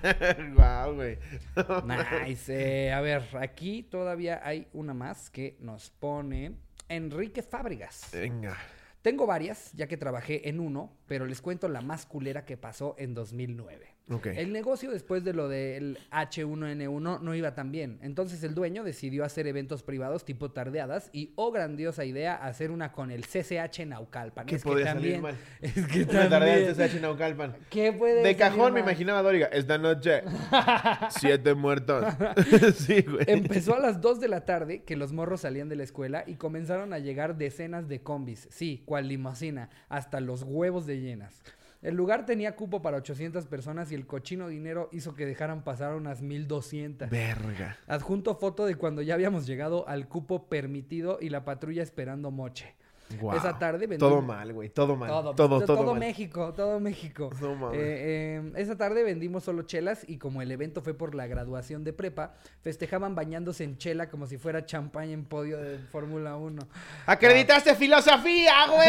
Guau, 0.54 0.94
güey. 0.94 1.18
Nice. 2.26 2.86
Eh, 2.88 2.92
a 2.92 3.00
ver, 3.00 3.22
aquí 3.40 3.82
todavía 3.82 4.40
hay 4.42 4.66
una 4.72 4.94
más 4.94 5.30
que 5.30 5.56
nos 5.60 5.90
pone 5.90 6.52
Enrique 6.94 7.42
Fábregas. 7.42 8.08
Venga. 8.12 8.56
Tengo 9.02 9.26
varias, 9.26 9.72
ya 9.72 9.88
que 9.88 9.96
trabajé 9.96 10.48
en 10.48 10.60
uno, 10.60 10.96
pero 11.06 11.26
les 11.26 11.40
cuento 11.42 11.68
la 11.68 11.80
más 11.80 12.06
culera 12.06 12.44
que 12.44 12.56
pasó 12.56 12.94
en 12.98 13.14
2009. 13.14 13.91
El 14.08 14.52
negocio 14.52 14.90
después 14.90 15.24
de 15.24 15.32
lo 15.32 15.48
del 15.48 15.98
H1N1 16.10 17.20
no 17.20 17.34
iba 17.34 17.54
tan 17.54 17.72
bien. 17.72 17.98
Entonces 18.02 18.42
el 18.42 18.54
dueño 18.54 18.84
decidió 18.84 19.24
hacer 19.24 19.46
eventos 19.46 19.82
privados 19.82 20.24
tipo 20.24 20.50
tardeadas 20.50 21.08
y, 21.12 21.32
oh 21.36 21.50
grandiosa 21.50 22.04
idea, 22.04 22.34
hacer 22.34 22.70
una 22.70 22.92
con 22.92 23.10
el 23.10 23.24
CCH 23.24 23.86
Naucalpan. 23.86 24.46
¿Qué 24.46 24.56
es 24.56 24.62
podía 24.62 24.84
que 24.84 24.90
salir 24.90 25.12
también, 25.14 25.22
mal? 25.22 25.36
Es 25.60 25.86
que 25.86 26.02
Una 26.02 26.28
también. 26.28 26.74
TSH 26.74 27.00
Naucalpan. 27.00 27.56
¿Qué 27.70 27.92
puede 27.92 28.16
De 28.16 28.22
salir 28.22 28.36
cajón 28.36 28.74
me 28.74 28.80
imaginaba 28.80 29.22
Doriga. 29.22 29.46
Esta 29.46 29.78
noche, 29.78 30.22
siete 31.10 31.54
muertos. 31.54 32.04
sí, 32.76 33.02
güey. 33.02 33.24
Empezó 33.28 33.74
a 33.76 33.80
las 33.80 34.00
2 34.00 34.20
de 34.20 34.28
la 34.28 34.44
tarde 34.44 34.82
que 34.82 34.96
los 34.96 35.12
morros 35.12 35.42
salían 35.42 35.68
de 35.68 35.76
la 35.76 35.84
escuela 35.84 36.24
y 36.26 36.34
comenzaron 36.34 36.92
a 36.92 36.98
llegar 36.98 37.36
decenas 37.36 37.88
de 37.88 38.02
combis, 38.02 38.48
sí, 38.50 38.82
cual 38.84 39.08
limosina, 39.08 39.70
hasta 39.88 40.20
los 40.20 40.42
huevos 40.42 40.86
de 40.86 41.00
llenas. 41.00 41.42
El 41.82 41.96
lugar 41.96 42.24
tenía 42.26 42.54
cupo 42.54 42.80
para 42.80 42.98
800 42.98 43.46
personas 43.46 43.90
y 43.90 43.96
el 43.96 44.06
cochino 44.06 44.46
dinero 44.46 44.88
hizo 44.92 45.16
que 45.16 45.26
dejaran 45.26 45.64
pasar 45.64 45.96
unas 45.96 46.22
1200. 46.22 47.10
Verga. 47.10 47.76
Adjunto 47.88 48.36
foto 48.36 48.66
de 48.66 48.76
cuando 48.76 49.02
ya 49.02 49.14
habíamos 49.14 49.46
llegado 49.46 49.88
al 49.88 50.06
cupo 50.06 50.48
permitido 50.48 51.18
y 51.20 51.30
la 51.30 51.44
patrulla 51.44 51.82
esperando 51.82 52.30
moche. 52.30 52.76
Esa 53.36 53.58
tarde 53.58 53.86
vendí- 53.86 53.98
Todo 53.98 54.22
mal, 54.22 54.52
güey. 54.52 54.68
Todo 54.68 54.96
mal. 54.96 55.08
Todo, 55.08 55.34
Todo, 55.34 55.60
todo, 55.60 55.76
todo, 55.76 55.90
mal. 55.92 56.00
México, 56.00 56.52
todo 56.54 56.80
México. 56.80 57.30
No 57.40 57.54
mames. 57.54 57.78
Eh, 57.78 58.40
eh, 58.44 58.52
esa 58.56 58.76
tarde 58.76 59.02
vendimos 59.04 59.44
solo 59.44 59.62
chelas 59.62 60.04
y 60.08 60.18
como 60.18 60.42
el 60.42 60.50
evento 60.50 60.82
fue 60.82 60.94
por 60.94 61.14
la 61.14 61.26
graduación 61.26 61.84
de 61.84 61.92
prepa, 61.92 62.34
festejaban 62.62 63.14
bañándose 63.14 63.64
en 63.64 63.76
chela 63.78 64.08
como 64.08 64.26
si 64.26 64.38
fuera 64.38 64.64
champaña 64.66 65.12
en 65.12 65.24
podio 65.24 65.58
de 65.58 65.78
Fórmula 65.78 66.36
1. 66.36 66.62
¡Acreditaste 67.06 67.74
filosofía, 67.74 68.52
güey! 68.68 68.88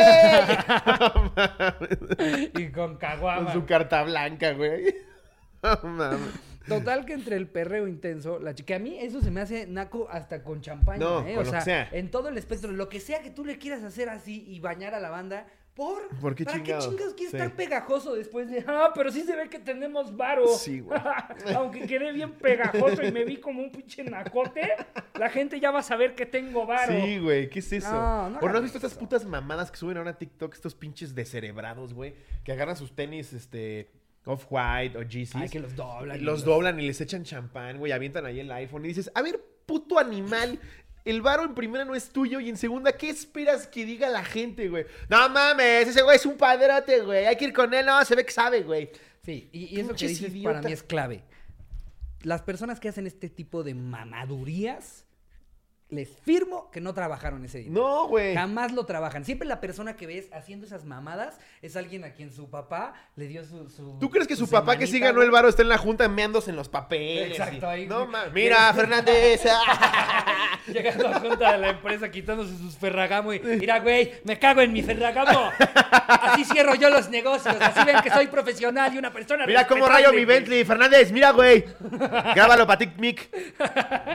y 2.55 2.71
con 2.71 2.89
Con 2.89 2.97
caguama. 2.97 3.53
su 3.53 3.65
carta 3.65 4.03
blanca, 4.03 4.51
güey. 4.53 4.95
No 5.63 5.79
mames. 5.89 6.19
Total 6.67 7.05
que 7.05 7.13
entre 7.13 7.35
el 7.35 7.47
perreo 7.47 7.87
intenso, 7.87 8.39
la 8.39 8.53
chica, 8.55 8.75
a 8.75 8.79
mí 8.79 8.97
eso 8.99 9.21
se 9.21 9.31
me 9.31 9.41
hace 9.41 9.67
naco 9.67 10.07
hasta 10.09 10.43
con 10.43 10.61
champaña, 10.61 10.99
No, 10.99 11.25
¿eh? 11.27 11.35
con 11.35 11.47
o 11.47 11.61
sea, 11.61 11.89
en 11.91 12.09
todo 12.11 12.29
el 12.29 12.37
espectro, 12.37 12.71
lo 12.71 12.89
que 12.89 12.99
sea 12.99 13.21
que 13.21 13.29
tú 13.31 13.43
le 13.45 13.57
quieras 13.57 13.83
hacer 13.83 14.09
así 14.09 14.45
y 14.47 14.59
bañar 14.59 14.93
a 14.95 14.99
la 14.99 15.09
banda, 15.09 15.45
¿por? 15.73 16.07
¿Por 16.21 16.35
qué 16.35 16.45
¿Para 16.45 16.57
chingados? 16.57 16.85
qué 16.85 16.91
chingados 16.91 17.13
quiere 17.15 17.31
Sí. 17.31 17.37
estar 17.37 17.55
pegajoso 17.55 18.13
después 18.13 18.49
de, 18.49 18.63
ah, 18.67 18.91
pero 18.93 19.11
sí 19.11 19.23
se 19.23 19.35
ve 19.35 19.49
que 19.49 19.57
tenemos 19.59 20.15
varo? 20.15 20.47
Sí, 20.47 20.79
güey. 20.81 20.99
Aunque 21.55 21.87
quedé 21.87 22.11
bien 22.11 22.31
pegajoso 22.33 23.01
y 23.03 23.11
me 23.11 23.25
vi 23.25 23.37
como 23.37 23.61
un 23.61 23.71
pinche 23.71 24.03
nacote, 24.03 24.69
la 25.19 25.29
gente 25.29 25.59
ya 25.59 25.71
va 25.71 25.79
a 25.79 25.83
saber 25.83 26.13
que 26.15 26.25
tengo 26.27 26.65
varo. 26.67 26.93
Sí, 26.93 27.17
güey, 27.17 27.49
¿qué 27.49 27.59
es 27.59 27.73
eso? 27.73 27.91
No, 27.91 28.29
no 28.29 28.39
¿O 28.39 28.47
no 28.49 28.55
has 28.57 28.61
visto 28.63 28.77
estas 28.77 28.93
putas 28.93 29.25
mamadas 29.25 29.71
que 29.71 29.77
suben 29.77 29.97
ahora 29.97 30.11
a 30.11 30.17
TikTok, 30.17 30.53
estos 30.53 30.75
pinches 30.75 31.15
descerebrados, 31.15 31.93
güey? 31.93 32.13
Que 32.43 32.51
agarran 32.51 32.75
sus 32.77 32.95
tenis, 32.95 33.33
este, 33.33 33.89
Off-White 34.25 34.97
o 34.97 35.03
Yeezys. 35.03 35.35
Ay, 35.35 35.49
que 35.49 35.59
los 35.59 35.75
doblan. 35.75 36.23
los 36.23 36.45
doblan 36.45 36.79
y 36.79 36.87
les 36.87 37.01
echan 37.01 37.23
champán, 37.23 37.77
güey, 37.77 37.91
avientan 37.91 38.25
ahí 38.25 38.39
el 38.39 38.51
iPhone 38.51 38.85
y 38.85 38.89
dices, 38.89 39.11
a 39.13 39.21
ver, 39.21 39.39
puto 39.65 39.99
animal, 39.99 40.59
el 41.05 41.21
varo 41.21 41.43
en 41.43 41.53
primera 41.53 41.83
no 41.85 41.95
es 41.95 42.09
tuyo 42.09 42.39
y 42.39 42.49
en 42.49 42.57
segunda, 42.57 42.93
¿qué 42.93 43.09
esperas 43.09 43.67
que 43.67 43.85
diga 43.85 44.09
la 44.09 44.23
gente, 44.23 44.69
güey? 44.69 44.85
No 45.09 45.29
mames, 45.29 45.87
ese 45.87 46.01
güey 46.01 46.15
es 46.15 46.25
un 46.25 46.37
padrote, 46.37 47.01
güey, 47.01 47.25
hay 47.25 47.35
que 47.35 47.45
ir 47.45 47.53
con 47.53 47.73
él, 47.73 47.85
no, 47.85 48.03
se 48.05 48.15
ve 48.15 48.25
que 48.25 48.31
sabe, 48.31 48.61
güey. 48.61 48.89
Sí, 49.23 49.49
y, 49.51 49.75
y 49.75 49.79
eso 49.79 49.93
que 49.93 50.07
dices 50.07 50.33
para 50.43 50.61
mí 50.61 50.71
es 50.71 50.83
clave. 50.83 51.23
Las 52.21 52.41
personas 52.41 52.79
que 52.79 52.87
hacen 52.87 53.05
este 53.05 53.29
tipo 53.29 53.63
de 53.63 53.73
mamadurías, 53.73 55.05
les 55.93 56.09
firmo 56.23 56.69
que 56.71 56.81
no 56.81 56.93
trabajaron 56.93 57.43
ese 57.45 57.59
día. 57.59 57.69
No, 57.71 58.07
güey. 58.07 58.33
Jamás 58.35 58.71
lo 58.71 58.85
trabajan. 58.85 59.23
Siempre 59.25 59.47
la 59.47 59.61
persona 59.61 59.95
que 59.95 60.07
ves 60.07 60.27
haciendo 60.33 60.65
esas 60.65 60.85
mamadas 60.85 61.39
es 61.61 61.75
alguien 61.75 62.03
a 62.03 62.11
quien 62.13 62.31
su 62.31 62.49
papá 62.49 62.93
le 63.15 63.27
dio 63.27 63.43
su. 63.45 63.69
su- 63.69 63.97
¿Tú 63.99 64.09
crees 64.09 64.27
que 64.27 64.35
su 64.35 64.49
papá 64.49 64.77
que 64.77 64.87
sí 64.87 64.99
ganó 64.99 65.21
el 65.21 65.31
varo 65.31 65.47
está 65.49 65.61
en 65.61 65.69
la 65.69 65.77
junta 65.77 66.07
meándose 66.09 66.49
en 66.49 66.55
los 66.55 66.69
papeles? 66.69 67.31
Exacto, 67.37 67.67
ahí- 67.67 67.87
No 67.87 68.05
mames. 68.07 68.33
Mira, 68.33 68.73
Fernández. 68.73 69.43
Llegando 70.67 71.07
a 71.09 71.19
junta 71.19 71.51
de 71.53 71.57
la 71.57 71.69
empresa 71.69 72.09
quitándose 72.09 72.57
sus 72.57 72.77
ferragamo 72.77 73.33
y 73.33 73.39
mira, 73.39 73.79
güey, 73.79 74.13
me 74.23 74.39
cago 74.39 74.61
en 74.61 74.71
mi 74.71 74.81
ferragamo. 74.81 75.51
Así 76.07 76.45
cierro 76.45 76.75
yo 76.75 76.89
los 76.89 77.09
negocios. 77.09 77.55
Así 77.59 77.83
ven 77.85 77.97
que 78.01 78.09
soy 78.09 78.27
profesional 78.27 78.93
y 78.93 78.97
una 78.97 79.11
persona 79.11 79.45
Mira 79.45 79.67
cómo 79.67 79.87
rayo 79.87 80.11
mi. 80.13 80.23
Bentley. 80.25 80.63
Fernández, 80.63 81.11
mira, 81.11 81.31
güey. 81.31 81.65
Grábalo 82.35 82.65
para 82.65 82.79
TikMik. 82.79 83.29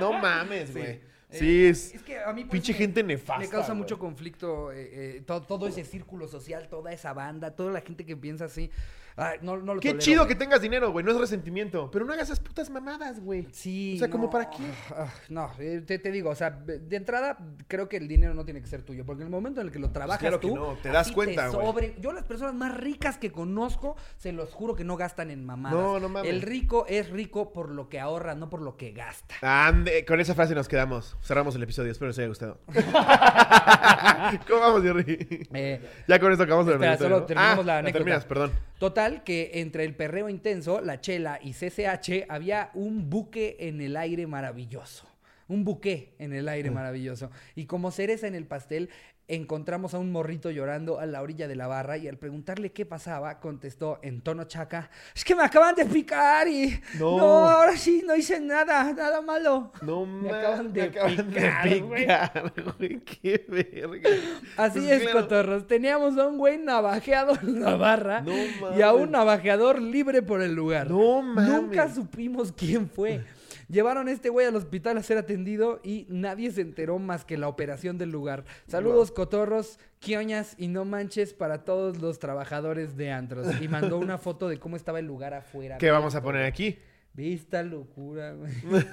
No 0.00 0.12
mames, 0.14 0.72
güey. 0.72 1.00
Sí, 1.30 1.66
es... 1.66 1.94
es 1.94 2.02
que 2.02 2.18
a 2.18 2.32
mí 2.32 2.44
por 2.44 2.52
pinche 2.52 2.72
me- 2.72 2.78
gente 2.78 3.02
nefasta, 3.02 3.40
Me 3.44 3.48
causa 3.48 3.68
güey. 3.68 3.78
mucho 3.80 3.98
conflicto 3.98 4.72
eh, 4.72 5.16
eh, 5.16 5.22
to- 5.26 5.42
todo, 5.42 5.66
ese 5.68 5.84
círculo 5.84 6.26
social, 6.26 6.68
toda 6.68 6.92
esa 6.92 7.12
banda, 7.12 7.50
toda 7.54 7.70
la 7.72 7.80
gente 7.82 8.06
que 8.06 8.16
piensa 8.16 8.46
así. 8.46 8.70
Ay, 9.20 9.38
no, 9.42 9.56
no 9.56 9.74
lo 9.74 9.80
Qué 9.80 9.88
tolero, 9.88 10.04
chido 10.04 10.18
güey. 10.24 10.28
que 10.28 10.34
tengas 10.36 10.62
dinero, 10.62 10.92
güey. 10.92 11.04
No 11.04 11.10
es 11.10 11.18
resentimiento. 11.18 11.90
Pero 11.90 12.04
no 12.04 12.12
hagas 12.12 12.26
esas 12.28 12.38
putas 12.40 12.70
mamadas, 12.70 13.18
güey. 13.20 13.48
Sí. 13.52 13.94
O 13.96 13.98
sea, 13.98 14.08
¿como 14.10 14.30
para 14.30 14.48
qué? 14.48 14.62
ah, 14.96 15.12
No, 15.28 15.50
eh, 15.58 15.82
te, 15.84 15.98
te 15.98 16.12
digo, 16.12 16.30
o 16.30 16.34
sea, 16.36 16.50
de 16.50 16.96
entrada 16.96 17.36
creo 17.66 17.88
que 17.88 17.96
el 17.96 18.06
dinero 18.06 18.32
no 18.34 18.44
tiene 18.44 18.60
que 18.60 18.68
ser 18.68 18.82
tuyo, 18.82 19.04
porque 19.04 19.22
en 19.22 19.26
el 19.26 19.32
momento 19.32 19.60
en 19.60 19.66
el 19.66 19.72
que 19.72 19.80
lo 19.80 19.90
trabajas 19.90 20.20
claro 20.20 20.38
que 20.38 20.48
tú, 20.48 20.54
no, 20.54 20.74
te 20.82 20.88
das 20.90 21.10
cuenta, 21.12 21.48
güey. 21.48 21.66
sobre- 21.66 21.94
Yo 22.00 22.12
las 22.12 22.24
personas 22.24 22.54
más 22.54 22.76
ricas 22.76 23.18
que 23.18 23.32
conozco, 23.32 23.96
se 24.18 24.30
los 24.32 24.52
juro 24.54 24.74
que 24.76 24.84
no 24.84 24.96
gastan 24.96 25.30
en 25.32 25.44
mamadas. 25.44 25.76
No, 25.78 25.98
no 25.98 26.08
mames. 26.08 26.30
El 26.30 26.40
rico 26.42 26.86
es 26.88 27.10
rico 27.10 27.52
por 27.52 27.70
lo 27.70 27.88
que 27.88 27.98
ahorra, 27.98 28.36
no 28.36 28.48
por 28.48 28.62
lo 28.62 28.76
que 28.76 28.92
gasta. 28.92 29.34
Ande, 29.42 30.04
con 30.04 30.20
esa 30.20 30.34
frase 30.36 30.54
nos 30.54 30.68
quedamos. 30.68 31.16
Cerramos 31.22 31.56
el 31.56 31.62
episodio. 31.64 31.90
Espero 31.90 32.08
les 32.08 32.18
haya 32.18 32.28
gustado. 32.28 32.58
¿Cómo 34.48 34.60
vamos, 34.60 34.82
Jerry? 34.82 35.46
Eh, 35.52 35.80
Ya 36.06 36.18
con 36.18 36.30
esto 36.32 36.44
acabamos 36.44 36.68
el 36.68 36.74
Espera, 36.74 36.92
anecdotario, 36.92 37.16
solo 37.16 37.20
¿no? 37.20 37.26
terminamos 37.26 37.64
Ah, 37.64 37.66
la 37.66 37.78
anécdota. 37.78 37.98
terminas, 37.98 38.24
perdón. 38.24 38.52
Total, 38.78 39.07
que 39.22 39.50
entre 39.54 39.84
el 39.84 39.94
perreo 39.94 40.28
intenso, 40.28 40.80
la 40.80 41.00
chela 41.00 41.38
y 41.42 41.52
CCH 41.52 42.26
había 42.28 42.70
un 42.74 43.10
buque 43.10 43.56
en 43.60 43.80
el 43.80 43.96
aire 43.96 44.26
maravilloso. 44.26 45.06
un 45.48 45.64
buqué 45.64 46.14
en 46.18 46.34
el 46.34 46.46
aire 46.46 46.70
maravilloso. 46.70 47.30
Y 47.54 47.64
como 47.64 47.90
cereza 47.90 48.26
en 48.26 48.34
el 48.34 48.46
pastel, 48.46 48.90
encontramos 49.28 49.92
a 49.94 49.98
un 49.98 50.10
morrito 50.10 50.50
llorando 50.50 50.98
a 50.98 51.06
la 51.06 51.20
orilla 51.22 51.46
de 51.46 51.54
la 51.54 51.66
barra 51.66 51.98
y 51.98 52.08
al 52.08 52.16
preguntarle 52.16 52.72
qué 52.72 52.86
pasaba, 52.86 53.38
contestó 53.40 53.98
en 54.02 54.22
tono 54.22 54.44
chaca, 54.44 54.90
es 55.14 55.22
que 55.24 55.34
me 55.34 55.42
acaban 55.42 55.74
de 55.74 55.84
picar 55.84 56.48
y 56.48 56.80
No. 56.98 57.18
no, 57.18 57.48
ahora 57.48 57.76
sí, 57.76 58.02
no 58.06 58.16
hice 58.16 58.40
nada, 58.40 58.92
nada 58.92 59.20
malo. 59.20 59.70
No 59.82 60.06
Me 60.06 60.30
acaban 60.30 60.72
de 60.72 60.80
me 60.82 60.86
acaban 60.88 61.16
de 61.16 61.22
picar, 61.24 61.80
güey. 61.80 62.00
picar, 62.02 62.52
güey. 62.78 63.00
Qué 63.00 63.44
verga. 63.48 64.10
Así 64.56 64.80
Pues 64.80 64.90
es, 64.92 65.02
claro. 65.02 65.20
cotorros. 65.20 65.66
Teníamos 65.66 66.16
a 66.16 66.26
un 66.26 66.38
güey 66.38 66.58
navajeado 66.58 67.34
en 67.42 67.60
la 67.60 67.76
barra 67.76 68.22
No 68.22 68.32
y 68.76 68.82
a 68.82 68.92
un 68.94 69.10
navajeador 69.10 69.80
libre 69.82 70.22
por 70.22 70.40
el 70.40 70.54
lugar. 70.54 70.90
No 70.90 71.20
mames. 71.22 71.48
Nunca 71.62 71.92
supimos 71.94 72.52
quién 72.52 72.88
fue. 72.88 73.22
Llevaron 73.68 74.08
a 74.08 74.12
este 74.12 74.30
güey 74.30 74.46
al 74.46 74.56
hospital 74.56 74.96
a 74.98 75.02
ser 75.02 75.18
atendido 75.18 75.80
y 75.82 76.06
nadie 76.08 76.50
se 76.50 76.62
enteró 76.62 76.98
más 76.98 77.24
que 77.24 77.36
la 77.36 77.48
operación 77.48 77.98
del 77.98 78.10
lugar. 78.10 78.44
Saludos, 78.66 79.12
cotorros, 79.12 79.78
quioñas 79.98 80.54
y 80.56 80.68
no 80.68 80.84
manches 80.86 81.34
para 81.34 81.64
todos 81.64 81.98
los 82.00 82.18
trabajadores 82.18 82.96
de 82.96 83.10
antros. 83.12 83.46
Y 83.60 83.68
mandó 83.68 83.98
una 83.98 84.16
foto 84.18 84.48
de 84.48 84.58
cómo 84.58 84.76
estaba 84.76 84.98
el 85.00 85.06
lugar 85.06 85.34
afuera. 85.34 85.76
¿Qué 85.78 85.90
vamos 85.90 86.14
a 86.14 86.22
poner 86.22 86.44
aquí? 86.44 86.78
Vista 87.12 87.62
locura, 87.64 88.32
güey. 88.32 88.52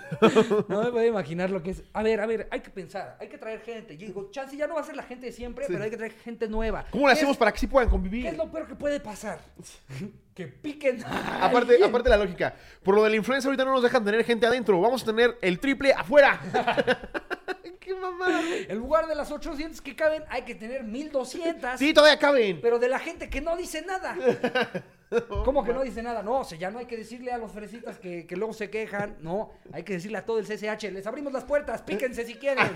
No 0.67 0.83
me 0.83 0.91
puedo 0.91 1.05
imaginar 1.05 1.51
lo 1.51 1.61
que 1.61 1.71
es. 1.71 1.83
A 1.93 2.01
ver, 2.01 2.19
a 2.19 2.25
ver, 2.25 2.47
hay 2.49 2.59
que 2.61 2.71
pensar, 2.71 3.17
hay 3.19 3.27
que 3.29 3.37
traer 3.37 3.61
gente. 3.61 3.95
Yo 3.97 4.07
digo, 4.07 4.29
chance 4.31 4.57
ya 4.57 4.65
no 4.67 4.75
va 4.75 4.81
a 4.81 4.83
ser 4.83 4.95
la 4.95 5.03
gente 5.03 5.27
de 5.27 5.31
siempre, 5.31 5.65
pero 5.67 5.83
hay 5.83 5.89
que 5.91 5.97
traer 5.97 6.13
gente 6.13 6.47
nueva. 6.47 6.85
¿Cómo 6.91 7.05
lo 7.07 7.09
¿Qué 7.13 7.17
hacemos 7.19 7.33
es- 7.33 7.37
para 7.37 7.51
que 7.51 7.59
sí 7.59 7.67
puedan 7.67 7.87
¿Qué 7.87 7.91
convivir? 7.91 8.25
es 8.25 8.35
lo 8.35 8.51
peor 8.51 8.67
que 8.67 8.75
puede 8.75 8.99
pasar? 8.99 9.39
que 10.35 10.47
piquen. 10.47 11.01
a 11.05 11.45
Aparte, 11.45 11.81
aparte 11.81 12.09
de 12.09 12.17
la 12.17 12.23
lógica, 12.23 12.53
por 12.83 12.93
lo 12.93 13.03
de 13.05 13.09
la 13.09 13.15
influencia 13.15 13.47
ahorita 13.47 13.63
no 13.63 13.71
nos 13.71 13.81
dejan 13.81 14.03
tener 14.03 14.23
gente 14.25 14.45
adentro, 14.45 14.79
vamos 14.81 15.01
a 15.01 15.05
tener 15.05 15.37
el 15.41 15.59
triple 15.59 15.93
afuera. 15.93 16.41
¡Qué 17.79 17.95
mamada! 17.95 18.41
En 18.67 18.77
lugar 18.77 19.07
de 19.07 19.15
las 19.15 19.31
800 19.31 19.79
que 19.79 19.95
caben, 19.95 20.23
hay 20.27 20.41
que 20.41 20.55
tener 20.55 20.83
1200. 20.83 21.79
Sí, 21.79 21.93
todavía 21.93 22.19
caben. 22.19 22.59
Pero 22.59 22.79
de 22.79 22.89
la 22.89 22.99
gente 22.99 23.29
que 23.29 23.39
no 23.39 23.55
dice 23.55 23.83
nada. 23.83 24.17
¿Cómo 25.45 25.63
que 25.63 25.73
no 25.73 25.83
dice 25.83 26.01
nada? 26.01 26.23
No, 26.23 26.39
o 26.39 26.43
sea, 26.43 26.57
ya 26.57 26.71
no 26.71 26.79
hay 26.79 26.85
que 26.85 26.97
decirle 26.97 27.31
a 27.31 27.37
los 27.37 27.51
fresitas 27.51 27.99
que, 27.99 28.25
que 28.25 28.35
luego 28.35 28.53
se 28.53 28.69
quejan. 28.69 29.17
No, 29.21 29.51
hay 29.71 29.83
que 29.83 29.93
decirle 29.93 30.17
a 30.17 30.25
todo 30.25 30.39
el 30.39 30.45
CCH, 30.45 30.91
les 30.91 31.05
abrimos 31.05 31.31
las 31.31 31.43
puertas, 31.43 31.81
píquense 31.81 32.25
si 32.25 32.35
quieren. 32.35 32.67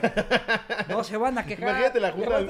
No 0.87 1.03
se 1.03 1.17
van 1.17 1.37
a 1.37 1.45
quejar. 1.45 1.69
Imagínate 1.69 1.99
la 1.99 2.11
junta. 2.11 2.41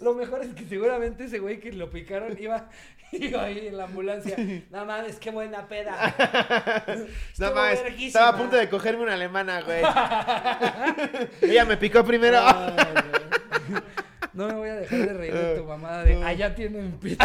Lo 0.00 0.14
mejor 0.14 0.42
es 0.42 0.54
que 0.54 0.64
seguramente 0.66 1.24
ese 1.24 1.38
güey 1.38 1.58
que 1.58 1.72
lo 1.72 1.90
picaron 1.90 2.36
iba, 2.40 2.68
iba 3.12 3.44
ahí 3.44 3.68
en 3.68 3.76
la 3.76 3.84
ambulancia. 3.84 4.36
Nada 4.70 4.84
mames, 4.84 5.16
qué 5.16 5.30
buena 5.30 5.66
peda. 5.66 6.14
Más, 7.38 7.82
verguísima. 7.82 8.06
estaba 8.06 8.28
a 8.28 8.36
punto 8.36 8.56
de 8.56 8.68
cogerme 8.68 9.02
una 9.02 9.14
alemana, 9.14 9.62
güey. 9.62 9.82
Ella 11.42 11.64
me 11.64 11.76
picó 11.76 12.04
primero. 12.04 12.40
No 14.32 14.48
me 14.48 14.54
voy 14.54 14.68
a 14.68 14.74
dejar 14.74 14.98
de 14.98 15.12
reír 15.12 15.32
de 15.32 15.56
tu 15.56 15.64
mamada 15.64 16.02
de 16.02 16.22
allá 16.24 16.54
tienen 16.54 16.98
pito. 16.98 17.24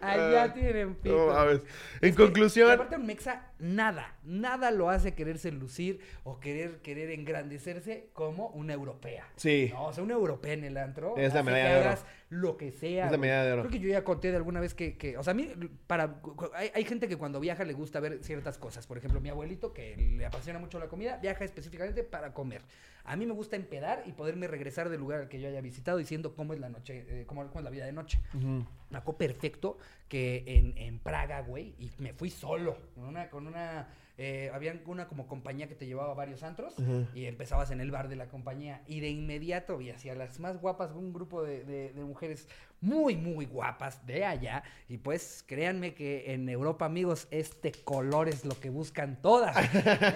Allá 0.00 0.52
tienen 0.52 0.94
pito. 0.94 1.32
No. 1.32 1.60
En 2.00 2.14
conclusión, 2.14 2.70
aparte 2.70 2.96
un 2.96 3.06
mexa, 3.06 3.46
nada, 3.58 4.14
nada 4.24 4.70
lo 4.70 4.90
hace 4.90 5.14
quererse 5.14 5.50
lucir 5.52 6.00
o 6.24 6.40
querer, 6.40 6.80
querer 6.80 7.10
engrandecerse 7.10 8.08
como 8.12 8.48
una 8.48 8.72
europea. 8.72 9.26
Sí. 9.36 9.70
No, 9.72 9.86
o 9.86 9.92
sea, 9.92 10.04
una 10.04 10.14
europea 10.14 10.52
en 10.52 10.64
el 10.64 10.76
antro. 10.76 11.16
Es 11.16 11.34
la 11.34 11.42
medalla 11.42 11.74
de 11.74 11.88
oro. 11.88 11.98
lo 12.30 12.56
que 12.56 12.72
sea. 12.72 13.06
Es 13.06 13.12
la 13.12 13.18
medalla 13.18 13.44
de 13.44 13.52
oro. 13.52 13.62
Creo 13.62 13.72
que 13.72 13.80
yo 13.80 13.88
ya 13.88 14.04
conté 14.04 14.30
de 14.30 14.36
alguna 14.36 14.60
vez 14.60 14.74
que, 14.74 14.96
que 14.96 15.16
o 15.18 15.22
sea, 15.22 15.32
a 15.32 15.34
mí, 15.34 15.52
para, 15.86 16.20
hay, 16.54 16.70
hay 16.74 16.84
gente 16.84 17.08
que 17.08 17.16
cuando 17.16 17.40
viaja 17.40 17.64
le 17.64 17.72
gusta 17.72 18.00
ver 18.00 18.22
ciertas 18.22 18.58
cosas. 18.58 18.86
Por 18.86 18.98
ejemplo, 18.98 19.20
mi 19.20 19.28
abuelito, 19.28 19.72
que 19.72 19.96
le 19.96 20.26
apasiona 20.26 20.58
mucho 20.58 20.78
la 20.78 20.88
comida, 20.88 21.18
viaja 21.18 21.44
específicamente 21.44 22.04
para 22.04 22.32
comer. 22.32 22.62
A 23.04 23.16
mí 23.16 23.26
me 23.26 23.32
gusta 23.32 23.56
empedar 23.56 24.04
y 24.06 24.12
poderme 24.12 24.46
regresar 24.46 24.88
del 24.88 25.00
lugar 25.00 25.22
al 25.22 25.28
que 25.28 25.40
yo 25.40 25.48
haya 25.48 25.60
visitado 25.60 25.98
diciendo 25.98 26.34
cómo 26.36 26.52
es 26.52 26.60
la 26.60 26.68
noche, 26.68 27.04
eh, 27.08 27.24
cómo, 27.26 27.44
cómo 27.48 27.58
es 27.58 27.64
la 27.64 27.70
vida 27.70 27.84
de 27.84 27.92
noche. 27.92 28.20
Me 28.32 28.98
acuerdo 28.98 29.18
perfecto 29.18 29.78
que 30.08 30.44
en, 30.46 30.78
en 30.78 30.98
Praga, 31.00 31.40
güey, 31.40 31.74
y 31.78 31.90
me 31.98 32.12
fui 32.12 32.30
solo, 32.30 32.78
con 32.94 33.04
una, 33.04 33.28
con 33.28 33.46
una, 33.46 33.88
eh, 34.24 34.52
había 34.54 34.72
una 34.86 35.08
como 35.08 35.26
compañía 35.26 35.66
que 35.66 35.74
te 35.74 35.84
llevaba 35.84 36.12
a 36.12 36.14
varios 36.14 36.44
antros, 36.44 36.74
y 37.12 37.26
empezabas 37.26 37.72
en 37.72 37.80
el 37.80 37.90
bar 37.90 38.08
de 38.08 38.14
la 38.14 38.28
compañía, 38.28 38.82
y 38.86 39.00
de 39.00 39.08
inmediato 39.10 39.78
vi 39.78 39.90
hacia 39.90 40.14
las 40.14 40.38
más 40.38 40.60
guapas, 40.60 40.92
un 40.92 41.12
grupo 41.12 41.42
de, 41.42 41.64
de- 41.64 41.92
de 41.92 42.04
mujeres 42.04 42.46
muy, 42.80 43.16
muy 43.16 43.46
guapas 43.46 44.06
de 44.06 44.24
allá, 44.24 44.62
y 44.88 44.98
pues 44.98 45.44
créanme 45.48 45.94
que 45.94 46.32
en 46.34 46.48
Europa, 46.48 46.84
amigos, 46.84 47.26
este 47.32 47.72
color 47.72 48.28
es 48.28 48.44
lo 48.44 48.58
que 48.60 48.70
buscan 48.70 49.20
todas. 49.20 49.56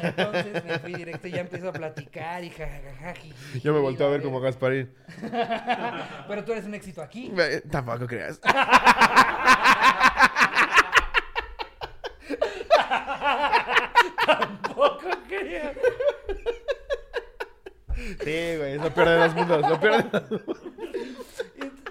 Entonces 0.03 0.65
me 0.65 0.79
fui 0.79 0.95
directo 0.95 1.27
y 1.27 1.33
ya 1.33 1.41
empiezo 1.41 1.69
a 1.71 1.73
platicar 1.73 2.45
y 2.45 2.51
jajaja. 2.51 3.15
yo 3.61 3.73
me 3.73 3.81
volteo 3.81 4.07
a 4.07 4.11
ver 4.11 4.23
como 4.23 4.41
Gasparín. 4.41 4.89
Pero 6.29 6.45
tú 6.45 6.53
eres 6.53 6.65
un 6.65 6.75
éxito 6.75 7.03
aquí. 7.03 7.33
Tampoco 7.71 8.07
creas. 8.07 8.41
Tampoco 14.27 15.09
creo. 15.29 15.73
Sí, 18.07 18.57
güey, 18.59 18.73
es 18.75 18.81
lo 18.81 18.93
peor 18.95 19.09
de 19.09 19.19
los 19.19 19.35
mundos. 19.35 19.69
Lo 19.71 19.81
peor 19.81 20.05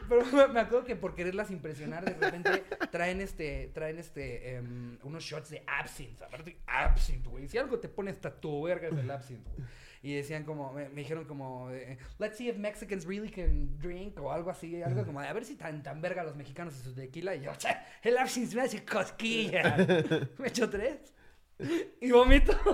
Pero 0.07 0.23
me- 0.53 0.59
acuerdo 0.59 0.85
que 0.85 0.95
por 0.95 1.15
quererlas 1.15 1.49
impresionar, 1.49 2.05
de 2.05 2.13
repente 2.13 2.63
traen 2.91 3.21
este, 3.21 3.71
traen 3.73 3.97
este, 3.97 4.55
em, 4.55 4.99
unos 5.03 5.23
shots 5.23 5.49
de 5.49 5.63
absinthe. 5.65 6.23
Aparte, 6.23 6.57
absinthe, 6.67 7.27
güey. 7.27 7.47
Si 7.47 7.57
algo 7.57 7.79
te 7.79 7.89
pone 7.89 8.11
hasta 8.11 8.29
tu 8.39 8.63
verga 8.63 8.87
es 8.87 8.97
el 8.97 9.09
absinthe, 9.09 9.49
güey. 9.57 9.67
Y 10.03 10.13
decían 10.13 10.43
como, 10.43 10.71
me, 10.73 10.89
dijeron 10.89 11.25
como, 11.25 11.71
eh, 11.71 11.97
let's 12.19 12.37
see 12.37 12.47
if 12.49 12.57
Mexicans 12.57 13.05
really 13.07 13.29
can 13.31 13.79
drink 13.79 14.19
o 14.21 14.31
algo 14.31 14.51
así, 14.51 14.83
algo 14.83 15.03
como, 15.03 15.19
a 15.21 15.33
ver 15.33 15.43
si 15.43 15.55
tan, 15.55 15.81
tan 15.81 15.99
verga 15.99 16.23
los 16.23 16.35
mexicanos 16.35 16.75
y 16.77 16.83
su 16.83 16.93
tequila. 16.93 17.33
Y 17.35 17.41
yo, 17.41 17.51
"Che, 17.55 17.69
el 18.03 18.15
absinthe 18.19 18.55
me 18.55 18.61
hace 18.61 18.85
cosquilla. 18.85 19.75
me 20.37 20.47
echo 20.47 20.69
tres. 20.69 21.11
Y 22.01 22.11
vomito. 22.11 22.51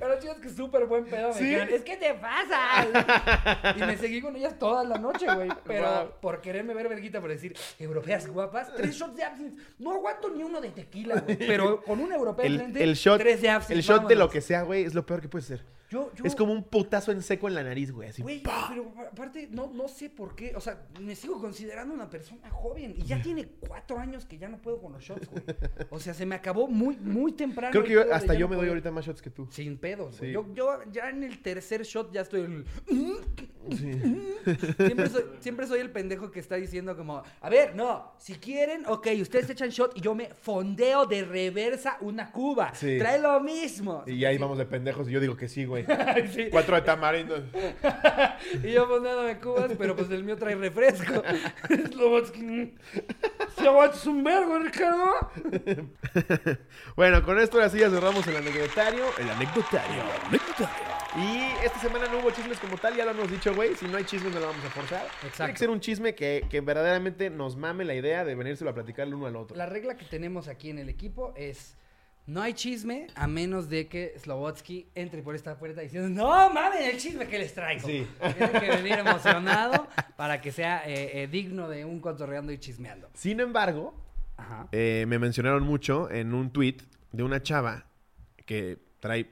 Pero 0.00 0.18
chido 0.18 0.32
es 0.32 0.38
que 0.40 0.48
súper 0.48 0.86
buen 0.86 1.04
pedo. 1.04 1.28
Me 1.28 1.34
¿Sí? 1.34 1.44
dijeron, 1.44 1.68
es 1.70 1.82
que 1.82 1.96
te 1.96 2.14
pasa. 2.14 3.74
y 3.76 3.80
me 3.80 3.96
seguí 3.98 4.20
con 4.22 4.34
ellas 4.36 4.58
toda 4.58 4.82
la 4.84 4.96
noche, 4.98 5.26
güey. 5.34 5.50
Pero 5.64 5.88
Wow. 5.88 6.10
por 6.20 6.40
quererme 6.40 6.72
ver 6.74 6.88
verguita, 6.88 7.20
por 7.20 7.30
decir, 7.30 7.54
europeas 7.78 8.26
guapas, 8.26 8.74
tres 8.74 8.94
shots 8.96 9.16
de 9.16 9.24
absinthe. 9.24 9.62
No 9.78 9.92
aguanto 9.92 10.30
ni 10.30 10.42
uno 10.42 10.60
de 10.60 10.70
tequila, 10.70 11.20
güey. 11.20 11.36
Pero 11.36 11.82
con 11.82 12.00
una 12.00 12.14
europea 12.16 12.46
el, 12.46 12.56
frente, 12.58 12.82
el 12.82 12.94
shot, 12.94 13.18
tres 13.18 13.42
de 13.42 13.50
absinthe. 13.50 13.74
el 13.74 13.82
shot 13.82 14.08
de 14.08 14.14
lo 14.14 14.30
que 14.30 14.40
sea, 14.40 14.62
güey, 14.62 14.84
es 14.84 14.94
lo 14.94 15.04
peor 15.04 15.20
que 15.20 15.28
puede 15.28 15.44
ser. 15.44 15.62
Yo, 15.90 16.12
yo, 16.14 16.24
Es 16.24 16.34
como 16.36 16.52
un 16.52 16.64
putazo 16.64 17.12
en 17.12 17.22
seco 17.22 17.48
en 17.48 17.54
la 17.54 17.62
nariz, 17.62 17.90
güey. 17.92 18.10
Así. 18.10 18.20
Güey, 18.20 18.42
pero 18.68 18.92
aparte, 19.10 19.48
no, 19.50 19.70
no 19.72 19.88
sé 19.88 20.10
por 20.10 20.34
qué. 20.34 20.54
O 20.54 20.60
sea, 20.60 20.86
me 21.00 21.14
sigo 21.14 21.40
considerando 21.40 21.94
una 21.94 22.10
persona 22.10 22.50
joven. 22.50 22.94
Y 22.96 23.04
ya 23.04 23.22
tiene 23.22 23.46
cuatro 23.66 23.98
años 23.98 24.26
que 24.26 24.36
ya 24.36 24.48
no 24.48 24.58
puedo 24.60 24.80
con 24.82 24.92
los 24.92 25.02
shots, 25.02 25.26
güey. 25.30 25.42
O 25.90 25.98
sea, 25.98 26.12
se 26.12 26.26
me 26.26 26.34
acabó 26.34 26.68
muy, 26.68 26.96
muy 26.98 27.32
temprano. 27.32 27.72
Creo 27.72 27.84
que 27.84 27.92
yo- 27.94 28.12
hasta 28.14 28.34
yo 28.34 28.40
no 28.40 28.48
me 28.50 28.56
doy 28.56 28.68
ahorita 28.68 28.90
más 28.90 29.06
shots 29.06 29.22
que 29.22 29.30
tú. 29.30 29.48
Sin 29.50 29.78
pedos, 29.78 30.18
güey. 30.18 30.32
Yo, 30.32 30.46
yo 30.54 30.78
ya 30.92 31.08
en 31.08 31.22
el 31.24 31.40
tercer 31.40 31.82
shot 31.84 32.12
ya 32.12 32.20
estoy. 32.20 32.40
el- 32.42 32.64
Sí. 33.70 33.92
Siempre 34.78 35.08
soy, 35.10 35.24
siempre 35.40 35.66
soy 35.66 35.80
el 35.80 35.90
pendejo 35.90 36.30
que 36.30 36.40
está 36.40 36.56
diciendo 36.56 36.96
como, 36.96 37.22
a 37.40 37.50
ver, 37.50 37.74
no, 37.76 38.12
si 38.18 38.34
quieren, 38.36 38.84
ok, 38.86 39.08
ustedes 39.20 39.50
echan 39.50 39.68
shot 39.68 39.94
y 39.96 40.00
yo 40.00 40.14
me 40.14 40.30
fondeo 40.40 41.04
de 41.04 41.22
reversa 41.24 41.98
una 42.00 42.30
cuba. 42.32 42.72
Sí. 42.74 42.96
Trae 42.98 43.18
lo 43.20 43.40
mismo. 43.40 44.04
Y 44.06 44.24
ahí 44.24 44.38
vamos 44.38 44.56
de 44.56 44.64
pendejos 44.64 45.08
y 45.08 45.12
yo 45.12 45.20
digo 45.20 45.36
que 45.36 45.48
sí, 45.48 45.64
güey. 45.66 45.77
Sí. 46.32 46.48
Cuatro 46.50 46.76
de 46.76 46.82
tamarindo. 46.82 47.36
Y 48.62 48.72
yo 48.72 48.86
fondeándome 48.86 49.38
cubas, 49.38 49.72
pero 49.78 49.96
pues 49.96 50.10
el 50.10 50.24
mío 50.24 50.36
trae 50.36 50.54
refresco. 50.54 51.22
Slobotsky. 51.90 52.74
Si 53.56 53.66
aguantas 53.66 54.06
un 54.06 54.22
vergo, 54.24 54.58
Ricardo. 54.58 55.30
Bueno, 56.96 57.22
con 57.22 57.38
esto 57.38 57.58
ahora 57.58 57.68
sí 57.70 57.78
ya 57.78 57.90
cerramos 57.90 58.26
el 58.26 58.36
anecdotario. 58.36 59.04
El 59.18 59.30
anecdotario. 59.30 60.02
Y 61.16 61.64
esta 61.64 61.78
semana 61.80 62.06
no 62.10 62.18
hubo 62.18 62.30
chismes 62.30 62.58
como 62.58 62.76
tal, 62.76 62.94
ya 62.94 63.04
lo 63.04 63.12
hemos 63.12 63.30
dicho, 63.30 63.54
güey. 63.54 63.74
Si 63.74 63.86
no 63.86 63.96
hay 63.96 64.04
chismes, 64.04 64.32
no 64.34 64.40
lo 64.40 64.46
vamos 64.46 64.64
a 64.64 64.70
forzar. 64.70 65.00
Tiene 65.20 65.28
Exacto. 65.28 65.52
que 65.52 65.58
ser 65.58 65.70
un 65.70 65.80
chisme 65.80 66.14
que, 66.14 66.44
que 66.50 66.60
verdaderamente 66.60 67.30
nos 67.30 67.56
mame 67.56 67.84
la 67.84 67.94
idea 67.94 68.24
de 68.24 68.34
venírselo 68.34 68.70
a 68.70 68.74
platicar 68.74 69.06
el 69.06 69.14
uno 69.14 69.26
al 69.26 69.36
otro. 69.36 69.56
La 69.56 69.66
regla 69.66 69.96
que 69.96 70.04
tenemos 70.04 70.48
aquí 70.48 70.70
en 70.70 70.78
el 70.78 70.88
equipo 70.88 71.32
es 71.36 71.76
no 72.28 72.42
hay 72.42 72.52
chisme 72.52 73.06
a 73.14 73.26
menos 73.26 73.70
de 73.70 73.88
que 73.88 74.12
Slobotsky 74.18 74.90
entre 74.94 75.22
por 75.22 75.34
esta 75.34 75.58
puerta 75.58 75.80
diciendo 75.80 76.10
no 76.10 76.52
mames 76.52 76.80
el 76.82 76.98
chisme 76.98 77.26
que 77.26 77.38
les 77.38 77.54
traigo. 77.54 77.88
Sí. 77.88 78.06
Tiene 78.36 78.52
que 78.60 78.68
venir 78.68 78.98
emocionado 78.98 79.88
para 80.16 80.40
que 80.42 80.52
sea 80.52 80.86
eh, 80.86 81.22
eh, 81.22 81.26
digno 81.26 81.68
de 81.70 81.86
un 81.86 82.00
cotorreando 82.00 82.52
y 82.52 82.58
chismeando. 82.58 83.08
Sin 83.14 83.40
embargo, 83.40 83.94
Ajá. 84.36 84.68
eh, 84.72 85.06
me 85.08 85.18
mencionaron 85.18 85.62
mucho 85.62 86.10
en 86.10 86.34
un 86.34 86.52
tweet 86.52 86.76
de 87.12 87.22
una 87.22 87.42
chava 87.42 87.86
que 88.44 88.78
trae 89.00 89.30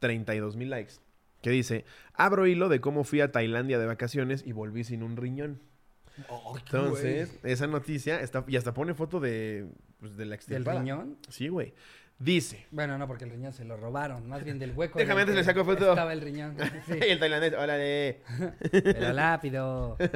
32 0.00 0.56
mil 0.56 0.68
likes. 0.68 0.94
Que 1.40 1.50
dice, 1.50 1.86
abro 2.12 2.46
hilo 2.46 2.68
de 2.68 2.80
cómo 2.80 3.04
fui 3.04 3.22
a 3.22 3.32
Tailandia 3.32 3.78
de 3.78 3.86
vacaciones 3.86 4.42
y 4.46 4.52
volví 4.52 4.84
sin 4.84 5.02
un 5.02 5.16
riñón. 5.16 5.60
Entonces, 6.56 7.38
esa 7.42 7.66
noticia, 7.66 8.20
está, 8.20 8.44
y 8.46 8.56
hasta 8.56 8.72
pone 8.72 8.94
foto 8.94 9.20
de, 9.20 9.66
pues, 9.98 10.16
de 10.16 10.24
la 10.24 10.30
¿Del 10.30 10.34
extirpada. 10.34 10.80
riñón? 10.80 11.18
Sí, 11.28 11.48
güey. 11.48 11.74
Dice. 12.18 12.66
Bueno, 12.70 12.96
no, 12.96 13.06
porque 13.08 13.24
el 13.24 13.30
riñón 13.30 13.52
se 13.52 13.64
lo 13.64 13.76
robaron. 13.76 14.28
Más 14.28 14.44
bien 14.44 14.58
del 14.58 14.72
hueco. 14.72 14.98
Déjame 14.98 15.22
antes 15.22 15.34
le 15.36 15.44
saco 15.44 15.64
foto. 15.64 15.90
Estaba 15.90 16.12
el 16.12 16.20
riñón. 16.20 16.56
Sí. 16.86 16.94
Y 17.00 17.10
el 17.10 17.18
tailandés, 17.18 17.52
órale. 17.54 18.20
Pero 18.70 19.12
lápido. 19.12 19.96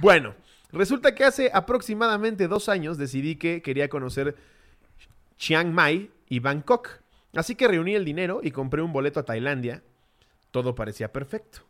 Bueno, 0.00 0.34
resulta 0.72 1.14
que 1.14 1.24
hace 1.24 1.50
aproximadamente 1.52 2.48
dos 2.48 2.68
años 2.68 2.96
decidí 2.98 3.36
que 3.36 3.62
quería 3.62 3.88
conocer 3.88 4.36
Chiang 5.36 5.72
Mai 5.72 6.10
y 6.28 6.38
Bangkok. 6.38 6.88
Así 7.34 7.54
que 7.54 7.68
reuní 7.68 7.94
el 7.94 8.04
dinero 8.04 8.40
y 8.42 8.50
compré 8.50 8.80
un 8.80 8.92
boleto 8.92 9.20
a 9.20 9.24
Tailandia. 9.24 9.82
Todo 10.50 10.74
parecía 10.74 11.12
perfecto. 11.12 11.60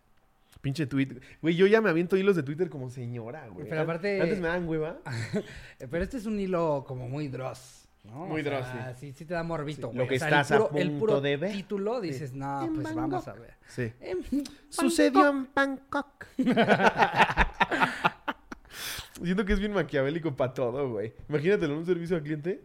Pinche 0.61 0.87
Twitter. 0.87 1.21
Güey, 1.41 1.57
yo 1.57 1.67
ya 1.67 1.81
me 1.81 1.89
aviento 1.91 2.17
hilos 2.19 2.37
de 2.37 2.43
Twitter 2.43 2.69
como 2.69 2.91
señora, 2.91 3.49
güey. 3.49 3.67
Pero 3.69 3.81
aparte- 3.81 4.21
Antes 4.21 4.39
me 4.41 4.49
daban 4.49 4.69
hueva. 4.69 4.99
Pero 5.91 6.05
este 6.05 6.19
es 6.19 6.27
un 6.27 6.39
hilo 6.39 6.85
como 6.87 7.09
muy 7.09 7.29
dross. 7.29 7.80
¿No? 8.05 8.27
Muy 8.27 8.41
O 8.41 8.45
sea, 8.45 8.61
dross, 8.89 8.99
sí. 8.99 9.13
sí. 9.13 9.25
te 9.25 9.35
da 9.35 9.43
morbito, 9.43 9.89
Sí, 9.91 9.95
güey. 9.95 9.99
lo 9.99 10.09
que 10.09 10.17
O 10.17 10.19
sea, 10.19 10.29
estás 10.29 10.51
el 10.51 10.57
a 10.57 10.69
puro, 10.69 10.79
el 10.81 10.89
punto 10.91 11.01
puro 11.07 11.21
de 11.21 11.37
ver. 11.37 11.53
título 11.53 12.01
dices, 12.01 12.33
no, 12.33 12.65
En 12.65 12.75
pues 12.75 12.95
vamos 12.95 13.27
a 13.29 13.33
ver. 13.35 13.55
Sí. 13.69 13.93
En 14.01 14.19
Sucedió 14.69 15.29
en 15.29 15.49
Bangkok. 15.55 16.27
Siento 19.23 19.45
que 19.45 19.53
es 19.53 19.61
bien 19.61 19.73
maquiavélico 19.75 20.35
para 20.35 20.55
todo, 20.55 20.91
güey. 20.91 21.13
Imagínatelo 21.29 21.75
en 21.75 21.81
un 21.81 21.87
servicio 21.87 22.17
al 22.17 22.23
cliente. 22.23 22.63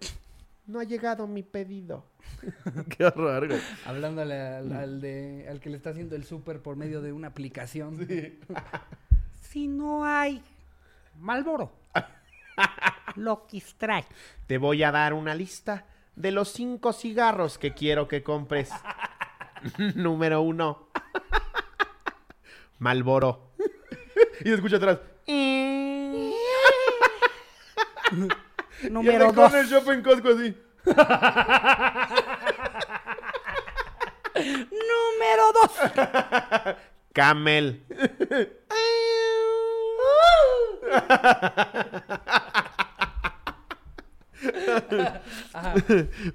No 0.67 0.79
ha 0.79 0.83
llegado 0.83 1.27
mi 1.27 1.43
pedido. 1.43 2.05
Qué 2.97 3.05
horror, 3.05 3.47
güey. 3.47 3.59
Hablándole 3.85 4.39
al, 4.39 4.71
al 4.71 5.01
de, 5.01 5.47
al 5.49 5.59
que 5.59 5.69
le 5.69 5.77
está 5.77 5.89
haciendo 5.91 6.15
el 6.15 6.23
súper 6.23 6.61
por 6.61 6.75
medio 6.75 7.01
de 7.01 7.11
una 7.13 7.27
aplicación. 7.27 8.07
Si 9.41 9.67
no 9.69 10.03
hay 10.03 10.43
Malboro, 11.17 11.71
extrae. 13.53 14.05
Te 14.47 14.57
voy 14.57 14.83
a 14.83 14.91
dar 14.91 15.13
una 15.13 15.35
lista 15.35 15.85
de 16.15 16.31
los 16.31 16.49
cinco 16.49 16.93
cigarros 16.93 17.57
que 17.57 17.73
quiero 17.73 18.07
que 18.07 18.23
compres. 18.23 18.69
Número 19.95 20.41
uno. 20.41 20.89
Malboro. 22.79 23.53
y 24.43 24.51
escucha 24.51 24.77
atrás. 24.77 24.99
y 25.25 26.33
Número 28.89 29.29
el 29.29 29.35
dos. 29.35 29.51
corner 29.51 29.65
shop 29.65 29.89
en 29.91 30.03
Costco 30.03 30.29
así. 30.29 30.55
Número 34.35 35.51
dos. 35.53 35.71
Camel. 37.13 37.83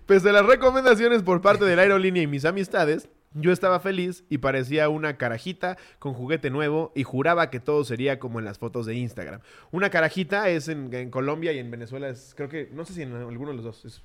Pese 0.07 0.29
a 0.29 0.33
las 0.33 0.47
recomendaciones 0.47 1.23
por 1.23 1.41
parte 1.41 1.65
de 1.65 1.77
la 1.77 1.83
aerolínea 1.83 2.23
y 2.23 2.27
mis 2.27 2.45
amistades, 2.45 3.09
yo 3.33 3.53
estaba 3.53 3.79
feliz 3.81 4.25
y 4.29 4.39
parecía 4.39 4.89
una 4.89 5.17
carajita 5.17 5.77
con 5.99 6.15
juguete 6.15 6.51
nuevo 6.51 6.93
y 6.97 7.05
juraba 7.05 7.51
que 7.51 7.61
todo 7.61 7.85
sería 7.85 8.19
como 8.19 8.39
en 8.41 8.45
las 8.45 8.59
fotos 8.59 8.87
de 8.87 8.95
Instagram. 8.97 9.41
Una 9.71 9.91
carajita 9.91 10.49
es 10.49 10.69
en, 10.69 10.93
en 10.93 11.11
Colombia 11.11 11.53
y 11.53 11.59
en 11.59 11.71
Venezuela 11.71 12.09
es, 12.09 12.35
creo 12.37 12.49
que, 12.49 12.69
no 12.73 12.85
sé 12.85 12.93
si 12.95 13.03
en 13.03 13.15
alguno 13.15 13.51
de 13.51 13.57
los 13.57 13.65
dos, 13.65 13.85
es 13.85 14.03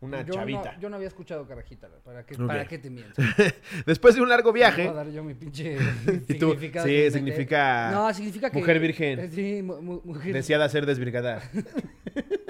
una 0.00 0.22
yo 0.26 0.34
chavita. 0.34 0.72
No, 0.74 0.80
yo 0.80 0.90
no 0.90 0.96
había 0.96 1.08
escuchado 1.08 1.46
carajita. 1.46 1.88
¿Para 2.04 2.26
qué. 2.26 2.36
¿para 2.36 2.66
qué 2.66 2.78
te 2.78 2.90
miento? 2.90 3.22
Después 3.86 4.14
de 4.16 4.20
un 4.20 4.28
largo 4.28 4.52
viaje, 4.52 4.82
Voy 4.82 4.92
a 4.92 4.94
dar 4.96 5.10
yo 5.10 5.22
mi 5.24 5.34
pinche 5.34 5.78
Y 6.28 6.34
tú, 6.34 6.50
significado 6.50 6.86
sí, 6.86 7.10
significa 7.12 7.90
No, 7.92 8.12
significa 8.12 8.50
que... 8.50 8.58
mujer 8.58 8.78
virgen. 8.80 9.30
Sí, 9.32 9.62
mu- 9.62 9.80
mu- 9.80 10.00
mujer 10.04 10.34
deseada 10.34 10.68
ser 10.68 10.86
desvirgada. 10.86 11.40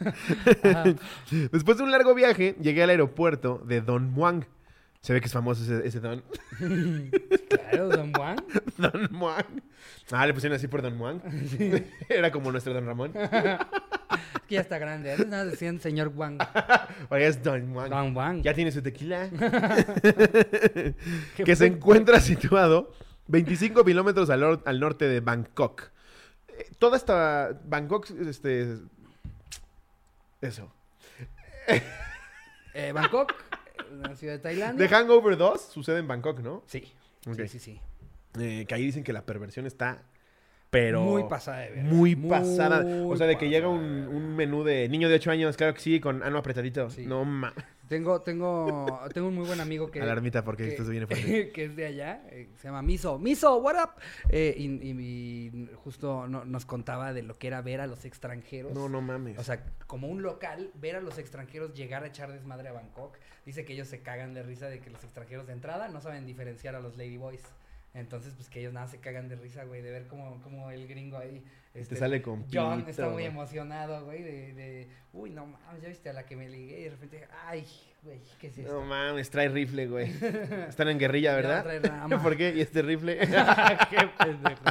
Después 1.52 1.76
de 1.76 1.82
un 1.82 1.90
largo 1.90 2.14
viaje, 2.14 2.56
llegué 2.60 2.82
al 2.82 2.90
aeropuerto 2.90 3.62
de 3.66 3.80
Don 3.80 4.10
Muang. 4.10 4.44
Se 5.00 5.12
ve 5.12 5.20
que 5.20 5.26
es 5.26 5.32
famoso 5.32 5.62
ese, 5.62 5.86
ese 5.86 6.00
Don. 6.00 6.22
Claro, 7.48 7.88
Don 7.88 8.12
Juan. 8.12 8.36
Don 8.78 9.08
Muang. 9.10 9.62
Ah, 10.10 10.26
le 10.26 10.34
pusieron 10.34 10.56
así 10.56 10.68
por 10.68 10.82
Don 10.82 10.96
Muang. 10.96 11.20
Era 12.08 12.30
como 12.30 12.50
nuestro 12.50 12.74
Don 12.74 12.86
Ramón. 12.86 13.12
Es 13.14 14.42
que 14.48 14.54
ya 14.56 14.60
está 14.60 14.78
grande. 14.78 15.12
Antes 15.12 15.28
nada 15.28 15.44
decían 15.44 15.80
señor 15.80 16.12
Juan. 16.14 16.38
Ahora 17.10 17.24
es 17.24 17.42
Don 17.42 17.68
Muang. 17.68 17.90
Don 17.90 18.14
Juan. 18.14 18.42
Ya 18.42 18.54
tiene 18.54 18.72
su 18.72 18.82
tequila. 18.82 19.30
Que 21.36 21.56
se 21.56 21.66
encuentra 21.66 22.20
situado 22.20 22.92
25 23.28 23.84
kilómetros 23.84 24.30
al, 24.30 24.60
al 24.64 24.80
norte 24.80 25.06
de 25.06 25.20
Bangkok. 25.20 25.90
Eh, 26.48 26.70
Toda 26.78 26.96
esta... 26.96 27.58
Bangkok, 27.64 28.10
este... 28.26 28.78
Eso. 30.40 30.72
Eh, 32.74 32.92
Bangkok, 32.92 33.34
la 33.90 34.14
ciudad 34.14 34.34
de 34.34 34.38
Tailandia. 34.38 34.88
The 34.88 34.94
Hangover 34.94 35.36
2 35.36 35.60
sucede 35.60 35.98
en 35.98 36.06
Bangkok, 36.06 36.40
¿no? 36.40 36.62
Sí. 36.66 36.92
Sí, 37.34 37.48
sí, 37.48 37.58
sí. 37.58 37.80
Eh, 38.38 38.64
que 38.66 38.74
ahí 38.74 38.84
dicen 38.84 39.02
que 39.02 39.12
la 39.12 39.26
perversión 39.26 39.66
está... 39.66 40.02
Pero... 40.70 41.00
Muy 41.02 41.24
pasada 41.24 41.60
de 41.60 41.70
verga. 41.70 41.90
Muy 41.90 42.14
pasada. 42.16 42.84
O 43.06 43.16
sea, 43.16 43.26
de 43.26 43.36
que 43.38 43.48
llega 43.48 43.68
un, 43.68 43.80
un 44.08 44.36
menú 44.36 44.64
de 44.64 44.88
niño 44.88 45.08
de 45.08 45.14
8 45.14 45.30
años, 45.30 45.56
claro 45.56 45.72
que 45.74 45.80
sí, 45.80 45.98
con 46.00 46.22
ano 46.22 46.38
apretadito. 46.38 46.90
Sí. 46.90 47.06
No 47.06 47.24
ma... 47.24 47.52
Tengo, 47.88 48.20
tengo, 48.20 48.86
tengo 49.14 49.28
un 49.28 49.34
muy 49.34 49.46
buen 49.46 49.60
amigo 49.62 49.90
que... 49.90 50.02
Alarmita 50.02 50.44
porque 50.44 50.64
que, 50.64 50.68
esto 50.68 50.84
se 50.84 50.90
viene 50.90 51.06
fuerte. 51.06 51.50
que 51.54 51.64
es 51.64 51.74
de 51.74 51.86
allá, 51.86 52.20
eh, 52.28 52.50
se 52.56 52.68
llama 52.68 52.82
Miso. 52.82 53.18
Miso, 53.18 53.56
what 53.62 53.82
up? 53.82 53.90
Eh, 54.28 54.54
y, 54.58 54.66
y- 54.66 54.90
y 54.92 55.70
justo 55.76 56.26
no- 56.28 56.44
nos 56.44 56.66
contaba 56.66 57.14
de 57.14 57.22
lo 57.22 57.38
que 57.38 57.46
era 57.46 57.62
ver 57.62 57.80
a 57.80 57.86
los 57.86 58.04
extranjeros. 58.04 58.74
No, 58.74 58.90
no 58.90 59.00
mames. 59.00 59.38
O 59.38 59.42
sea, 59.42 59.64
como 59.86 60.08
un 60.08 60.20
local, 60.20 60.70
ver 60.74 60.96
a 60.96 61.00
los 61.00 61.16
extranjeros 61.16 61.72
llegar 61.72 62.04
a 62.04 62.08
echar 62.08 62.30
desmadre 62.30 62.68
a 62.68 62.72
Bangkok. 62.72 63.16
Dice 63.46 63.64
que 63.64 63.72
ellos 63.72 63.88
se 63.88 64.02
cagan 64.02 64.34
de 64.34 64.42
risa 64.42 64.66
de 64.68 64.80
que 64.80 64.90
los 64.90 65.02
extranjeros 65.02 65.46
de 65.46 65.54
entrada 65.54 65.88
no 65.88 66.02
saben 66.02 66.26
diferenciar 66.26 66.74
a 66.74 66.80
los 66.80 66.98
ladyboys. 66.98 67.42
Entonces, 67.94 68.34
pues 68.34 68.48
que 68.48 68.60
ellos 68.60 68.72
nada 68.72 68.86
se 68.86 68.98
cagan 68.98 69.28
de 69.28 69.36
risa, 69.36 69.64
güey, 69.64 69.82
de 69.82 69.90
ver 69.90 70.06
como, 70.06 70.40
como 70.42 70.70
el 70.70 70.86
gringo 70.86 71.16
ahí. 71.18 71.42
este, 71.74 71.96
sale 71.96 72.22
con 72.22 72.44
John 72.52 72.84
está 72.86 73.08
muy 73.08 73.24
emocionado, 73.24 74.04
güey, 74.04 74.22
de, 74.22 74.52
de, 74.52 74.88
uy, 75.12 75.30
no 75.30 75.46
mames, 75.46 75.82
ya 75.82 75.88
viste 75.88 76.10
a 76.10 76.12
la 76.12 76.24
que 76.26 76.36
me 76.36 76.48
ligué 76.48 76.80
y 76.80 76.84
de 76.84 76.90
repente, 76.90 77.26
ay, 77.46 77.66
güey, 78.02 78.20
¿qué 78.40 78.48
es 78.48 78.58
esto? 78.58 78.72
no 78.72 78.82
mames, 78.82 79.30
trae 79.30 79.48
rifle, 79.48 79.86
güey. 79.88 80.10
Están 80.68 80.88
en 80.90 80.98
guerrilla, 80.98 81.34
¿verdad? 81.34 81.62
trae 81.64 81.80
rama. 81.80 82.22
¿Por 82.22 82.36
qué? 82.36 82.54
¿Y 82.54 82.60
este 82.60 82.82
rifle? 82.82 83.18
Qué 83.90 84.08
pendejo. 84.18 84.62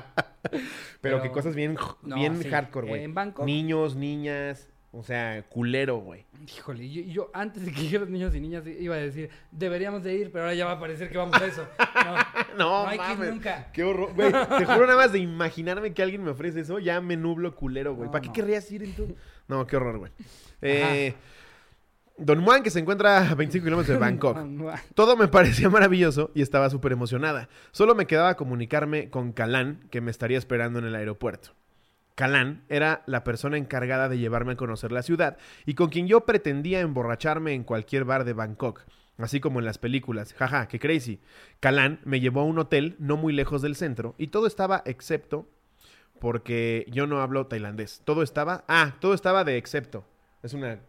Pero, 0.50 0.62
Pero- 1.02 1.22
que 1.22 1.32
cosas 1.32 1.56
bien, 1.56 1.76
No, 2.04 2.16
bien 2.16 2.42
sí. 2.42 2.50
hardcore, 2.50 2.88
güey. 2.88 3.04
En 3.04 3.14
Bangkok. 3.14 3.46
Niños, 3.46 3.96
niñas, 3.96 4.70
o 4.92 5.04
sea, 5.04 5.44
culero, 5.50 5.98
güey. 5.98 6.26
Híjole, 6.48 6.90
yo, 6.90 7.02
yo 7.04 7.32
antes 7.34 7.66
de 7.66 7.72
que 7.72 7.82
dijeran 7.82 8.12
niños 8.12 8.34
y 8.34 8.40
niñas 8.40 8.64
iba 8.66 8.96
a 8.96 9.00
decir, 9.00 9.30
deberíamos 9.52 10.04
de 10.04 10.14
ir, 10.16 10.32
pero 10.32 10.46
ahora 10.46 10.56
ya 10.56 10.66
va 10.66 10.74
a 10.74 10.80
parecer 10.80 11.10
que 11.12 11.18
vamos 11.18 11.40
a 11.40 11.46
eso. 11.46 11.68
No, 11.78 12.16
No, 12.58 12.84
no 12.84 12.88
hay 12.90 12.98
que 12.98 13.12
ir 13.12 13.18
mames. 13.18 13.34
nunca. 13.34 13.72
Qué 13.74 13.84
horror. 13.84 14.14
Güey, 14.16 14.32
te 14.32 14.66
juro 14.66 14.82
nada 14.88 14.96
más 14.96 15.12
de 15.12 15.20
imaginarme 15.20 15.94
que 15.94 16.02
alguien 16.02 16.24
me 16.24 16.32
ofrece 16.32 16.62
eso, 16.62 16.80
ya 16.80 17.02
me 17.02 17.18
nublo 17.18 17.54
culero, 17.56 17.94
güey. 17.96 18.08
No, 18.08 18.12
¿Para 18.12 18.22
qué 18.24 18.32
querrías 18.32 18.72
ir 18.72 18.84
entonces? 18.84 19.16
No, 19.48 19.66
qué 19.66 19.78
horror, 19.78 19.98
güey. 20.00 20.12
Eh, 20.62 21.14
Don 22.18 22.44
Juan, 22.44 22.64
que 22.64 22.70
se 22.70 22.80
encuentra 22.80 23.30
a 23.30 23.36
25 23.36 23.64
kilómetros 23.64 23.96
de 23.96 24.00
Bangkok. 24.00 24.38
Todo 24.96 25.16
me 25.16 25.28
parecía 25.28 25.70
maravilloso 25.70 26.32
y 26.34 26.42
estaba 26.42 26.70
súper 26.70 26.92
emocionada. 26.92 27.48
Solo 27.72 27.94
me 27.96 28.08
quedaba 28.08 28.36
comunicarme 28.36 29.10
con 29.10 29.32
Kalán, 29.32 29.88
que 29.92 30.02
me 30.02 30.12
estaría 30.12 30.38
esperando 30.38 30.80
en 30.80 30.86
el 30.86 30.96
aeropuerto. 30.96 31.52
Kalán 32.18 32.64
era 32.68 33.04
la 33.06 33.24
persona 33.24 33.58
encargada 33.58 34.10
de 34.10 34.18
llevarme 34.18 34.54
a 34.54 34.56
conocer 34.56 34.92
la 34.92 35.04
ciudad 35.04 35.38
y 35.68 35.76
con 35.76 35.90
quien 35.90 36.08
yo 36.08 36.22
pretendía 36.22 36.80
emborracharme 36.80 37.54
en 37.54 37.64
cualquier 37.64 38.06
bar 38.06 38.24
de 38.24 38.34
Bangkok, 38.34 38.82
así 39.20 39.40
como 39.40 39.60
en 39.60 39.66
las 39.66 39.78
películas. 39.78 40.34
Jaja, 40.34 40.68
qué 40.68 40.80
crazy. 40.80 41.20
Kalán 41.60 42.00
me 42.06 42.20
llevó 42.20 42.42
a 42.42 42.46
un 42.46 42.58
hotel 42.58 42.96
no 42.98 43.18
muy 43.18 43.34
lejos 43.34 43.62
del 43.62 43.76
centro 43.76 44.16
y 44.18 44.30
todo 44.30 44.48
estaba 44.48 44.82
excepto 44.88 45.48
porque 46.20 46.88
yo 46.90 47.06
no 47.06 47.22
hablo 47.22 47.46
tailandés. 47.46 48.02
Todo 48.04 48.24
estaba, 48.24 48.66
ah, 48.68 48.96
todo 49.00 49.14
estaba 49.14 49.44
de 49.44 49.58
excepto. 49.58 50.04
Es 50.42 50.56
una 50.56 50.80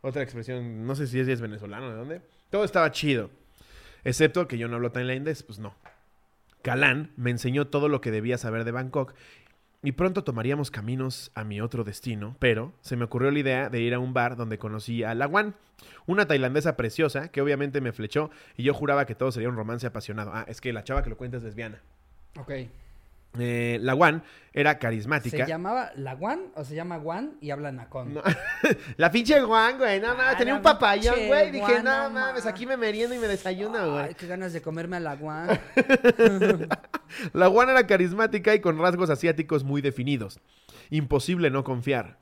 otra 0.00 0.22
expresión, 0.22 0.86
no 0.86 0.94
sé 0.94 1.08
si 1.08 1.18
es, 1.18 1.26
es 1.26 1.40
venezolano, 1.40 1.90
¿de 1.90 1.96
dónde? 1.96 2.22
Todo 2.50 2.62
estaba 2.62 2.92
chido. 2.92 3.30
Excepto 4.04 4.46
que 4.46 4.58
yo 4.58 4.68
no 4.68 4.76
hablo 4.76 4.92
tailandés, 4.92 5.42
pues 5.42 5.58
no. 5.58 5.74
Kalán 6.62 7.12
me 7.16 7.30
enseñó 7.30 7.68
todo 7.68 7.88
lo 7.88 8.00
que 8.00 8.10
debía 8.10 8.36
saber 8.36 8.64
de 8.64 8.72
Bangkok 8.72 9.14
y 9.82 9.92
pronto 9.92 10.24
tomaríamos 10.24 10.70
caminos 10.70 11.30
a 11.34 11.44
mi 11.44 11.60
otro 11.60 11.84
destino, 11.84 12.36
pero 12.38 12.72
se 12.80 12.96
me 12.96 13.04
ocurrió 13.04 13.30
la 13.30 13.38
idea 13.38 13.68
de 13.70 13.80
ir 13.80 13.94
a 13.94 13.98
un 13.98 14.12
bar 14.12 14.36
donde 14.36 14.58
conocí 14.58 15.04
a 15.04 15.14
Lawan, 15.14 15.54
una 16.06 16.26
tailandesa 16.26 16.76
preciosa 16.76 17.28
que 17.28 17.40
obviamente 17.40 17.80
me 17.80 17.92
flechó 17.92 18.30
y 18.56 18.64
yo 18.64 18.74
juraba 18.74 19.06
que 19.06 19.14
todo 19.14 19.30
sería 19.30 19.48
un 19.48 19.56
romance 19.56 19.86
apasionado. 19.86 20.32
Ah, 20.34 20.44
es 20.48 20.60
que 20.60 20.72
la 20.72 20.84
chava 20.84 21.02
que 21.02 21.10
lo 21.10 21.16
cuenta 21.16 21.36
es 21.36 21.42
lesbiana. 21.44 21.80
Ok. 22.36 22.52
Eh, 23.38 23.78
Lawan 23.82 24.22
era 24.52 24.78
carismática. 24.78 25.44
¿Se 25.44 25.46
llamaba 25.48 25.92
la 25.94 26.14
Guan 26.14 26.40
o 26.54 26.64
se 26.64 26.74
llama 26.74 26.96
Guan 26.96 27.36
y 27.40 27.50
habla 27.50 27.70
Nacón? 27.70 28.14
No. 28.14 28.22
La 28.96 29.10
pinche 29.12 29.40
Juan, 29.42 29.78
güey. 29.78 30.00
No, 30.00 30.14
no, 30.14 30.22
Ah, 30.22 30.34
tenía 30.36 30.54
la 30.54 30.58
un 30.58 30.62
papayón, 30.62 31.14
güey. 31.26 31.50
Dije, 31.52 31.64
Juan, 31.64 31.84
no 31.84 32.10
mames, 32.10 32.44
ma. 32.44 32.50
aquí 32.50 32.66
me 32.66 32.76
meriendo 32.76 33.14
y 33.14 33.18
me 33.18 33.28
desayuno, 33.28 33.78
Ay, 33.78 33.90
güey. 33.90 34.14
qué 34.14 34.26
ganas 34.26 34.52
de 34.52 34.62
comerme 34.62 34.96
a 34.96 35.00
la 35.00 35.14
Guan. 35.16 35.60
La 37.32 37.48
Juan 37.48 37.70
era 37.70 37.86
carismática 37.86 38.54
y 38.54 38.60
con 38.60 38.78
rasgos 38.78 39.10
asiáticos 39.10 39.64
muy 39.64 39.80
definidos. 39.80 40.40
Imposible 40.90 41.50
no 41.50 41.64
confiar. 41.64 42.18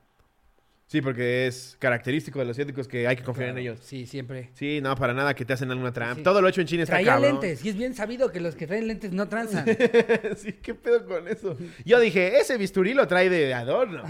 Sí, 0.89 1.01
porque 1.01 1.49
es 1.49 1.77
característico 1.81 2.39
de 2.39 2.45
los 2.45 2.55
asiáticos 2.55 2.87
que 2.87 3.09
hay 3.09 3.17
que 3.17 3.25
confiar 3.25 3.49
en 3.51 3.59
ellos. 3.59 3.81
Sí, 3.83 4.07
siempre. 4.07 4.51
Sí, 4.55 4.81
no, 4.81 4.95
para 4.95 5.13
nada 5.13 5.35
que 5.35 5.45
te 5.45 5.53
hacen 5.53 5.69
alguna 5.69 5.93
trampa. 5.93 6.15
Sí. 6.15 6.23
Todo 6.23 6.41
lo 6.41 6.47
hecho 6.47 6.61
en 6.61 6.69
China 6.69 6.85
está 6.85 6.95
Traía 6.95 7.15
cabrón. 7.15 7.41
lentes, 7.41 7.65
y 7.65 7.71
es 7.71 7.77
bien 7.77 7.93
sabido 7.95 8.31
que 8.31 8.39
los 8.39 8.55
que 8.55 8.69
traen 8.69 8.87
lentes 8.87 9.11
no 9.11 9.29
transan. 9.29 9.67
sí, 10.37 10.53
¿qué 10.53 10.75
pedo 10.77 11.05
con 11.05 11.27
eso? 11.27 11.57
Yo 11.85 11.99
dije, 11.99 12.39
ese 12.39 12.57
bisturí 12.57 12.95
lo 12.95 13.09
trae 13.09 13.29
de 13.29 13.53
adorno. 13.53 14.05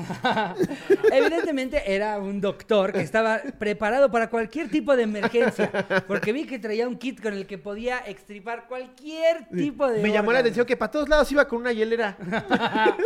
Evidentemente 1.12 1.94
era 1.94 2.18
un 2.18 2.42
doctor 2.42 2.92
que 2.92 3.00
estaba 3.00 3.40
preparado 3.58 4.10
para 4.10 4.28
cualquier 4.28 4.68
tipo 4.68 4.94
de 4.96 5.04
emergencia, 5.04 5.70
porque 6.06 6.34
vi 6.34 6.44
que 6.44 6.58
traía 6.58 6.86
un 6.86 6.98
kit 6.98 7.22
con 7.22 7.32
el 7.32 7.46
que 7.46 7.56
podía 7.56 8.00
extripar 8.06 8.66
cualquier 8.68 9.48
tipo 9.48 9.88
de 9.90 10.02
Me 10.02 10.12
llamó 10.12 10.30
la 10.30 10.40
atención 10.40 10.66
que 10.66 10.76
para 10.76 10.90
todos 10.90 11.08
lados 11.08 11.32
iba 11.32 11.48
con 11.48 11.60
una 11.60 11.72
hielera. 11.72 12.18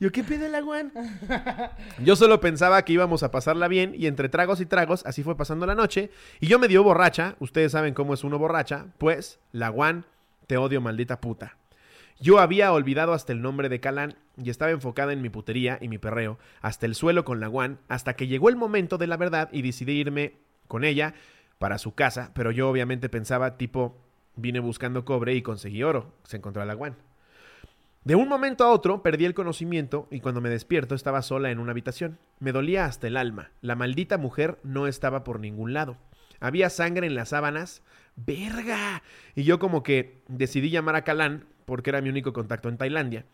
Yo, 0.00 0.12
¿qué 0.12 0.24
pedo 0.24 0.46
el 0.46 0.54
aguán? 0.54 0.92
Yo 1.98 2.16
solo 2.16 2.40
pensaba 2.40 2.84
que 2.84 2.92
íbamos 2.92 3.22
a 3.22 3.30
pasarla 3.30 3.68
bien 3.68 3.94
y 3.96 4.06
entre 4.06 4.28
tragos 4.28 4.60
y 4.60 4.66
tragos 4.66 5.04
así 5.06 5.22
fue 5.22 5.36
pasando 5.36 5.66
la 5.66 5.74
noche 5.74 6.10
y 6.40 6.46
yo 6.46 6.58
me 6.58 6.68
dio 6.68 6.82
borracha, 6.82 7.36
ustedes 7.40 7.72
saben 7.72 7.94
cómo 7.94 8.14
es 8.14 8.24
uno 8.24 8.38
borracha, 8.38 8.86
pues 8.98 9.38
la 9.52 9.68
guan, 9.68 10.06
te 10.46 10.56
odio 10.56 10.80
maldita 10.80 11.20
puta. 11.20 11.56
Yo 12.20 12.38
había 12.38 12.72
olvidado 12.72 13.12
hasta 13.12 13.32
el 13.32 13.42
nombre 13.42 13.68
de 13.68 13.80
Calán 13.80 14.16
y 14.42 14.50
estaba 14.50 14.70
enfocada 14.70 15.12
en 15.12 15.22
mi 15.22 15.30
putería 15.30 15.78
y 15.80 15.88
mi 15.88 15.98
perreo, 15.98 16.38
hasta 16.60 16.86
el 16.86 16.94
suelo 16.94 17.24
con 17.24 17.40
la 17.40 17.48
guan, 17.48 17.78
hasta 17.88 18.14
que 18.14 18.26
llegó 18.26 18.48
el 18.48 18.56
momento 18.56 18.98
de 18.98 19.06
la 19.06 19.16
verdad 19.16 19.48
y 19.52 19.62
decidí 19.62 19.92
irme 19.92 20.34
con 20.68 20.84
ella 20.84 21.14
para 21.58 21.78
su 21.78 21.94
casa, 21.94 22.30
pero 22.34 22.50
yo 22.50 22.68
obviamente 22.68 23.08
pensaba 23.08 23.56
tipo, 23.56 23.96
vine 24.36 24.60
buscando 24.60 25.04
cobre 25.04 25.34
y 25.34 25.42
conseguí 25.42 25.82
oro, 25.82 26.12
se 26.24 26.36
encontró 26.36 26.64
la 26.64 26.74
guan. 26.74 26.96
De 28.04 28.14
un 28.14 28.28
momento 28.28 28.64
a 28.64 28.70
otro 28.70 29.02
perdí 29.02 29.24
el 29.24 29.32
conocimiento 29.32 30.08
y 30.10 30.20
cuando 30.20 30.42
me 30.42 30.50
despierto 30.50 30.94
estaba 30.94 31.22
sola 31.22 31.50
en 31.50 31.58
una 31.58 31.70
habitación. 31.70 32.18
Me 32.38 32.52
dolía 32.52 32.84
hasta 32.84 33.06
el 33.06 33.16
alma. 33.16 33.50
La 33.62 33.76
maldita 33.76 34.18
mujer 34.18 34.58
no 34.62 34.86
estaba 34.86 35.24
por 35.24 35.40
ningún 35.40 35.72
lado. 35.72 35.96
Había 36.38 36.68
sangre 36.68 37.06
en 37.06 37.14
las 37.14 37.30
sábanas. 37.30 37.82
¡Verga! 38.14 39.02
Y 39.34 39.44
yo 39.44 39.58
como 39.58 39.82
que 39.82 40.22
decidí 40.28 40.68
llamar 40.68 40.96
a 40.96 41.04
Calán 41.04 41.46
porque 41.64 41.88
era 41.88 42.02
mi 42.02 42.10
único 42.10 42.34
contacto 42.34 42.68
en 42.68 42.76
Tailandia. 42.76 43.24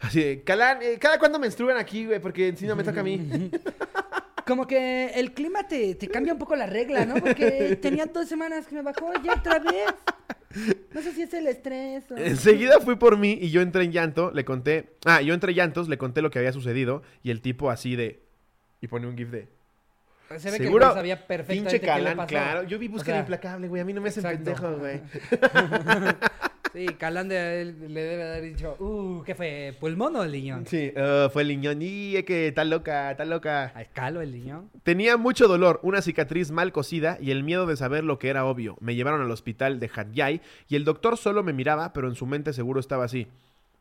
Así 0.00 0.22
de, 0.22 0.44
Calán, 0.44 0.78
eh, 0.80 0.96
¿cada 0.98 1.18
cuándo 1.18 1.38
menstruan 1.38 1.76
aquí, 1.76 2.06
güey? 2.06 2.18
Porque 2.18 2.56
si 2.56 2.66
no 2.66 2.74
me 2.74 2.84
toca 2.84 3.00
a 3.00 3.04
mí. 3.04 3.50
Como 4.46 4.66
que 4.66 5.08
el 5.08 5.34
clima 5.34 5.68
te, 5.68 5.94
te 5.94 6.08
cambia 6.08 6.32
un 6.32 6.38
poco 6.38 6.56
la 6.56 6.66
regla, 6.66 7.04
¿no? 7.04 7.16
Porque 7.16 7.76
tenía 7.82 8.06
dos 8.06 8.28
semanas 8.28 8.66
que 8.66 8.76
me 8.76 8.82
bajó 8.82 9.12
ya 9.22 9.34
otra 9.34 9.58
vez. 9.58 9.92
No 10.92 11.02
sé 11.02 11.12
si 11.12 11.22
es 11.22 11.34
el 11.34 11.46
estrés 11.46 12.10
o... 12.10 12.16
Enseguida 12.16 12.80
fui 12.80 12.96
por 12.96 13.18
mí 13.18 13.38
y 13.40 13.50
yo 13.50 13.60
entré 13.60 13.84
en 13.84 13.92
llanto, 13.92 14.30
le 14.32 14.44
conté... 14.44 14.96
Ah, 15.04 15.20
yo 15.20 15.34
entre 15.34 15.52
llantos, 15.54 15.88
le 15.88 15.98
conté 15.98 16.22
lo 16.22 16.30
que 16.30 16.38
había 16.38 16.52
sucedido 16.52 17.02
y 17.22 17.30
el 17.30 17.40
tipo 17.42 17.70
así 17.70 17.96
de... 17.96 18.22
Y 18.80 18.88
pone 18.88 19.06
un 19.06 19.16
gif 19.16 19.30
de... 19.30 19.48
Se 20.38 20.50
ve 20.50 20.56
Seguro, 20.56 20.88
que 20.88 20.94
sabía 20.94 21.26
perfectamente 21.26 21.70
Pinche 21.70 21.80
qué 21.80 21.86
le 21.86 21.92
Calán, 21.92 22.16
pasó. 22.16 22.28
claro. 22.28 22.62
Yo 22.64 22.78
vi 22.78 22.88
O 22.88 22.90
Búsqueda 22.92 23.14
sea, 23.14 23.20
Implacable, 23.20 23.68
güey. 23.68 23.82
A 23.82 23.84
mí 23.84 23.92
no 23.92 24.00
me 24.00 24.08
hacen 24.08 24.26
exacto. 24.26 24.44
pendejo, 24.44 24.76
güey. 24.78 25.00
Sí, 26.76 26.84
Calán 26.98 27.26
de- 27.28 27.64
le 27.88 28.02
debe 28.02 28.22
haber 28.22 28.42
dicho, 28.44 28.76
uh, 28.80 29.22
¿qué 29.24 29.34
fue? 29.34 29.74
¿Pulmón 29.80 30.14
o 30.16 30.24
el 30.24 30.32
liñón? 30.32 30.66
Sí, 30.66 30.92
ah, 30.94 31.30
fue 31.32 31.40
el 31.40 31.48
niñón. 31.48 31.80
Y 31.80 32.16
es 32.16 32.24
que 32.24 32.48
está 32.48 32.66
loca, 32.66 33.10
está 33.12 33.24
loca. 33.24 33.72
¿A 33.74 33.84
calo 33.86 34.20
el 34.20 34.30
liñón? 34.32 34.68
Tenía 34.82 35.16
mucho 35.16 35.48
dolor, 35.48 35.80
una 35.82 36.02
cicatriz 36.02 36.50
mal 36.50 36.72
cosida 36.72 37.16
y 37.18 37.30
el 37.30 37.44
miedo 37.44 37.64
de 37.66 37.78
saber 37.78 38.04
lo 38.04 38.18
que 38.18 38.28
era 38.28 38.44
obvio. 38.44 38.76
Me 38.82 38.94
llevaron 38.94 39.22
al 39.22 39.30
hospital 39.30 39.80
de 39.80 39.90
Hatyai 39.94 40.42
y 40.68 40.76
el 40.76 40.84
doctor 40.84 41.16
solo 41.16 41.42
me 41.42 41.54
miraba, 41.54 41.94
pero 41.94 42.08
en 42.08 42.14
su 42.14 42.26
mente 42.26 42.52
seguro 42.52 42.78
estaba 42.78 43.04
así. 43.04 43.26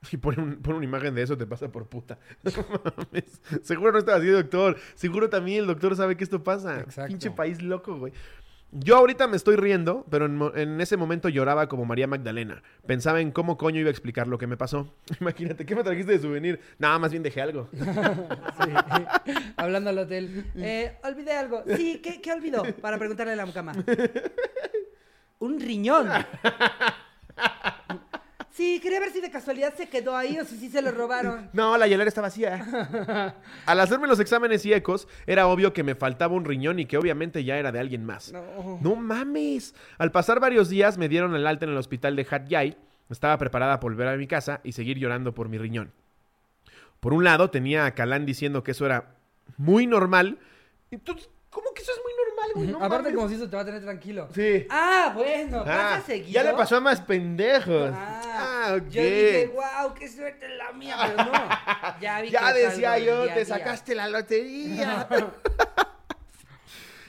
Y 0.14 0.18
pone, 0.18 0.42
un- 0.42 0.56
pone 0.62 0.78
una 0.78 0.86
imagen 0.86 1.16
de 1.16 1.24
eso, 1.24 1.36
te 1.38 1.46
pasa 1.46 1.68
por 1.70 1.88
puta. 1.88 2.18
No 2.46 2.52
mames. 2.96 3.42
Seguro 3.64 3.92
no 3.92 3.98
estaba 3.98 4.20
así, 4.20 4.28
doctor. 4.28 4.78
Seguro 4.94 5.30
también 5.30 5.62
el 5.62 5.68
doctor 5.68 5.96
sabe 5.98 6.16
que 6.16 6.24
esto 6.24 6.44
pasa. 6.44 6.80
Exacto. 6.80 7.10
Pinche 7.10 7.32
país 7.32 7.62
loco, 7.62 7.98
güey. 7.98 8.14
Yo 8.72 8.98
ahorita 8.98 9.28
me 9.28 9.38
estoy 9.38 9.56
riendo, 9.56 10.06
pero 10.10 10.26
en, 10.26 10.82
ese 10.82 10.98
momento 10.98 11.30
lloraba 11.30 11.68
como 11.70 11.86
María 11.86 12.08
Magdalena. 12.08 12.62
Pensaba 12.86 13.22
en 13.22 13.32
cómo 13.32 13.58
coño 13.58 13.80
iba 13.80 13.88
a 13.88 13.92
explicar 13.92 14.28
lo 14.28 14.38
que 14.38 14.48
me 14.48 14.58
pasó. 14.58 14.94
Imagínate, 15.22 15.66
¿qué 15.66 15.76
me 15.76 15.84
trajiste 15.84 16.14
de 16.14 16.20
souvenir? 16.20 16.60
Nada, 16.78 17.00
más 17.00 17.12
bien 17.12 17.24
dejé 17.24 17.42
algo. 17.42 17.70
Hablando 19.58 19.90
al 19.92 19.98
hotel. 20.00 20.46
Eh, 20.56 20.98
olvidé 21.04 21.34
algo. 21.34 21.64
Sí, 21.76 22.02
¿qué, 22.04 22.22
qué 22.22 22.34
olvidó? 22.34 22.64
Para 22.82 22.98
preguntarle 22.98 23.34
a 23.34 23.36
la 23.38 23.52
cama. 23.54 23.74
Un 25.40 25.60
riñón. 25.60 26.10
Sí, 28.66 28.80
quería 28.80 29.00
ver 29.00 29.12
si 29.12 29.22
de 29.22 29.30
casualidad 29.30 29.76
se 29.76 29.88
quedó 29.88 30.18
ahí 30.18 30.40
o 30.40 30.44
si 30.44 30.58
sí 30.58 30.70
se 30.70 30.82
lo 30.82 30.90
robaron. 30.92 31.50
No, 31.54 31.78
la 31.78 31.88
hielera 31.88 32.08
está 32.08 32.22
vacía. 32.22 33.36
Al 33.68 33.80
hacerme 33.80 34.08
los 34.08 34.20
exámenes 34.20 34.66
y 34.66 34.74
ecos, 34.74 35.08
era 35.28 35.46
obvio 35.46 35.72
que 35.72 35.84
me 35.84 35.94
faltaba 35.94 36.34
un 36.34 36.46
riñón 36.46 36.80
y 36.80 36.88
que 36.88 36.98
obviamente 36.98 37.44
ya 37.44 37.58
era 37.58 37.72
de 37.72 37.80
alguien 37.80 38.04
más. 38.04 38.34
No. 38.34 38.80
No 38.82 38.96
mames. 38.96 39.76
Al 40.00 40.12
pasar 40.12 40.40
varios 40.40 40.70
días 40.70 40.98
me 40.98 41.10
dieron 41.10 41.36
el 41.36 41.46
alta 41.46 41.66
en 41.66 41.74
el 41.74 41.78
hospital 41.78 42.16
de 42.16 42.26
Hat 42.28 42.48
Yai. 42.48 42.76
Estaba 43.12 43.38
preparada 43.38 43.80
para 43.80 43.94
volver 43.94 44.08
a 44.08 44.18
mi 44.18 44.26
casa 44.26 44.62
y 44.64 44.72
seguir 44.72 44.98
llorando 44.98 45.36
por 45.36 45.48
mi 45.48 45.60
riñón. 45.60 45.92
Por 47.00 47.14
un 47.14 47.24
lado 47.24 47.52
tenía 47.52 47.86
a 47.86 47.94
Calán 47.94 48.26
diciendo 48.26 48.64
que 48.64 48.72
eso 48.72 48.88
era 48.88 49.16
muy 49.58 49.86
normal. 49.86 50.40
Entonces, 50.90 51.30
¿cómo 51.52 51.72
que 51.76 51.84
eso 51.84 51.92
es 51.92 52.00
muy 52.04 52.14
normal, 52.14 52.15
güey? 52.56 52.68
No 52.70 52.78
Aparte, 52.78 52.98
mames. 53.04 53.16
como 53.16 53.30
si 53.30 53.36
eso 53.36 53.50
te 53.50 53.56
va 53.56 53.62
a 53.62 53.66
tener 53.66 53.82
tranquilo. 53.84 54.28
Sí. 54.34 54.66
Ah, 54.70 55.12
bueno, 55.14 55.64
pasa 55.64 55.96
Ah, 55.98 56.02
seguido. 56.06 56.32
ya 56.32 56.44
le 56.44 56.54
pasó 56.54 56.78
a 56.78 56.80
más 56.82 57.02
pendejos. 57.02 57.92
Ah, 57.94 58.22
Ah, 58.38 58.74
ok. 58.78 58.88
Yo 58.90 59.02
dije, 59.04 59.52
wow, 59.54 59.94
qué 59.94 60.10
suerte 60.10 60.48
la 60.50 60.72
mía, 60.74 60.98
pero 61.06 61.26
no. 61.26 61.32
Ya 62.02 62.22
vi 62.22 62.30
Ya 62.32 62.52
decía 62.54 62.92
del 62.94 63.06
yo, 63.06 63.24
día 63.24 63.32
a 63.32 63.36
te 63.36 63.46
día. 63.46 63.56
sacaste 63.58 63.96
la 63.96 64.08
lotería. 64.10 65.08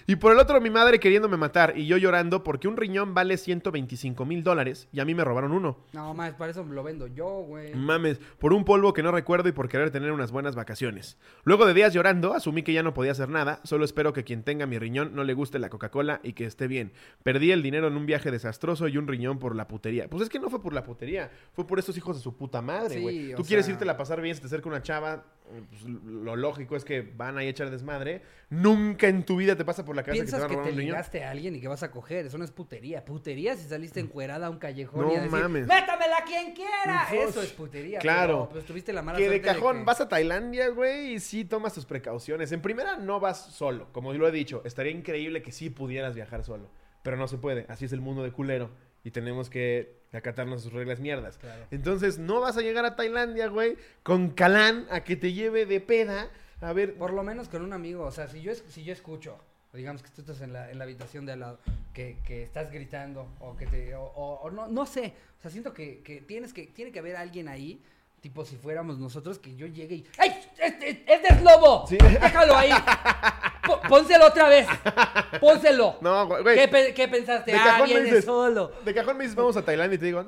y 0.07 0.17
por 0.17 0.33
el 0.33 0.39
otro, 0.39 0.61
mi 0.61 0.71
madre 0.71 1.01
queriéndome 1.01 1.37
matar 1.37 1.75
y 1.77 1.87
yo 1.87 1.97
llorando 1.97 2.43
porque 2.45 2.69
un 2.69 2.77
riñón 2.77 3.15
vale 3.15 3.37
125 3.37 4.25
mil 4.25 4.43
dólares 4.45 4.89
y 4.93 5.01
a 5.01 5.05
mí 5.05 5.15
me 5.15 5.25
robaron 5.25 5.53
uno. 5.53 5.79
No, 5.93 6.15
más, 6.15 6.35
para 6.35 6.51
eso 6.53 6.65
lo 6.65 6.83
vendo 6.83 7.07
yo, 7.09 7.27
güey. 7.43 7.75
Mames, 7.75 8.19
por 8.39 8.53
un 8.53 8.65
polvo 8.65 8.93
que 8.93 9.03
no 9.03 9.11
recuerdo 9.13 9.49
y 9.49 9.53
por 9.53 9.69
querer 9.69 9.91
tener 9.91 10.13
unas 10.13 10.31
buenas 10.33 10.55
vacaciones. 10.55 11.19
Luego 11.45 11.67
de 11.67 11.75
días 11.75 11.93
llorando, 11.93 12.35
asumí 12.35 12.63
que 12.63 12.73
ya 12.73 12.83
no 12.83 12.95
podía 12.95 13.13
hacer 13.13 13.29
nada, 13.29 13.61
solo 13.65 13.85
espero 13.85 14.13
que 14.13 14.25
quien 14.25 14.43
tenga 14.45 14.67
mi 14.67 14.79
riñón 14.79 15.15
no 15.15 15.25
le 15.25 15.35
guste 15.35 15.59
la 15.59 15.69
Coca-Cola 15.71 16.21
y 16.23 16.33
que 16.35 16.45
esté 16.47 16.67
bien. 16.69 16.93
Perdí 17.23 17.51
el 17.53 17.63
dinero 17.63 17.89
en 17.89 17.97
un 17.97 18.07
viaje 18.07 18.31
desastroso 18.31 18.89
y 18.89 18.97
un 18.99 19.07
riñón 19.09 19.39
por 19.39 19.57
la 19.57 19.67
putería. 19.69 20.09
Pues 20.09 20.23
es 20.23 20.29
que 20.29 20.39
no 20.39 20.51
fue 20.51 20.63
por 20.63 20.73
la 20.73 20.83
putería, 20.85 21.31
fue 21.53 21.67
por 21.67 21.79
estos 21.79 21.97
hijos 21.97 22.17
de 22.17 22.23
su 22.23 22.37
puta 22.37 22.63
madre, 22.63 23.01
güey. 23.01 23.35
Tú 23.35 23.43
quieres 23.45 23.67
sea- 23.67 23.73
irte 23.75 23.89
a 23.91 23.97
pasar 23.97 24.21
bien, 24.21 24.35
si 24.35 24.41
te 24.41 24.47
acerca 24.47 24.69
una 24.69 24.83
chava, 24.83 25.25
pues, 25.71 25.83
lo 25.85 26.37
lógico 26.37 26.77
es 26.77 26.85
que 26.85 27.01
van 27.03 27.39
ahí 27.39 27.47
a 27.47 27.51
echar 27.51 27.71
desmadre. 27.71 28.23
Nunca 28.51 29.09
en 29.09 29.25
tu 29.25 29.37
vida 29.37 29.57
te 29.57 29.65
pasa 29.65 29.85
por 29.85 29.97
la 29.97 30.03
cabeza 30.03 30.25
que 30.25 30.27
te 30.27 30.31
Piensas 30.33 30.41
van 30.43 30.47
a 30.47 30.49
que, 30.51 30.57
robar 30.57 30.71
te 30.71 30.77
ligaste 30.83 31.25
a 31.25 31.31
alguien 31.31 31.57
y 31.57 31.61
que 31.61 31.69
vas 31.69 31.83
a 31.83 31.91
coger. 31.91 32.27
Eso 32.27 32.39
no 32.39 32.45
es 32.45 32.51
putería. 32.51 33.05
Putería 33.05 33.57
si 33.57 33.69
saliste 33.69 34.01
encuerada 34.01 34.47
a 34.47 34.51
un 34.51 34.59
callejón 34.59 35.03
No 35.07 35.13
y 35.13 35.17
a 35.17 35.23
decir, 35.23 35.31
mames. 35.39 35.67
¡métamela 35.67 36.25
quien 36.27 36.55
quiera! 36.55 37.07
Uf, 37.11 37.13
Eso 37.31 37.43
es 37.43 37.51
putería. 37.53 37.99
claro. 37.99 38.47
Pero, 38.49 38.49
pues 38.51 38.65
tuviste 38.65 38.93
la 38.93 39.03
mala 39.03 39.19
Que 39.19 39.29
de 39.29 39.41
cajón 39.41 39.79
que- 39.79 39.85
vas 39.85 40.01
a 40.01 40.09
Tailandia, 40.09 40.69
güey, 40.69 41.15
y 41.15 41.21
sí 41.21 41.45
tomas 41.45 41.75
tus 41.75 41.87
precauciones. 41.87 42.53
En 42.53 42.61
primera, 42.61 42.97
no 42.97 43.21
vas 43.21 43.47
solo. 43.53 43.93
Como 43.93 44.13
lo 44.13 44.29
he 44.29 44.33
dicho, 44.33 44.63
estaría 44.65 44.93
increíble 44.93 45.43
que 45.43 45.53
sí 45.53 45.71
pudieras 45.71 46.15
viajar 46.15 46.45
solo. 46.45 46.71
Pero 47.03 47.17
no 47.17 47.29
se 47.29 47.39
puede. 47.39 47.67
Así 47.69 47.85
es 47.85 47.93
el 47.93 48.01
mundo 48.01 48.23
de 48.23 48.33
culero. 48.33 48.71
Y 49.05 49.13
tenemos 49.13 49.49
que 49.51 50.03
acatarnos 50.17 50.63
sus 50.63 50.73
reglas 50.73 50.99
mierdas. 51.01 51.39
Claro. 51.39 51.65
Entonces, 51.71 52.19
no 52.19 52.41
vas 52.41 52.57
a 52.57 52.61
llegar 52.63 52.85
a 52.85 52.97
Tailandia, 52.97 53.49
güey, 53.49 53.77
con 54.03 54.31
Calán 54.31 54.87
a 54.91 55.01
que 55.05 55.17
te 55.17 55.33
lleve 55.33 55.67
de 55.67 55.81
peda. 55.81 56.29
A 56.61 56.73
ver, 56.73 56.95
Por 56.95 57.13
lo 57.13 57.23
menos 57.23 57.49
con 57.49 57.63
un 57.63 57.73
amigo. 57.73 58.05
O 58.05 58.11
sea, 58.13 58.29
si 58.29 58.41
yo, 58.43 58.53
si 58.55 58.83
yo 58.85 58.93
escucho, 58.93 59.39
digamos 59.73 60.03
que 60.03 60.09
tú 60.11 60.23
estás 60.23 60.41
en 60.41 60.53
la, 60.55 60.71
en 60.71 60.79
la 60.79 60.85
habitación 60.85 61.27
de 61.27 61.33
al 61.33 61.41
lado, 61.41 61.59
que, 61.93 62.17
que 62.27 62.43
estás 62.43 62.71
gritando, 62.73 63.29
o 63.41 63.57
que 63.57 63.67
te. 63.67 63.95
O, 63.95 64.03
o- 64.05 64.41
o 64.43 64.51
no, 64.51 64.67
no 64.69 64.87
sé. 64.87 65.13
O 65.39 65.43
sea, 65.43 65.51
siento 65.51 65.73
que, 65.75 66.01
que 66.03 66.21
tienes 66.23 66.53
que. 66.55 66.67
Tiene 66.69 66.93
que 66.93 66.99
haber 67.01 67.17
alguien 67.17 67.49
ahí. 67.49 67.83
Tipo, 68.23 68.45
si 68.47 68.57
fuéramos 68.57 68.99
nosotros, 68.99 69.39
que 69.39 69.55
yo 69.55 69.67
llegue 69.67 69.97
y. 69.97 70.07
¡Ey! 70.19 70.31
¡Es, 70.59 70.75
es, 70.83 70.99
es 71.07 71.23
de 71.37 71.45
lobo! 71.45 71.87
Sí. 71.87 71.99
¡Déjalo 71.99 72.57
ahí! 72.57 72.71
¡Pónselo 73.89 74.27
otra 74.27 74.49
vez! 74.49 74.67
¡Pónselo! 75.41 75.97
no, 76.01 76.27
güey. 76.27 76.57
¿Qué, 76.57 76.69
pe- 76.69 76.95
qué 76.95 77.09
pensaste? 77.09 77.53
De 77.53 77.59
ah, 77.59 77.65
cajón 77.65 77.89
me 77.89 77.95
viene 77.95 78.11
dices- 78.11 78.25
solo. 78.25 78.73
De 78.85 78.95
cajón 78.95 79.17
me 79.17 79.25
dices, 79.25 79.37
vamos 79.37 79.57
a 79.57 79.65
Tailandia 79.65 79.97
y 79.97 79.99
te 79.99 80.07
digo, 80.07 80.25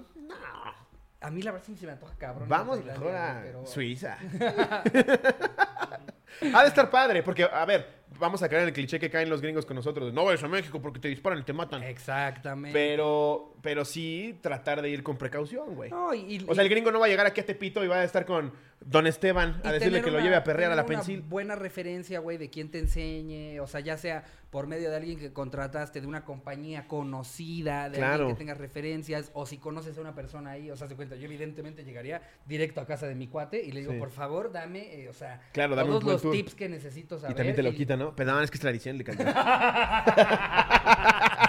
A 1.20 1.30
mí 1.30 1.42
la 1.42 1.52
verdad 1.52 1.66
sí 1.66 1.76
se 1.76 1.86
me 1.86 1.92
antoja 1.92 2.14
cabrón. 2.16 2.48
Vamos 2.48 2.84
mejor 2.84 3.14
a 3.14 3.40
pero- 3.42 3.66
Suiza. 3.66 4.16
ha 6.54 6.62
de 6.62 6.68
estar 6.68 6.90
padre, 6.90 7.22
porque, 7.22 7.44
a 7.44 7.64
ver, 7.64 7.86
vamos 8.18 8.42
a 8.42 8.48
caer 8.48 8.62
en 8.62 8.68
el 8.68 8.74
cliché 8.74 8.98
que 8.98 9.10
caen 9.10 9.28
los 9.28 9.40
gringos 9.40 9.66
con 9.66 9.76
nosotros. 9.76 10.12
No 10.12 10.24
vayas 10.24 10.42
a 10.44 10.48
México 10.48 10.80
porque 10.80 11.00
te 11.00 11.08
disparan 11.08 11.40
y 11.40 11.42
te 11.42 11.52
matan. 11.52 11.82
Exactamente. 11.82 12.78
Pero 12.78 13.54
pero 13.62 13.84
sí 13.84 14.38
tratar 14.40 14.82
de 14.82 14.90
ir 14.90 15.02
con 15.02 15.16
precaución, 15.16 15.74
güey. 15.74 15.90
No, 15.90 16.14
y- 16.14 16.36
y- 16.36 16.44
O 16.48 16.54
sea, 16.54 16.62
el 16.64 16.70
gringo 16.70 16.90
no 16.92 17.00
va 17.00 17.06
a 17.06 17.08
llegar 17.08 17.26
aquí 17.26 17.40
a 17.40 17.46
Tepito 17.46 17.84
y 17.84 17.88
va 17.88 17.96
a 17.96 18.04
estar 18.04 18.24
con 18.24 18.52
Don 18.80 19.06
Esteban 19.08 19.60
a 19.64 19.72
decirle 19.72 20.02
que 20.02 20.10
lo 20.10 20.20
lleve 20.20 20.36
a 20.36 20.44
perrear 20.44 20.70
a 20.72 20.76
la 20.76 20.86
pensil. 20.86 21.20
buena 21.22 21.56
referencia, 21.56 22.20
güey, 22.20 22.36
de 22.38 22.48
quién 22.50 22.70
te 22.70 22.78
enseñe, 22.78 23.58
o 23.60 23.66
sea, 23.66 23.80
ya 23.80 23.96
sea 23.96 24.24
por 24.50 24.66
medio 24.66 24.88
de 24.90 24.96
alguien 24.96 25.18
que 25.18 25.32
contrataste, 25.32 26.00
de 26.00 26.06
una 26.06 26.24
compañía 26.24 26.86
conocida, 26.86 27.90
de 27.90 27.98
Claro. 27.98 28.12
alguien 28.14 28.34
que 28.36 28.38
tengas 28.38 28.56
referencias, 28.58 29.30
o 29.34 29.44
si 29.46 29.58
conoces 29.58 29.98
a 29.98 30.00
una 30.00 30.14
persona 30.14 30.52
ahí, 30.52 30.70
o 30.70 30.76
sea, 30.76 30.86
se 30.88 30.94
cuenta, 30.96 31.16
yo 31.16 31.24
evidentemente 31.26 31.84
llegaría 31.84 32.22
directo 32.46 32.80
a 32.80 32.86
casa 32.86 33.06
de 33.08 33.14
mi 33.16 33.26
cuate 33.26 33.60
y 33.62 33.72
le 33.72 33.80
digo, 33.80 33.92
Sí. 33.92 33.98
por 33.98 34.10
favor, 34.10 34.52
dame, 34.52 34.94
eh, 35.02 35.08
o 35.08 35.12
sea, 35.12 35.40
Claro, 35.52 35.74
dame 35.76 35.90
todos 35.90 36.04
los 36.04 36.22
tour. 36.22 36.32
tips 36.32 36.54
que 36.54 36.68
necesito 36.68 37.18
saber. 37.18 37.32
Y 37.32 37.36
también 37.36 37.56
te 37.56 37.62
lo 37.64 37.72
quita, 37.74 37.96
¿no? 37.96 38.14
Perdón, 38.16 38.42
es 38.44 38.50
que 38.50 38.54
es 38.56 38.60
tradición, 38.60 38.96
le. 38.96 39.04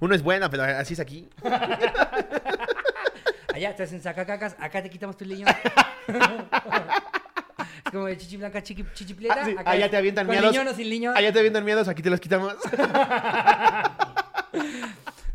Uno 0.00 0.14
es 0.14 0.22
bueno, 0.22 0.50
pero 0.50 0.64
así 0.64 0.94
es 0.94 1.00
aquí. 1.00 1.28
Allá 3.54 3.76
te 3.76 3.84
hacen 3.84 4.02
sacacacas, 4.02 4.56
acá 4.58 4.82
te 4.82 4.90
quitamos 4.90 5.16
tu 5.16 5.24
leño. 5.24 5.46
es 6.08 7.92
como 7.92 8.06
de 8.06 8.18
chichi 8.18 8.36
blanca, 8.36 8.60
chiqui, 8.62 8.84
chichipleta. 8.94 9.42
Ah, 9.42 9.44
sí, 9.44 9.54
acá 9.56 9.70
allá 9.70 9.88
te 9.88 9.96
avientan 9.96 10.26
con 10.26 10.34
liñón 10.36 10.66
o 10.66 10.74
sin. 10.74 11.06
Allá 11.08 11.32
te 11.32 11.40
vienen 11.40 11.64
miedos, 11.64 11.86
aquí 11.86 12.02
te 12.02 12.10
los 12.10 12.18
quitamos. 12.18 12.56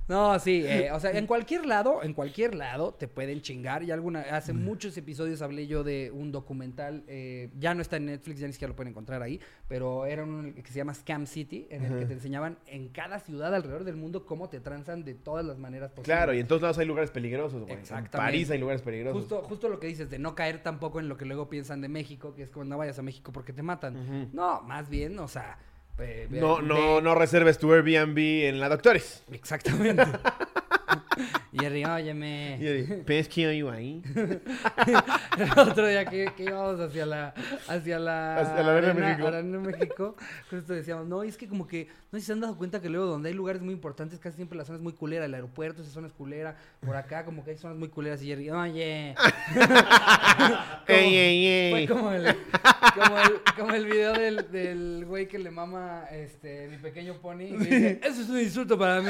No, 0.10 0.39
sí, 0.39 0.64
eh, 0.66 0.91
o 0.91 0.99
sea, 0.99 1.12
en 1.12 1.28
cualquier 1.28 1.68
lado, 1.68 2.01
en 2.01 2.14
cualquier 2.14 2.55
lado 2.55 2.95
te 2.95 3.07
pueden 3.07 3.41
chingar. 3.41 3.84
Y 3.84 3.91
alguna, 3.91 4.22
hace 4.22 4.53
muchos 4.53 4.97
episodios 4.97 5.43
hablé 5.43 5.68
yo 5.68 5.84
de 5.84 6.10
un 6.12 6.32
documental, 6.32 7.03
eh, 7.07 7.51
ya 7.60 7.76
no 7.76 7.82
está 7.84 7.97
en 7.97 8.07
Netflix, 8.07 8.39
ya 8.39 8.47
ni 8.47 8.53
siquiera 8.53 8.70
lo 8.70 8.76
pueden 8.76 8.89
encontrar 8.89 9.22
ahí, 9.22 9.39
pero 9.68 10.07
era 10.07 10.24
uno 10.24 10.51
que 10.55 10.72
se 10.72 10.78
llama 10.78 10.95
Scam 10.95 11.28
City, 11.28 11.68
en 11.70 11.86
el 11.86 11.99
que 11.99 12.05
te 12.07 12.14
enseñaban 12.14 12.57
en 12.66 12.89
cada 12.89 13.20
ciudad 13.20 13.53
alrededor 13.53 13.84
del 13.84 13.97
mundo 13.97 14.26
cómo 14.26 14.49
te 14.49 14.60
transan 14.60 15.03
de 15.03 15.14
todas 15.14 15.45
las 15.45 15.60
maneras 15.60 15.91
posibles. 15.91 16.18
Claro, 16.18 16.34
y 16.34 16.39
en 16.39 16.47
todos 16.47 16.64
lados 16.64 16.80
hay 16.80 16.88
lugares 16.88 17.12
peligrosos, 17.12 17.62
güey. 17.62 17.74
En 17.74 17.80
Exactamente. 17.80 18.18
París 18.18 18.49
hay 18.49 18.57
lugares 18.57 18.82
peligrosos. 18.82 19.22
Justo, 19.22 19.43
justo 19.43 19.70
lo 19.70 19.80
que 19.80 19.86
dices, 19.86 20.10
de 20.10 20.18
no 20.18 20.34
caer 20.34 20.64
tampoco 20.64 20.99
en 20.99 21.07
lo 21.07 21.18
que 21.18 21.26
luego 21.26 21.49
piensan 21.49 21.82
de 21.82 21.88
México, 21.88 22.34
que 22.34 22.41
es 22.41 22.49
como 22.49 22.66
no 22.66 22.80
vayas 22.80 22.97
a 22.97 23.03
México 23.03 23.32
porque 23.32 23.53
te 23.53 23.62
matan. 23.62 24.30
No, 24.34 24.62
más 24.64 24.89
bien, 24.89 25.20
o 25.20 25.28
sea... 25.28 25.60
No, 26.30 26.62
no, 26.62 27.02
no 27.02 27.16
reserves 27.16 27.58
tu 27.58 27.74
Airbnb 27.74 28.18
en 28.18 28.60
la 28.60 28.70
Doctores. 28.70 29.24
Exactamente. 29.32 30.04
Jerry, 31.59 31.86
óyeme. 31.86 32.57
Y 32.59 32.63
yo 32.63 32.74
dije, 32.74 33.03
¿Ves 33.05 33.28
que 33.28 33.57
yo 33.57 33.72
ahí? 33.72 34.01
El 35.38 35.59
otro 35.59 35.88
día 35.88 36.05
que, 36.05 36.32
que 36.36 36.43
íbamos 36.43 36.80
hacia 36.80 37.05
la 37.05 37.34
hacia 37.67 37.99
la, 37.99 38.38
Hacia 38.39 38.63
la 38.63 38.78
Arena 38.78 38.93
México. 38.93 39.28
Arena 39.28 39.59
México, 39.59 40.15
justo 40.49 40.74
decíamos, 40.74 41.07
no, 41.07 41.24
es 41.24 41.38
que 41.38 41.47
como 41.47 41.67
que, 41.67 41.88
no 42.11 42.17
sé 42.17 42.22
si 42.22 42.26
se 42.28 42.34
han 42.34 42.39
dado 42.41 42.57
cuenta 42.57 42.82
que 42.82 42.89
luego 42.89 43.05
donde 43.07 43.30
hay 43.30 43.36
lugares 43.36 43.61
muy 43.61 43.74
importantes, 43.74 44.20
casi 44.20 44.36
siempre 44.38 44.57
la 44.57 44.65
zona 44.65 44.78
es 44.78 44.84
muy 44.84 44.93
culera, 44.93 45.26
el 45.26 45.34
aeropuerto, 45.34 45.82
esa 45.82 45.91
zona 45.91 46.07
es 46.07 46.13
culera, 46.13 46.55
por 46.86 46.95
acá 46.95 47.26
como 47.26 47.43
que 47.43 47.51
hay 47.51 47.57
zonas 47.57 47.78
muy 47.78 47.89
culeras 47.89 48.22
y 48.22 48.28
Jerry, 48.28 48.49
oye. 48.49 49.15
Como- 50.39 50.59
¡Ey, 50.88 51.15
ey, 51.17 51.72
Fue 51.72 51.88
como 51.95 52.11
el, 52.11 52.36
como 52.95 53.17
el, 53.20 53.32
como 53.57 53.74
el 53.74 53.86
video 53.86 54.13
del, 54.13 54.51
del 54.51 55.05
güey 55.05 55.28
que 55.28 55.38
le 55.39 55.51
mama 55.51 56.05
este, 56.11 56.67
mi 56.67 56.78
pequeño 56.78 57.15
pony 57.22 57.41
y 57.43 57.57
dice, 57.57 57.99
eso 58.03 58.22
es 58.22 58.30
un 58.30 58.39
insulto 58.39 58.78
para 58.78 59.01
mí. 59.01 59.09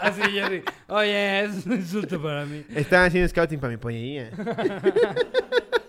Así 0.00 0.20
Jerry, 0.22 0.62
oye, 0.88 1.05
es 1.06 1.66
un 1.66 1.72
insulto 1.74 2.20
para 2.22 2.44
mí. 2.46 2.64
Estaba 2.74 3.04
haciendo 3.06 3.28
scouting 3.28 3.58
para 3.58 3.72
mi 3.72 3.76
pollería. 3.76 4.30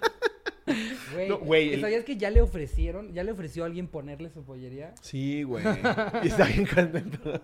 Güey, 1.17 1.29
No, 1.29 1.37
güey, 1.39 1.73
el- 1.73 1.81
¿sabías 1.81 2.03
que 2.03 2.17
ya 2.17 2.29
le 2.29 2.41
ofrecieron, 2.41 3.13
ya 3.13 3.23
le 3.23 3.31
ofreció 3.31 3.63
a 3.63 3.65
alguien 3.65 3.87
ponerle 3.87 4.29
su 4.29 4.43
pollería? 4.43 4.93
Sí, 5.01 5.43
güey. 5.43 5.63
Y 6.23 6.27
está 6.27 6.45
bien 6.45 6.65
contento. 6.65 7.41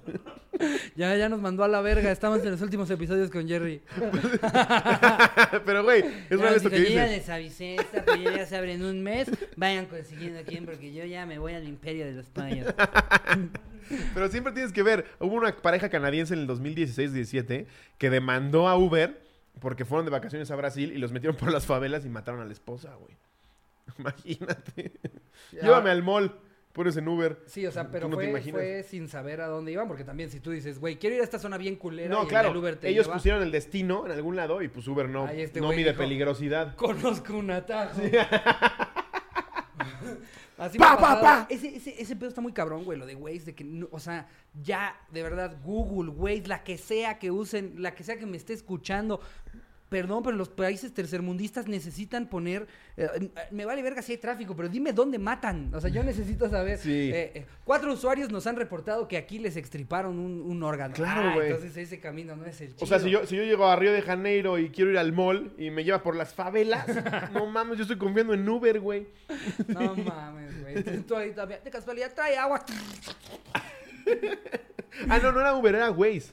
Ya, 0.95 1.15
ya 1.15 1.29
nos 1.29 1.41
mandó 1.41 1.63
a 1.63 1.67
la 1.67 1.81
verga, 1.81 2.11
estamos 2.11 2.43
en 2.43 2.51
los 2.51 2.61
últimos 2.61 2.89
episodios 2.91 3.29
con 3.29 3.47
Jerry. 3.47 3.81
Pero, 5.65 5.83
güey, 5.83 6.01
es 6.29 6.29
Ya 6.29 6.37
real 6.37 6.55
esto 6.55 6.69
que 6.69 6.75
dijo, 6.79 6.89
"Yo 6.89 6.95
ya 6.95 7.07
les 7.07 7.29
avisé, 7.29 7.75
esta 7.75 8.03
pollería 8.05 8.45
se 8.45 8.55
abre 8.55 8.73
en 8.73 8.83
un 8.83 9.01
mes, 9.03 9.29
vayan 9.55 9.85
consiguiendo 9.87 10.39
a 10.39 10.43
quien 10.43 10.65
porque 10.65 10.93
yo 10.93 11.05
ya 11.05 11.25
me 11.25 11.39
voy 11.39 11.53
al 11.53 11.67
imperio 11.67 12.05
de 12.05 12.13
los 12.13 12.27
payos. 12.29 12.73
Pero 14.13 14.29
siempre 14.29 14.53
tienes 14.53 14.71
que 14.71 14.81
ver. 14.83 15.05
Hubo 15.19 15.35
una 15.35 15.55
pareja 15.55 15.89
canadiense 15.89 16.33
en 16.33 16.41
el 16.41 16.47
2016-17 16.47 17.65
que 17.97 18.09
demandó 18.09 18.67
a 18.69 18.77
Uber 18.77 19.21
porque 19.59 19.85
fueron 19.85 20.05
de 20.05 20.11
vacaciones 20.11 20.49
a 20.51 20.55
Brasil 20.55 20.91
y 20.95 20.97
los 20.97 21.11
metieron 21.11 21.35
por 21.35 21.51
las 21.51 21.65
favelas 21.65 22.05
y 22.05 22.09
mataron 22.09 22.41
a 22.41 22.45
la 22.45 22.53
esposa, 22.53 22.95
güey. 22.95 23.15
Imagínate. 23.99 24.93
Ya. 25.51 25.61
Llévame 25.61 25.89
al 25.89 26.03
mall. 26.03 26.39
Pones 26.73 26.97
en 26.97 27.07
Uber. 27.07 27.39
Sí, 27.45 27.67
o 27.67 27.71
sea, 27.71 27.91
pero 27.91 28.07
no 28.09 28.15
fue, 28.15 28.83
sin 28.89 29.07
saber 29.07 29.41
a 29.41 29.47
dónde 29.47 29.71
iban, 29.71 29.87
porque 29.87 30.03
también 30.03 30.31
si 30.31 30.39
tú 30.39 30.49
dices, 30.49 30.79
güey, 30.79 30.97
quiero 30.97 31.15
ir 31.15 31.21
a 31.21 31.23
esta 31.23 31.37
zona 31.37 31.55
bien 31.59 31.75
culera, 31.75 32.07
y 32.07 32.09
No, 32.09 32.23
el 32.23 32.27
claro. 32.27 32.47
del 32.49 32.57
Uber 32.57 32.77
te 32.77 32.89
Ellos 32.89 33.05
lleva, 33.05 33.17
pusieron 33.17 33.43
el 33.43 33.51
destino 33.51 34.07
en 34.07 34.11
algún 34.11 34.35
lado 34.35 34.59
y 34.63 34.69
pues 34.69 34.87
Uber 34.87 35.07
no, 35.07 35.27
Ahí 35.27 35.41
este 35.41 35.61
no 35.61 35.69
mide 35.69 35.91
dijo- 35.91 35.99
peligrosidad. 35.99 36.75
Conozco 36.75 37.37
un 37.37 37.51
atajo. 37.51 38.01
Así 40.57 40.77
Pa, 40.77 40.97
pa, 40.97 41.19
pa. 41.19 41.47
Ese, 41.49 41.75
ese, 41.75 42.01
ese 42.01 42.15
pedo 42.15 42.29
está 42.29 42.39
muy 42.41 42.53
cabrón, 42.53 42.83
güey, 42.85 42.97
lo 42.97 43.05
de 43.05 43.15
Waze, 43.15 43.39
de 43.45 43.55
que, 43.55 43.63
no- 43.63 43.87
o 43.91 43.99
sea, 43.99 44.27
ya, 44.61 44.95
de 45.11 45.23
verdad, 45.23 45.57
Google, 45.63 46.09
Waze, 46.11 46.47
la 46.47 46.63
que 46.63 46.77
sea 46.77 47.17
que 47.19 47.31
usen, 47.31 47.81
la 47.81 47.93
que 47.95 48.03
sea 48.03 48.17
que 48.17 48.25
me 48.25 48.37
esté 48.37 48.53
escuchando, 48.53 49.19
perdón, 49.93 50.23
pero 50.23 50.35
los 50.35 50.49
países 50.49 50.91
tercermundistas 50.91 51.67
necesitan 51.67 52.27
poner, 52.27 52.65
eh, 52.97 53.07
eh, 53.21 53.29
me 53.51 53.63
vale 53.63 53.83
verga 53.83 54.01
si 54.01 54.13
hay 54.13 54.17
tráfico, 54.17 54.55
pero 54.55 54.67
dime 54.69 54.91
dónde 54.91 55.19
matan, 55.19 55.71
o 55.71 55.79
sea, 55.79 55.91
yo 55.91 56.03
necesito 56.03 56.49
saber. 56.49 56.79
Sí. 56.79 57.11
Eh, 57.13 57.45
cuatro 57.63 57.93
usuarios 57.93 58.31
nos 58.31 58.47
han 58.47 58.55
reportado 58.55 59.07
que 59.07 59.17
aquí 59.17 59.37
les 59.37 59.55
extriparon 59.55 60.17
un, 60.17 60.41
un 60.41 60.63
órgano. 60.63 60.95
Claro, 60.95 61.29
Ah, 61.29 61.33
güey. 61.35 61.51
entonces 61.51 61.77
ese 61.77 61.99
camino 61.99 62.35
no 62.35 62.45
es 62.47 62.59
el 62.61 62.69
chido. 62.69 62.83
O 62.83 62.87
sea, 62.87 62.99
si 62.99 63.11
yo, 63.11 63.25
si 63.27 63.35
yo 63.35 63.43
llego 63.43 63.67
a 63.67 63.75
Río 63.75 63.93
de 63.93 64.01
Janeiro 64.01 64.57
y 64.57 64.69
quiero 64.71 64.89
ir 64.89 64.97
al 64.97 65.13
mall 65.13 65.53
y 65.59 65.69
me 65.69 65.83
lleva 65.83 66.01
por 66.01 66.15
las 66.15 66.33
favelas, 66.33 66.87
no 67.33 67.45
mames, 67.45 67.77
yo 67.77 67.83
estoy 67.83 67.97
confiando 67.99 68.33
en 68.33 68.49
Uber, 68.49 68.79
güey. 68.79 69.05
No 69.67 69.95
mames, 69.95 70.59
güey. 70.59 70.83
Tú 71.03 71.15
ahí 71.15 71.31
también, 71.33 71.59
de 71.63 71.69
casualidad, 71.69 72.11
trae 72.15 72.35
agua. 72.35 72.65
Ah, 75.09 75.19
no, 75.21 75.31
no 75.31 75.39
era 75.39 75.55
Uber, 75.55 75.73
era 75.73 75.89
Waze. 75.91 76.31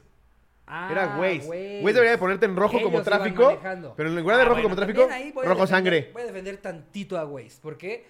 Ah, 0.72 0.88
Era 0.92 1.16
Waze. 1.18 1.48
Waze. 1.48 1.80
Waze 1.82 1.94
debería 1.94 2.10
de 2.12 2.18
ponerte 2.18 2.46
en 2.46 2.56
rojo 2.56 2.78
como 2.80 2.98
Ellos 2.98 3.04
tráfico. 3.04 3.58
Pero 3.96 4.08
en 4.08 4.16
lugar 4.16 4.36
de 4.36 4.42
Ah, 4.42 4.44
rojo 4.44 4.54
bueno, 4.62 4.62
como 4.68 4.76
tráfico, 4.76 5.00
rojo 5.02 5.64
defender- 5.64 5.66
sangre. 5.68 6.10
Voy 6.12 6.22
a 6.22 6.26
defender 6.26 6.56
tantito 6.58 7.18
a 7.18 7.24
Waze, 7.26 7.58
porque 7.60 8.06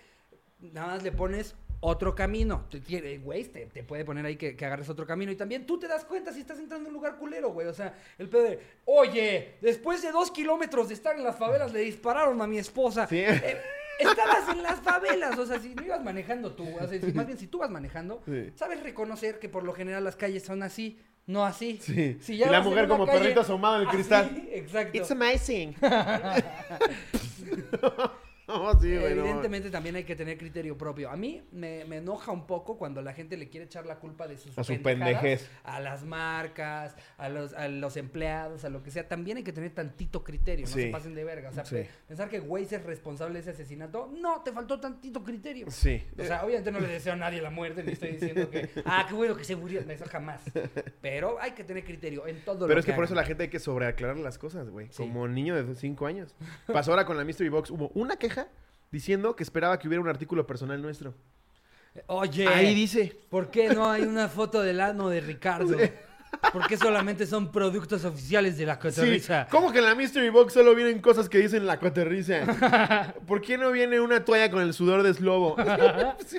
nada 0.60 0.88
más 0.88 1.02
le 1.02 1.12
pones 1.12 1.54
otro 1.82 2.14
camino. 2.14 2.66
Waze 3.24 3.44
te, 3.48 3.66
te 3.66 3.82
puede 3.82 4.04
poner 4.04 4.26
ahí 4.26 4.36
que, 4.36 4.54
que 4.54 4.66
agarres 4.66 4.90
otro 4.90 5.06
camino 5.06 5.32
y 5.32 5.36
también 5.36 5.64
tú 5.64 5.78
te 5.78 5.88
das 5.88 6.04
cuenta 6.04 6.32
si 6.34 6.40
estás 6.40 6.58
entrando 6.58 6.88
en 6.88 6.94
un 6.94 7.00
lugar 7.00 7.16
culero, 7.16 7.50
güey. 7.50 7.66
O 7.66 7.72
sea, 7.72 7.94
el 8.18 8.28
pedo 8.28 8.42
de, 8.42 8.60
oye, 8.84 9.54
después 9.62 10.02
de 10.02 10.12
dos 10.12 10.30
kilómetros 10.30 10.88
de 10.88 10.94
estar 10.94 11.16
en 11.16 11.24
las 11.24 11.36
favelas 11.36 11.72
le 11.72 11.80
dispararon 11.80 12.40
a 12.42 12.46
mi 12.46 12.58
esposa. 12.58 13.06
Sí. 13.06 13.20
Eh, 13.20 13.56
estabas 13.98 14.48
en 14.50 14.62
las 14.62 14.80
favelas, 14.80 15.38
o 15.38 15.46
sea, 15.46 15.58
si 15.58 15.74
no 15.74 15.82
ibas 15.82 16.02
manejando 16.04 16.52
tú, 16.52 16.66
o 16.78 16.86
sea, 16.86 17.00
si- 17.00 17.12
más 17.12 17.26
bien 17.26 17.38
si 17.38 17.46
tú 17.46 17.58
vas 17.58 17.70
manejando, 17.70 18.22
Sí. 18.26 18.50
sabes 18.54 18.82
reconocer 18.82 19.38
que 19.38 19.48
por 19.48 19.62
lo 19.62 19.72
general 19.72 20.04
las 20.04 20.16
calles 20.16 20.42
son 20.42 20.62
así, 20.62 20.98
no 21.30 21.44
así. 21.44 21.78
Sí. 21.80 22.18
Si 22.20 22.34
y 22.34 22.38
ya 22.38 22.50
la 22.50 22.58
vas 22.58 22.66
en 22.66 22.70
mujer 22.70 22.88
como 22.88 23.06
calle 23.06 23.20
perrito 23.20 23.40
asomado 23.40 23.76
en 23.76 23.82
el 23.82 23.88
así, 23.88 23.96
cristal. 23.96 24.48
Exacto. 24.52 24.98
It's 24.98 25.10
amazing. 25.10 25.74
no, 28.58 28.80
sí, 28.80 28.96
güey. 28.96 29.14
no. 29.14 29.20
Evidentemente 29.22 29.70
también 29.70 29.96
hay 29.96 30.04
que 30.04 30.16
tener 30.16 30.36
criterio 30.38 30.76
propio. 30.76 31.10
A 31.10 31.16
mí 31.16 31.42
me, 31.52 31.84
me 31.84 31.98
enoja 31.98 32.32
un 32.32 32.46
poco 32.46 32.76
cuando 32.76 33.00
la 33.02 33.12
gente 33.12 33.36
le 33.36 33.48
quiere 33.48 33.66
echar 33.66 33.86
la 33.86 33.96
culpa 33.98 34.26
de 34.26 34.36
sus 34.36 34.56
A 34.58 34.64
su 34.64 34.80
pendejez. 34.82 35.48
a 35.64 35.80
las 35.80 36.04
marcas, 36.04 36.96
a 37.18 37.28
los, 37.28 37.52
a 37.54 37.68
los 37.68 37.96
empleados, 37.96 38.64
a 38.64 38.68
lo 38.68 38.82
que 38.82 38.90
sea. 38.90 39.06
También 39.08 39.36
hay 39.38 39.42
que 39.44 39.52
tener 39.52 39.70
tantito 39.70 40.24
criterio, 40.24 40.66
no 40.66 40.72
se 40.72 40.88
pasen 40.88 41.14
de 41.14 41.24
verga. 41.24 41.50
O 41.50 41.52
sea, 41.52 41.64
Sí. 41.64 41.82
pensar 42.08 42.28
que 42.28 42.40
Waze 42.40 42.76
es 42.76 42.84
responsable 42.84 43.34
de 43.34 43.40
ese 43.40 43.50
asesinato, 43.50 44.10
no, 44.20 44.42
te 44.42 44.52
faltó 44.52 44.80
tantito 44.80 45.22
criterio. 45.22 45.70
Sí. 45.70 46.02
O 46.18 46.24
sea, 46.24 46.44
obviamente 46.44 46.72
no 46.72 46.80
le 46.80 46.88
deseo 46.88 47.12
a 47.12 47.16
nadie 47.16 47.40
la 47.40 47.50
muerte, 47.50 47.82
ni 47.84 47.92
estoy 47.92 48.12
diciendo 48.12 48.50
que, 48.50 48.68
ah, 48.84 49.06
qué 49.08 49.14
bueno 49.14 49.36
que 49.36 49.44
se 49.44 49.56
murió, 49.56 49.80
eso 49.80 50.04
jamás. 50.06 50.42
Pero 51.00 51.40
hay 51.40 51.52
que 51.52 51.64
tener 51.64 51.84
criterio 51.84 52.26
en 52.26 52.44
todo 52.44 52.60
lo 52.60 52.66
Pero 52.68 52.80
es 52.80 52.86
que 52.86 52.92
por 52.92 53.04
eso 53.04 53.14
la 53.14 53.24
gente 53.24 53.44
hay 53.44 53.48
que 53.50 53.58
sobreaclarar 53.58 54.16
las 54.18 54.38
cosas, 54.38 54.68
güey. 54.70 54.88
Como 54.96 55.28
niño 55.28 55.54
de 55.62 55.74
5 55.74 56.06
años. 56.06 56.34
Pasó 56.72 56.92
ahora 56.92 57.04
con 57.04 57.16
la 57.16 57.24
Mystery 57.24 57.48
Box. 57.48 57.70
Hubo 57.70 57.88
una 57.94 58.16
queja 58.16 58.39
diciendo 58.90 59.36
que 59.36 59.42
esperaba 59.42 59.78
que 59.78 59.88
hubiera 59.88 60.02
un 60.02 60.08
artículo 60.08 60.46
personal 60.46 60.80
nuestro. 60.82 61.14
Oye, 62.06 62.46
Ahí 62.46 62.74
dice. 62.74 63.16
¿por 63.30 63.50
qué 63.50 63.68
no 63.70 63.90
hay 63.90 64.02
una 64.02 64.28
foto 64.28 64.62
del 64.62 64.80
ano 64.80 65.08
de 65.08 65.20
Ricardo? 65.20 65.76
¿Por 66.52 66.66
qué 66.68 66.76
solamente 66.76 67.26
son 67.26 67.50
productos 67.50 68.04
oficiales 68.04 68.56
de 68.56 68.64
la 68.66 68.74
Sí, 68.74 68.80
cotorriza? 68.80 69.48
¿Cómo 69.50 69.72
que 69.72 69.80
en 69.80 69.84
la 69.86 69.94
Mystery 69.96 70.30
Box 70.30 70.52
solo 70.52 70.74
vienen 70.76 71.00
cosas 71.00 71.28
que 71.28 71.38
dicen 71.38 71.66
la 71.66 71.78
coterriza? 71.80 73.14
¿Por 73.26 73.40
qué 73.40 73.58
no 73.58 73.72
viene 73.72 74.00
una 74.00 74.24
toalla 74.24 74.50
con 74.50 74.62
el 74.62 74.72
sudor 74.72 75.02
de 75.02 75.12
Slobo? 75.12 75.56
sí, 76.26 76.38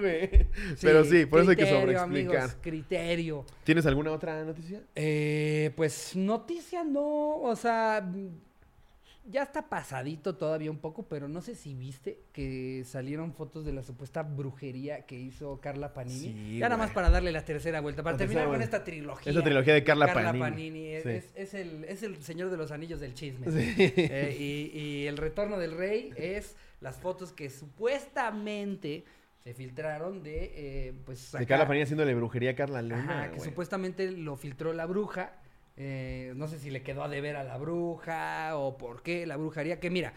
güey. 0.00 0.30
Sí. 0.76 0.82
Pero 0.82 1.04
sí, 1.04 1.26
por 1.26 1.40
eso 1.40 1.50
hay 1.50 1.56
que 1.56 1.66
sobreexplicar. 1.66 2.02
amigos, 2.42 2.56
criterio. 2.60 3.44
¿Tienes 3.64 3.84
alguna 3.86 4.12
otra 4.12 4.44
noticia? 4.44 4.80
Eh, 4.94 5.72
pues 5.74 6.14
noticia 6.14 6.84
no, 6.84 7.38
o 7.40 7.56
sea, 7.56 8.08
ya 9.24 9.42
está 9.44 9.68
pasadito 9.68 10.34
todavía 10.36 10.70
un 10.70 10.78
poco, 10.78 11.06
pero 11.08 11.28
no 11.28 11.40
sé 11.42 11.54
si 11.54 11.74
viste 11.74 12.24
que 12.32 12.82
salieron 12.84 13.32
fotos 13.32 13.64
de 13.64 13.72
la 13.72 13.82
supuesta 13.82 14.22
brujería 14.22 15.06
que 15.06 15.18
hizo 15.18 15.60
Carla 15.60 15.94
Panini. 15.94 16.18
Sí, 16.32 16.58
ya 16.58 16.68
nada 16.68 16.76
más 16.78 16.90
para 16.90 17.08
darle 17.08 17.30
la 17.32 17.44
tercera 17.44 17.80
vuelta, 17.80 18.02
para 18.02 18.14
La 18.14 18.18
terminar 18.18 18.46
con 18.48 18.60
esta 18.62 18.82
trilogía. 18.84 19.30
Esta 19.30 19.44
trilogía 19.44 19.74
de 19.74 19.84
Carla 19.84 20.12
Panini. 20.12 20.86
es, 20.88 21.02
Sí. 21.04 21.08
es- 21.10 21.32
es 21.34 21.54
el, 21.54 21.84
es 21.84 22.02
el 22.02 22.22
señor 22.22 22.50
de 22.50 22.56
los 22.56 22.72
anillos 22.72 23.00
del 23.00 23.14
chisme. 23.14 23.46
Sí. 23.50 23.74
Eh, 23.78 24.36
y, 24.38 24.78
y 24.78 25.06
el 25.06 25.16
retorno 25.16 25.58
del 25.58 25.76
rey 25.76 26.10
es 26.16 26.56
las 26.80 26.98
fotos 26.98 27.32
que 27.32 27.48
supuestamente 27.48 29.04
se 29.38 29.54
filtraron 29.54 30.22
de, 30.22 30.52
eh, 30.88 30.94
pues, 31.04 31.32
De 31.32 31.46
Carla 31.46 31.66
Panini 31.66 31.82
haciéndole 31.82 32.14
brujería 32.14 32.50
a 32.50 32.54
Carla 32.54 32.82
Luna. 32.82 33.02
Ajá, 33.02 33.30
que 33.30 33.36
güey. 33.38 33.48
supuestamente 33.50 34.10
lo 34.10 34.36
filtró 34.36 34.72
la 34.72 34.86
bruja. 34.86 35.32
Eh, 35.76 36.32
no 36.36 36.48
sé 36.48 36.58
si 36.58 36.70
le 36.70 36.82
quedó 36.82 37.02
a 37.02 37.08
deber 37.08 37.36
a 37.36 37.44
la 37.44 37.56
bruja 37.56 38.56
o 38.56 38.76
por 38.76 39.02
qué 39.02 39.26
la 39.26 39.36
brujería. 39.36 39.80
Que 39.80 39.90
mira, 39.90 40.12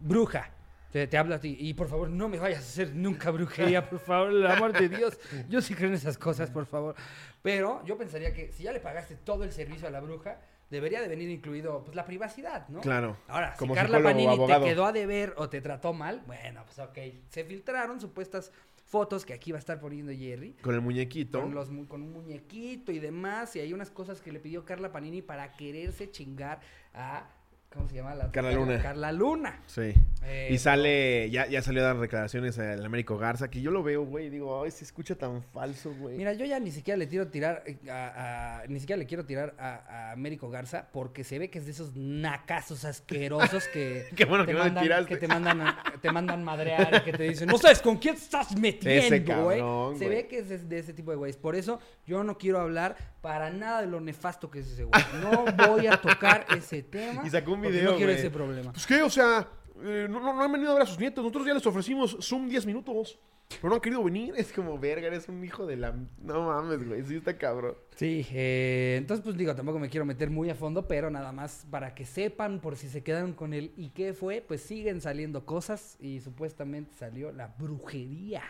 bruja, 0.00 0.50
te, 0.92 1.06
te 1.06 1.18
hablo 1.18 1.34
a 1.34 1.40
ti. 1.40 1.56
Y 1.58 1.74
por 1.74 1.88
favor, 1.88 2.08
no 2.08 2.28
me 2.28 2.38
vayas 2.38 2.60
a 2.60 2.62
hacer 2.62 2.94
nunca 2.94 3.30
brujería, 3.30 3.88
por 3.88 3.98
favor, 3.98 4.30
el 4.30 4.46
amor 4.46 4.72
de 4.72 4.88
Dios. 4.88 5.18
Yo 5.48 5.60
sí 5.60 5.74
creo 5.74 5.88
en 5.88 5.94
esas 5.94 6.18
cosas, 6.18 6.50
por 6.50 6.66
favor. 6.66 6.94
Pero 7.42 7.84
yo 7.84 7.96
pensaría 7.96 8.32
que 8.32 8.52
si 8.52 8.64
ya 8.64 8.72
le 8.72 8.80
pagaste 8.80 9.16
todo 9.16 9.44
el 9.44 9.52
servicio 9.52 9.88
a 9.88 9.90
la 9.90 10.00
bruja, 10.00 10.38
debería 10.70 11.00
de 11.00 11.08
venir 11.08 11.30
incluido 11.30 11.82
pues 11.84 11.96
la 11.96 12.04
privacidad, 12.04 12.68
¿no? 12.68 12.80
Claro. 12.80 13.16
Ahora, 13.28 13.54
Como 13.58 13.74
si 13.74 13.80
Carla 13.80 14.02
Panini 14.02 14.36
te 14.46 14.60
quedó 14.60 14.86
a 14.86 14.92
deber 14.92 15.34
o 15.36 15.48
te 15.48 15.60
trató 15.60 15.92
mal, 15.92 16.22
bueno, 16.26 16.62
pues 16.64 16.78
ok. 16.78 16.98
Se 17.28 17.44
filtraron 17.44 18.00
supuestas 18.00 18.52
fotos 18.88 19.24
que 19.24 19.34
aquí 19.34 19.52
va 19.52 19.58
a 19.58 19.60
estar 19.60 19.78
poniendo 19.78 20.12
Jerry. 20.12 20.54
Con 20.62 20.74
el 20.74 20.80
muñequito. 20.80 21.40
Con, 21.40 21.54
los, 21.54 21.68
con 21.88 22.02
un 22.02 22.12
muñequito 22.12 22.90
y 22.90 22.98
demás. 22.98 23.54
Y 23.56 23.60
hay 23.60 23.72
unas 23.72 23.90
cosas 23.90 24.20
que 24.20 24.32
le 24.32 24.40
pidió 24.40 24.64
Carla 24.64 24.90
Panini 24.90 25.22
para 25.22 25.52
quererse 25.52 26.10
chingar 26.10 26.60
a. 26.94 27.28
¿Cómo 27.72 27.86
se 27.88 27.96
llama? 27.96 28.14
La, 28.14 28.30
Carla 28.32 28.52
Luna. 28.52 28.82
Carla 28.82 29.12
Luna. 29.12 29.60
Sí. 29.66 29.92
Eh, 30.24 30.48
y 30.50 30.58
sale, 30.58 31.30
ya, 31.30 31.46
ya 31.46 31.60
salió 31.62 31.82
a 31.82 31.86
dar 31.88 31.98
declaraciones 32.00 32.58
al 32.58 32.84
Américo 32.84 33.18
Garza, 33.18 33.48
que 33.50 33.60
yo 33.60 33.70
lo 33.70 33.82
veo, 33.82 34.04
güey, 34.04 34.26
y 34.26 34.30
digo, 34.30 34.64
ay, 34.64 34.70
se 34.70 34.84
escucha 34.84 35.14
tan 35.16 35.42
falso, 35.42 35.94
güey. 35.94 36.16
Mira, 36.16 36.32
yo 36.32 36.44
ya 36.46 36.58
ni 36.60 36.70
siquiera 36.70 36.96
le 36.96 37.06
tiro 37.06 37.28
tirar 37.28 37.62
eh, 37.66 37.76
a, 37.90 38.60
a- 38.62 38.66
ni 38.68 38.80
siquiera 38.80 38.98
le 38.98 39.06
quiero 39.06 39.24
tirar 39.26 39.54
a, 39.58 39.74
a 40.08 40.12
Américo 40.12 40.48
Garza 40.50 40.88
porque 40.92 41.24
se 41.24 41.38
ve 41.38 41.50
que 41.50 41.58
es 41.58 41.66
de 41.66 41.72
esos 41.72 41.94
nacazos 41.94 42.84
asquerosos 42.84 43.68
que 43.68 44.06
Qué 44.16 44.24
bueno 44.24 44.44
te 44.44 44.52
que 44.52 44.58
no 44.58 44.64
le 44.64 44.64
mandan, 44.70 44.82
tiraste. 44.84 45.08
que 45.08 45.16
te 45.18 45.28
mandan 45.28 45.60
a- 45.60 45.82
te 46.00 46.10
mandan 46.10 46.42
madrear 46.44 46.94
y 46.96 47.00
que 47.04 47.12
te 47.12 47.22
dicen, 47.24 47.48
"No 47.48 47.58
sabes 47.58 47.80
con 47.82 47.98
quién 47.98 48.14
estás 48.16 48.56
metiendo, 48.56 49.42
güey." 49.44 49.58
cabrón, 49.58 49.98
Se 49.98 50.08
ve 50.08 50.26
que 50.26 50.38
es 50.38 50.48
de, 50.48 50.58
de 50.58 50.78
ese 50.78 50.94
tipo 50.94 51.10
de 51.10 51.16
güeyes. 51.18 51.36
Por 51.36 51.54
eso 51.54 51.80
yo 52.06 52.24
no 52.24 52.38
quiero 52.38 52.60
hablar 52.60 52.96
para 53.20 53.50
nada 53.50 53.82
de 53.82 53.86
lo 53.88 54.00
nefasto 54.00 54.50
que 54.50 54.60
es 54.60 54.68
ese 54.72 54.84
güey. 54.84 55.02
No 55.22 55.44
voy 55.68 55.86
a 55.86 55.96
tocar 56.00 56.46
ese 56.56 56.82
tema. 56.82 57.22
Y 57.26 57.30
sacó 57.30 57.52
un 57.52 57.57
porque 57.62 57.78
video, 57.78 57.90
No 57.92 57.96
quiero 57.96 58.12
güey. 58.12 58.18
ese 58.20 58.30
problema. 58.30 58.72
Pues 58.72 58.86
qué, 58.86 59.02
o 59.02 59.10
sea, 59.10 59.48
eh, 59.82 60.06
no, 60.08 60.20
no, 60.20 60.34
no 60.34 60.42
han 60.42 60.52
venido 60.52 60.70
a 60.70 60.74
ver 60.74 60.82
a 60.82 60.86
sus 60.86 60.98
nietos. 60.98 61.22
Nosotros 61.22 61.46
ya 61.46 61.54
les 61.54 61.66
ofrecimos 61.66 62.16
Zoom 62.20 62.48
10 62.48 62.66
minutos, 62.66 63.18
pero 63.48 63.68
no 63.68 63.74
han 63.76 63.80
querido 63.80 64.02
venir. 64.04 64.34
Es 64.36 64.52
como, 64.52 64.78
verga, 64.78 65.06
eres 65.06 65.28
un 65.28 65.42
hijo 65.44 65.66
de 65.66 65.76
la... 65.76 65.94
No 66.22 66.46
mames, 66.46 66.86
güey, 66.86 67.02
sí 67.04 67.16
está 67.16 67.36
cabrón. 67.38 67.74
Sí, 67.96 68.26
eh, 68.32 68.96
entonces 68.98 69.24
pues 69.24 69.36
digo, 69.36 69.54
tampoco 69.54 69.78
me 69.78 69.88
quiero 69.88 70.04
meter 70.04 70.30
muy 70.30 70.50
a 70.50 70.54
fondo, 70.54 70.86
pero 70.86 71.10
nada 71.10 71.32
más 71.32 71.66
para 71.70 71.94
que 71.94 72.04
sepan 72.04 72.60
por 72.60 72.76
si 72.76 72.88
se 72.88 73.02
quedaron 73.02 73.32
con 73.32 73.54
él 73.54 73.72
y 73.76 73.90
qué 73.90 74.12
fue, 74.14 74.44
pues 74.46 74.60
siguen 74.62 75.00
saliendo 75.00 75.46
cosas 75.46 75.96
y 76.00 76.20
supuestamente 76.20 76.94
salió 76.98 77.32
la 77.32 77.54
brujería 77.58 78.42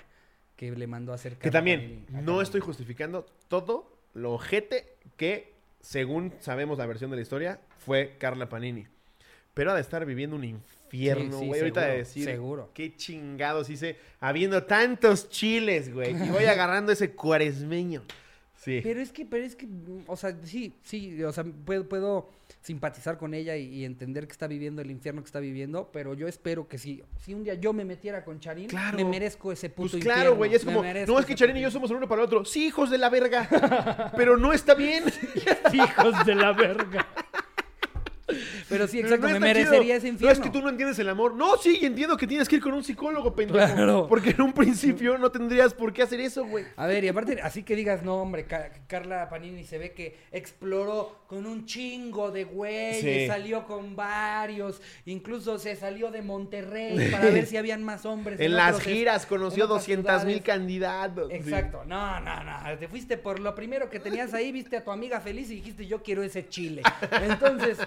que 0.56 0.72
le 0.72 0.86
mandó 0.88 1.12
a 1.12 1.14
hacer 1.14 1.36
Que 1.38 1.52
también, 1.52 2.04
no 2.10 2.42
estoy 2.42 2.60
justificando 2.60 3.24
todo 3.46 3.96
lo 4.14 4.32
ojete 4.32 4.96
que, 5.16 5.54
según 5.80 6.32
sabemos 6.40 6.78
la 6.78 6.86
versión 6.86 7.10
de 7.10 7.16
la 7.16 7.22
historia, 7.22 7.60
fue 7.78 8.16
Carla 8.18 8.48
Panini. 8.48 8.88
Pero 9.58 9.72
ha 9.72 9.74
de 9.74 9.80
estar 9.80 10.06
viviendo 10.06 10.36
un 10.36 10.44
infierno, 10.44 11.32
Sí, 11.32 11.40
sí, 11.40 11.46
güey. 11.48 11.60
Ahorita 11.60 11.80
de 11.84 11.96
decir, 11.96 12.24
seguro. 12.24 12.70
qué 12.72 12.94
chingados 12.94 13.68
hice 13.70 13.96
habiendo 14.20 14.62
tantos 14.62 15.28
chiles, 15.30 15.92
güey. 15.92 16.10
Y 16.12 16.28
voy 16.30 16.44
agarrando 16.44 16.92
ese 16.92 17.10
cuaresmeño. 17.10 18.04
Sí. 18.54 18.80
Pero 18.82 19.00
es 19.00 19.10
que, 19.12 19.24
pero 19.26 19.44
es 19.44 19.56
que, 19.56 19.66
o 20.06 20.16
sea, 20.16 20.36
sí, 20.44 20.74
sí, 20.82 21.22
o 21.24 21.32
sea, 21.32 21.44
puedo, 21.64 21.88
puedo 21.88 22.28
simpatizar 22.60 23.16
con 23.16 23.32
ella 23.34 23.56
y, 23.56 23.66
y 23.66 23.84
entender 23.84 24.26
que 24.26 24.32
está 24.32 24.46
viviendo 24.46 24.82
el 24.82 24.90
infierno 24.90 25.22
que 25.22 25.26
está 25.26 25.38
viviendo, 25.40 25.90
pero 25.92 26.12
yo 26.14 26.26
espero 26.28 26.66
que 26.68 26.76
si, 26.76 27.02
si 27.24 27.34
un 27.34 27.44
día 27.44 27.54
yo 27.54 27.72
me 27.72 27.84
metiera 27.84 28.24
con 28.24 28.40
Charín, 28.40 28.66
Claro. 28.68 28.96
me 28.96 29.04
merezco 29.04 29.52
ese 29.52 29.70
puto 29.70 29.92
Pues 29.92 30.02
claro, 30.04 30.34
güey, 30.36 30.54
es 30.54 30.64
como, 30.64 30.82
no, 30.82 31.18
es 31.18 31.24
que 31.26 31.34
Charín 31.36 31.56
y 31.56 31.60
yo 31.62 31.70
somos 31.70 31.90
el 31.90 31.96
uno 31.98 32.08
para 32.08 32.22
el 32.22 32.26
otro. 32.26 32.44
Sí, 32.44 32.66
hijos 32.66 32.90
de 32.90 32.98
la 32.98 33.08
verga. 33.10 34.12
pero 34.16 34.36
no 34.36 34.52
está 34.52 34.74
bien. 34.74 35.04
Hijos 35.72 36.26
de 36.26 36.34
la 36.34 36.52
verga. 36.52 37.07
Pero 38.68 38.86
sí, 38.86 38.98
Pero 39.02 39.14
exacto, 39.14 39.28
no 39.34 39.40
me 39.40 39.46
está 39.48 39.58
chido. 39.60 39.70
merecería 39.70 39.96
ese 39.96 40.06
No 40.08 40.12
infierno. 40.12 40.32
es 40.32 40.40
que 40.40 40.50
tú 40.50 40.62
no 40.62 40.68
entiendes 40.68 40.98
el 40.98 41.08
amor. 41.08 41.34
No, 41.34 41.56
sí, 41.56 41.78
entiendo 41.82 42.16
que 42.16 42.26
tienes 42.26 42.48
que 42.48 42.56
ir 42.56 42.62
con 42.62 42.74
un 42.74 42.84
psicólogo, 42.84 43.34
pendejo. 43.34 43.58
Claro. 43.74 44.06
Porque 44.08 44.30
en 44.30 44.42
un 44.42 44.52
principio 44.52 45.16
no 45.18 45.30
tendrías 45.30 45.72
por 45.74 45.92
qué 45.92 46.02
hacer 46.02 46.20
eso, 46.20 46.44
güey. 46.44 46.64
A 46.76 46.86
ver, 46.86 47.04
y 47.04 47.08
aparte, 47.08 47.40
así 47.42 47.62
que 47.62 47.74
digas, 47.76 48.02
no, 48.02 48.16
hombre, 48.22 48.44
Ca- 48.46 48.70
Carla 48.86 49.28
Panini 49.28 49.64
se 49.64 49.78
ve 49.78 49.92
que 49.92 50.16
exploró 50.32 51.18
con 51.26 51.46
un 51.46 51.66
chingo 51.66 52.30
de 52.30 52.44
güeyes, 52.44 53.00
Sí. 53.00 53.26
salió 53.26 53.64
con 53.66 53.94
varios, 53.96 54.80
incluso 55.06 55.58
se 55.58 55.76
salió 55.76 56.10
de 56.10 56.22
Monterrey 56.22 57.10
para 57.10 57.30
ver 57.30 57.46
si 57.46 57.56
habían 57.58 57.82
más 57.84 58.04
hombres. 58.06 58.40
En 58.40 58.54
las 58.54 58.80
giras 58.80 59.26
conoció 59.26 59.64
en 59.64 59.70
otras 59.70 59.82
200 59.86 60.24
mil 60.24 60.42
candidatos. 60.42 61.28
sí. 61.30 61.36
Exacto, 61.36 61.84
no, 61.86 62.20
no, 62.20 62.44
no, 62.44 62.78
te 62.78 62.88
fuiste 62.88 63.16
por 63.18 63.40
lo 63.40 63.54
primero 63.54 63.88
que 63.90 64.00
tenías 64.00 64.34
ahí, 64.34 64.52
viste 64.52 64.76
a 64.76 64.84
tu 64.84 64.90
amiga 64.90 65.20
feliz 65.20 65.50
y 65.50 65.56
dijiste, 65.56 65.86
yo 65.86 66.02
quiero 66.02 66.22
ese 66.22 66.48
chile. 66.48 66.82
Entonces, 67.22 67.78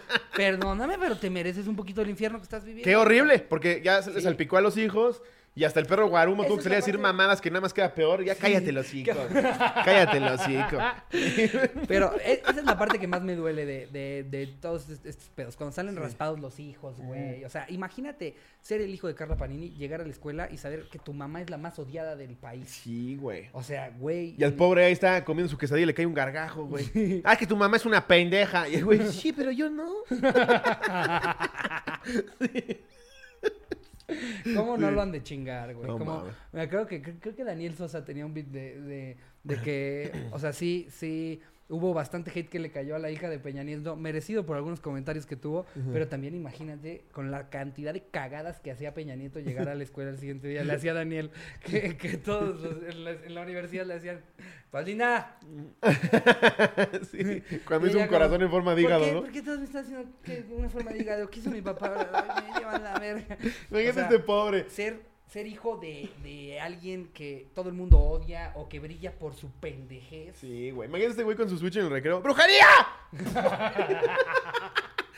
perdóname, 0.77 0.97
pero 0.99 1.17
te 1.17 1.29
mereces 1.29 1.67
un 1.67 1.75
poquito 1.75 2.01
el 2.01 2.09
infierno 2.09 2.37
que 2.39 2.43
estás 2.43 2.63
viviendo. 2.63 2.83
Qué 2.89 2.95
horrible, 2.95 3.39
porque 3.39 3.81
ya 3.83 4.01
se 4.01 4.11
le 4.11 4.17
Sí. 4.17 4.23
salpicó 4.23 4.57
a 4.57 4.61
los 4.61 4.77
hijos 4.77 5.21
y 5.53 5.65
hasta 5.65 5.79
el 5.81 5.85
perro 5.85 6.07
Guarumo 6.07 6.45
tuvo 6.45 6.57
que 6.57 6.63
salir 6.63 6.75
a 6.75 6.79
decir 6.79 6.97
mamadas 6.97 7.41
que 7.41 7.49
nada 7.51 7.59
más 7.61 7.73
queda 7.73 7.93
peor. 7.93 8.23
Ya 8.23 8.35
cállate 8.35 8.71
los 8.71 8.93
hijos. 8.93 9.17
cállate 9.83 10.19
los 10.21 10.47
hijos. 10.47 10.81
Pero 11.87 12.13
e- 12.23 12.41
esa 12.47 12.59
es 12.59 12.63
la 12.65 12.77
parte 12.77 12.99
que 12.99 13.07
más 13.07 13.21
me 13.21 13.35
duele 13.35 13.65
de, 13.65 13.87
de- 13.87 14.23
de 14.23 14.47
todos 14.61 14.89
est- 14.89 15.05
estos 15.05 15.27
pedos. 15.29 15.57
Cuando 15.57 15.73
salen 15.75 15.95
raspados 15.97 16.39
los 16.39 16.59
hijos, 16.59 16.97
güey. 16.99 17.43
O 17.43 17.49
sea, 17.49 17.65
imagínate 17.69 18.35
ser 18.61 18.79
el 18.81 18.93
hijo 18.93 19.07
de 19.07 19.15
Carla 19.15 19.35
Panini, 19.35 19.71
llegar 19.71 19.99
a 20.01 20.05
la 20.05 20.11
escuela 20.11 20.47
y 20.49 20.57
saber 20.57 20.87
que 20.89 20.99
tu 20.99 21.13
mamá 21.13 21.41
es 21.41 21.49
la 21.49 21.57
más 21.57 21.77
odiada 21.79 22.15
del 22.15 22.35
país. 22.37 22.69
Sí, 22.69 23.17
güey. 23.17 23.49
O 23.51 23.61
sea, 23.63 23.89
güey. 23.99 24.35
Y 24.37 24.43
al 24.45 24.53
pobre 24.53 24.85
ahí 24.85 24.93
está 24.93 25.25
comiendo 25.25 25.49
su 25.51 25.57
quesadilla 25.57 25.83
y 25.83 25.87
le 25.87 25.93
cae 25.93 26.05
un 26.05 26.13
gargajo, 26.13 26.63
güey. 26.65 27.21
Ah, 27.25 27.35
que 27.35 27.45
tu 27.45 27.57
mamá 27.57 27.75
es 27.77 27.85
una 27.85 28.07
pendeja. 28.07 28.69
Y 28.69 28.75
el 28.75 28.85
güey, 28.85 29.01
sí, 29.11 29.33
pero 29.33 29.51
yo 29.51 29.69
no. 29.69 29.89
¿Cómo 34.55 34.77
no 34.77 34.91
lo 34.91 35.01
han 35.01 35.11
de 35.11 35.23
chingar, 35.23 35.73
güey? 35.75 35.87
No 35.87 35.97
Como- 35.97 36.23
me 36.51 36.61
acuerdo 36.61 36.87
que 36.87 37.01
cre- 37.01 37.17
creo 37.19 37.35
que 37.35 37.43
Daniel 37.43 37.75
Sosa 37.75 38.03
tenía 38.05 38.25
un 38.25 38.33
beat 38.33 38.47
de, 38.47 38.81
de, 38.81 39.17
de 39.43 39.55
que, 39.61 40.11
o 40.31 40.39
sea, 40.39 40.53
sí, 40.53 40.87
sí, 40.89 41.39
hubo 41.71 41.93
bastante 41.93 42.29
hate 42.37 42.49
que 42.49 42.59
le 42.59 42.69
cayó 42.69 42.95
a 42.95 42.99
la 42.99 43.09
hija 43.09 43.29
de 43.29 43.39
Peña 43.39 43.63
Nieto, 43.63 43.95
merecido 43.95 44.45
por 44.45 44.57
algunos 44.57 44.79
comentarios 44.81 45.25
que 45.25 45.35
tuvo, 45.35 45.65
pero 45.91 46.07
también 46.07 46.35
imagínate 46.35 47.05
con 47.11 47.31
la 47.31 47.49
cantidad 47.49 47.93
de 47.93 48.03
cagadas 48.03 48.59
que 48.59 48.69
hacía 48.71 48.93
Peña 48.93 49.15
Nieto 49.15 49.39
llegar 49.39 49.69
a 49.69 49.75
la 49.75 49.83
escuela 49.83 50.11
el 50.11 50.17
siguiente 50.19 50.47
día, 50.49 50.63
le 50.63 50.73
hacía 50.73 50.93
Daniel, 50.93 51.31
que, 51.65 51.97
que 51.97 52.17
todos 52.17 52.59
los- 52.61 52.83
en, 52.93 53.03
la, 53.05 53.11
en 53.11 53.33
la 53.33 53.41
universidad 53.41 53.85
le 53.85 53.93
hacían, 53.95 54.19
Paulina, 54.69 55.37
Sí, 57.11 57.43
Cuando 57.67 57.87
hizo 57.87 57.99
un 57.99 58.07
corazón 58.07 58.41
en 58.41 58.49
forma 58.49 58.75
de 58.75 58.81
¿por 58.83 58.89
hígado, 58.91 59.05
qué, 59.05 59.11
¿no? 59.13 59.21
¿Por 59.21 59.31
qué 59.31 59.41
todos 59.41 59.59
me 59.59 59.65
están 59.65 59.83
haciendo 59.83 60.05
que 60.23 60.45
una 60.51 60.69
forma 60.69 60.91
de 60.91 60.99
hígado? 60.99 61.29
¿Qué 61.29 61.39
hizo 61.39 61.49
mi 61.51 61.61
papá? 61.61 62.09
Ay, 62.13 62.43
me 62.53 62.59
llevan 62.59 62.83
la 62.83 62.99
verga. 62.99 63.37
Imagínate 63.69 63.89
O 63.89 63.93
sea, 63.93 64.03
este 64.03 64.19
pobre. 64.19 64.69
ser, 64.69 65.01
ser 65.31 65.47
hijo 65.47 65.77
de, 65.77 66.09
de 66.23 66.59
alguien 66.59 67.07
que 67.13 67.47
todo 67.55 67.69
el 67.69 67.75
mundo 67.75 67.97
odia 67.97 68.51
o 68.55 68.67
que 68.67 68.79
brilla 68.79 69.17
por 69.17 69.33
su 69.33 69.49
pendejez. 69.49 70.35
Sí, 70.35 70.71
güey. 70.71 70.89
Imagínate 70.89 71.11
este 71.11 71.23
güey 71.23 71.37
con 71.37 71.47
su 71.49 71.57
Switch 71.57 71.77
en 71.77 71.85
el 71.85 71.89
recreo. 71.89 72.21
¡Brujería! 72.21 72.67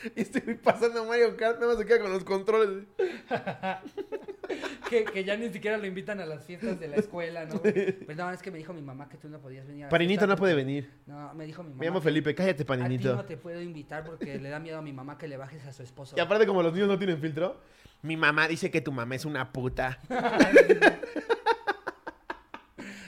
y 0.16 0.20
güey 0.40 0.54
pasando 0.54 1.02
a 1.02 1.04
Mario 1.04 1.36
Kart, 1.36 1.58
nada 1.58 1.72
más 1.72 1.78
se 1.78 1.86
queda 1.86 2.00
con 2.00 2.12
los 2.12 2.24
controles. 2.24 2.84
Que, 4.90 5.04
que 5.04 5.24
ya 5.24 5.34
ni 5.36 5.48
siquiera 5.48 5.78
lo 5.78 5.86
invitan 5.86 6.20
a 6.20 6.26
las 6.26 6.44
fiestas 6.44 6.78
de 6.78 6.88
la 6.88 6.96
escuela, 6.96 7.46
¿no? 7.46 7.60
Pues 7.60 8.16
no, 8.16 8.30
es 8.30 8.42
que 8.42 8.50
me 8.50 8.58
dijo 8.58 8.74
mi 8.74 8.82
mamá 8.82 9.08
que 9.08 9.16
tú 9.16 9.28
no 9.28 9.40
podías 9.40 9.66
venir 9.66 9.86
a 9.86 9.88
Paninito 9.88 10.20
fiesta 10.20 10.26
no 10.26 10.36
puede 10.36 10.54
venir. 10.54 10.90
No, 11.06 11.34
me 11.34 11.46
dijo 11.46 11.62
mi 11.62 11.70
mamá. 11.70 11.80
Me 11.80 11.86
llamo 11.86 12.00
Felipe, 12.02 12.34
cállate, 12.34 12.52
A 12.52 12.56
ti 12.56 12.64
Paninito. 12.64 13.16
no 13.16 13.24
te 13.24 13.36
puedo 13.38 13.60
invitar 13.62 14.04
porque 14.04 14.38
le 14.38 14.50
da 14.50 14.58
miedo 14.60 14.78
a 14.78 14.82
mi 14.82 14.92
mamá 14.92 15.16
que 15.16 15.26
le 15.26 15.38
bajes 15.38 15.66
a 15.66 15.72
su 15.72 15.82
esposo. 15.82 16.14
Y 16.16 16.20
aparte, 16.20 16.46
como 16.46 16.62
los 16.62 16.72
niños 16.74 16.88
no 16.88 16.98
tienen 16.98 17.18
filtro, 17.18 17.60
mi 18.02 18.16
mamá 18.16 18.46
dice 18.46 18.70
que 18.70 18.82
tu 18.82 18.92
mamá 18.92 19.14
es 19.14 19.24
una 19.24 19.52
puta. 19.52 19.98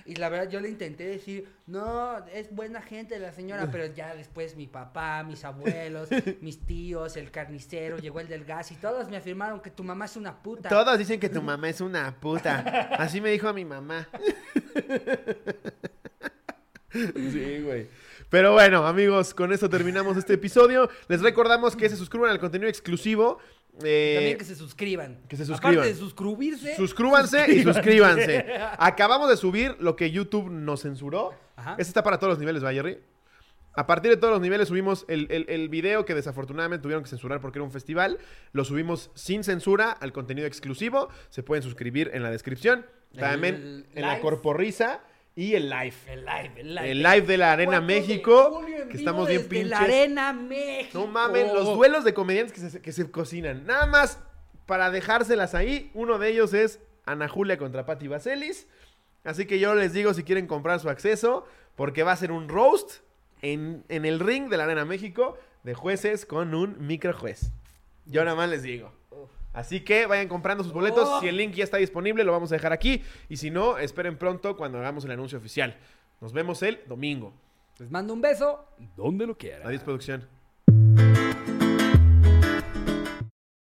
Y 0.06 0.16
la 0.16 0.28
verdad 0.28 0.48
yo 0.48 0.60
le 0.60 0.68
intenté 0.68 1.04
decir, 1.04 1.48
no, 1.66 2.24
es 2.32 2.54
buena 2.54 2.80
gente 2.80 3.18
la 3.18 3.32
señora, 3.32 3.68
pero 3.72 3.86
ya 3.86 4.14
después 4.14 4.56
mi 4.56 4.66
papá, 4.66 5.22
mis 5.24 5.44
abuelos, 5.44 6.08
mis 6.40 6.60
tíos, 6.60 7.16
el 7.16 7.30
carnicero, 7.30 7.98
llegó 7.98 8.20
el 8.20 8.28
del 8.28 8.44
gas 8.44 8.70
y 8.72 8.76
todos 8.76 9.08
me 9.08 9.16
afirmaron 9.16 9.60
que 9.60 9.70
tu 9.70 9.84
mamá 9.84 10.04
es 10.04 10.16
una 10.16 10.42
puta. 10.42 10.68
Todos 10.68 10.98
dicen 10.98 11.20
que 11.20 11.28
tu 11.28 11.42
mamá 11.42 11.68
es 11.68 11.80
una 11.80 12.14
puta. 12.18 12.90
Así 12.98 13.20
me 13.20 13.30
dijo 13.30 13.52
mi 13.52 13.64
mamá. 13.64 14.08
Sí, 16.92 17.60
güey. 17.62 17.88
Pero 18.30 18.52
bueno, 18.52 18.86
amigos, 18.86 19.34
con 19.34 19.52
esto 19.52 19.68
terminamos 19.68 20.16
este 20.16 20.34
episodio. 20.34 20.90
Les 21.08 21.20
recordamos 21.20 21.76
que 21.76 21.88
se 21.88 21.96
suscriban 21.96 22.30
al 22.30 22.40
contenido 22.40 22.68
exclusivo. 22.68 23.38
Eh, 23.84 24.14
También 24.16 24.38
que 24.38 24.44
se 24.44 24.54
suscriban. 24.54 25.18
que 25.28 25.36
se 25.36 25.44
suscriban. 25.44 25.74
Aparte 25.78 25.92
de 25.94 25.98
suscribirse. 26.00 26.76
Suscríbanse 26.76 27.52
y 27.52 27.62
suscríbanse. 27.62 28.46
Acabamos 28.78 29.28
de 29.28 29.36
subir 29.36 29.76
lo 29.80 29.96
que 29.96 30.10
YouTube 30.10 30.50
nos 30.50 30.82
censuró. 30.82 31.32
Ajá. 31.56 31.72
Este 31.72 31.82
está 31.90 32.02
para 32.02 32.18
todos 32.18 32.32
los 32.32 32.38
niveles, 32.38 32.64
¿va, 32.64 32.72
Jerry? 32.72 32.98
A 33.78 33.86
partir 33.86 34.10
de 34.10 34.16
todos 34.16 34.32
los 34.32 34.40
niveles 34.40 34.68
subimos 34.68 35.04
el, 35.08 35.26
el- 35.30 35.44
el 35.50 35.68
video 35.68 36.06
que 36.06 36.14
desafortunadamente 36.14 36.82
tuvieron 36.82 37.02
que 37.04 37.10
censurar 37.10 37.40
porque 37.42 37.58
era 37.58 37.64
un 37.64 37.70
festival. 37.70 38.18
Lo 38.52 38.64
subimos 38.64 39.10
sin 39.14 39.44
censura 39.44 39.90
al 39.90 40.12
contenido 40.14 40.46
exclusivo. 40.46 41.08
Se 41.28 41.42
pueden 41.42 41.62
suscribir 41.62 42.10
en 42.14 42.22
la 42.22 42.30
descripción. 42.30 42.86
El 43.12 43.20
También 43.20 43.86
en 43.94 44.02
la 44.06 44.20
corporrisa 44.20 45.00
y 45.36 45.54
el 45.54 45.68
live. 45.68 45.94
El 46.08 46.24
live, 46.24 46.52
el 46.56 46.74
live. 46.74 46.90
El 46.90 47.02
live 47.02 47.20
de 47.20 47.36
la 47.36 47.52
Arena 47.52 47.78
4 47.78 47.86
de 47.86 48.00
México. 48.00 48.62
Que 48.90 48.96
estamos 48.96 49.28
bien 49.28 49.46
pinches. 49.46 49.70
La 49.70 49.80
Arena 49.80 50.32
México. 50.32 50.98
No 50.98 51.06
mamen, 51.06 51.54
los 51.54 51.76
duelos 51.76 52.04
de 52.04 52.14
comediantes 52.14 52.54
que 52.54 52.70
se, 52.70 52.80
que 52.80 52.90
se 52.90 53.10
cocinan. 53.10 53.66
Nada 53.66 53.84
más 53.84 54.18
para 54.64 54.90
dejárselas 54.90 55.54
ahí. 55.54 55.90
Uno 55.92 56.18
de 56.18 56.30
ellos 56.30 56.54
es 56.54 56.80
Ana 57.04 57.28
Julia 57.28 57.58
contra 57.58 57.84
Patti 57.84 58.08
Vaselis. 58.08 58.66
Así 59.24 59.44
que 59.44 59.58
yo 59.58 59.74
les 59.74 59.92
digo 59.92 60.14
si 60.14 60.24
quieren 60.24 60.46
comprar 60.46 60.80
su 60.80 60.88
acceso, 60.88 61.46
porque 61.74 62.02
va 62.02 62.12
a 62.12 62.16
ser 62.16 62.32
un 62.32 62.48
roast 62.48 63.00
en, 63.42 63.84
en 63.88 64.06
el 64.06 64.20
ring 64.20 64.48
de 64.48 64.56
la 64.56 64.64
Arena 64.64 64.86
México 64.86 65.36
de 65.64 65.74
jueces 65.74 66.24
con 66.24 66.54
un 66.54 66.86
micro 66.86 67.12
juez. 67.12 67.50
Yo 68.06 68.24
nada 68.24 68.36
más 68.36 68.48
les 68.48 68.62
digo. 68.62 68.90
Así 69.56 69.80
que 69.80 70.04
vayan 70.04 70.28
comprando 70.28 70.62
sus 70.62 70.74
boletos. 70.74 71.08
Oh. 71.10 71.18
Si 71.18 71.28
el 71.28 71.38
link 71.38 71.54
ya 71.54 71.64
está 71.64 71.78
disponible, 71.78 72.22
lo 72.24 72.32
vamos 72.32 72.52
a 72.52 72.56
dejar 72.56 72.74
aquí. 72.74 73.02
Y 73.30 73.38
si 73.38 73.50
no, 73.50 73.78
esperen 73.78 74.18
pronto 74.18 74.54
cuando 74.54 74.76
hagamos 74.76 75.06
el 75.06 75.12
anuncio 75.12 75.38
oficial. 75.38 75.78
Nos 76.20 76.34
vemos 76.34 76.62
el 76.62 76.80
domingo. 76.86 77.32
Les 77.78 77.90
mando 77.90 78.12
un 78.12 78.20
beso. 78.20 78.66
Donde 78.98 79.26
lo 79.26 79.34
quiera. 79.38 79.66
Adiós, 79.66 79.82
producción. 79.82 80.28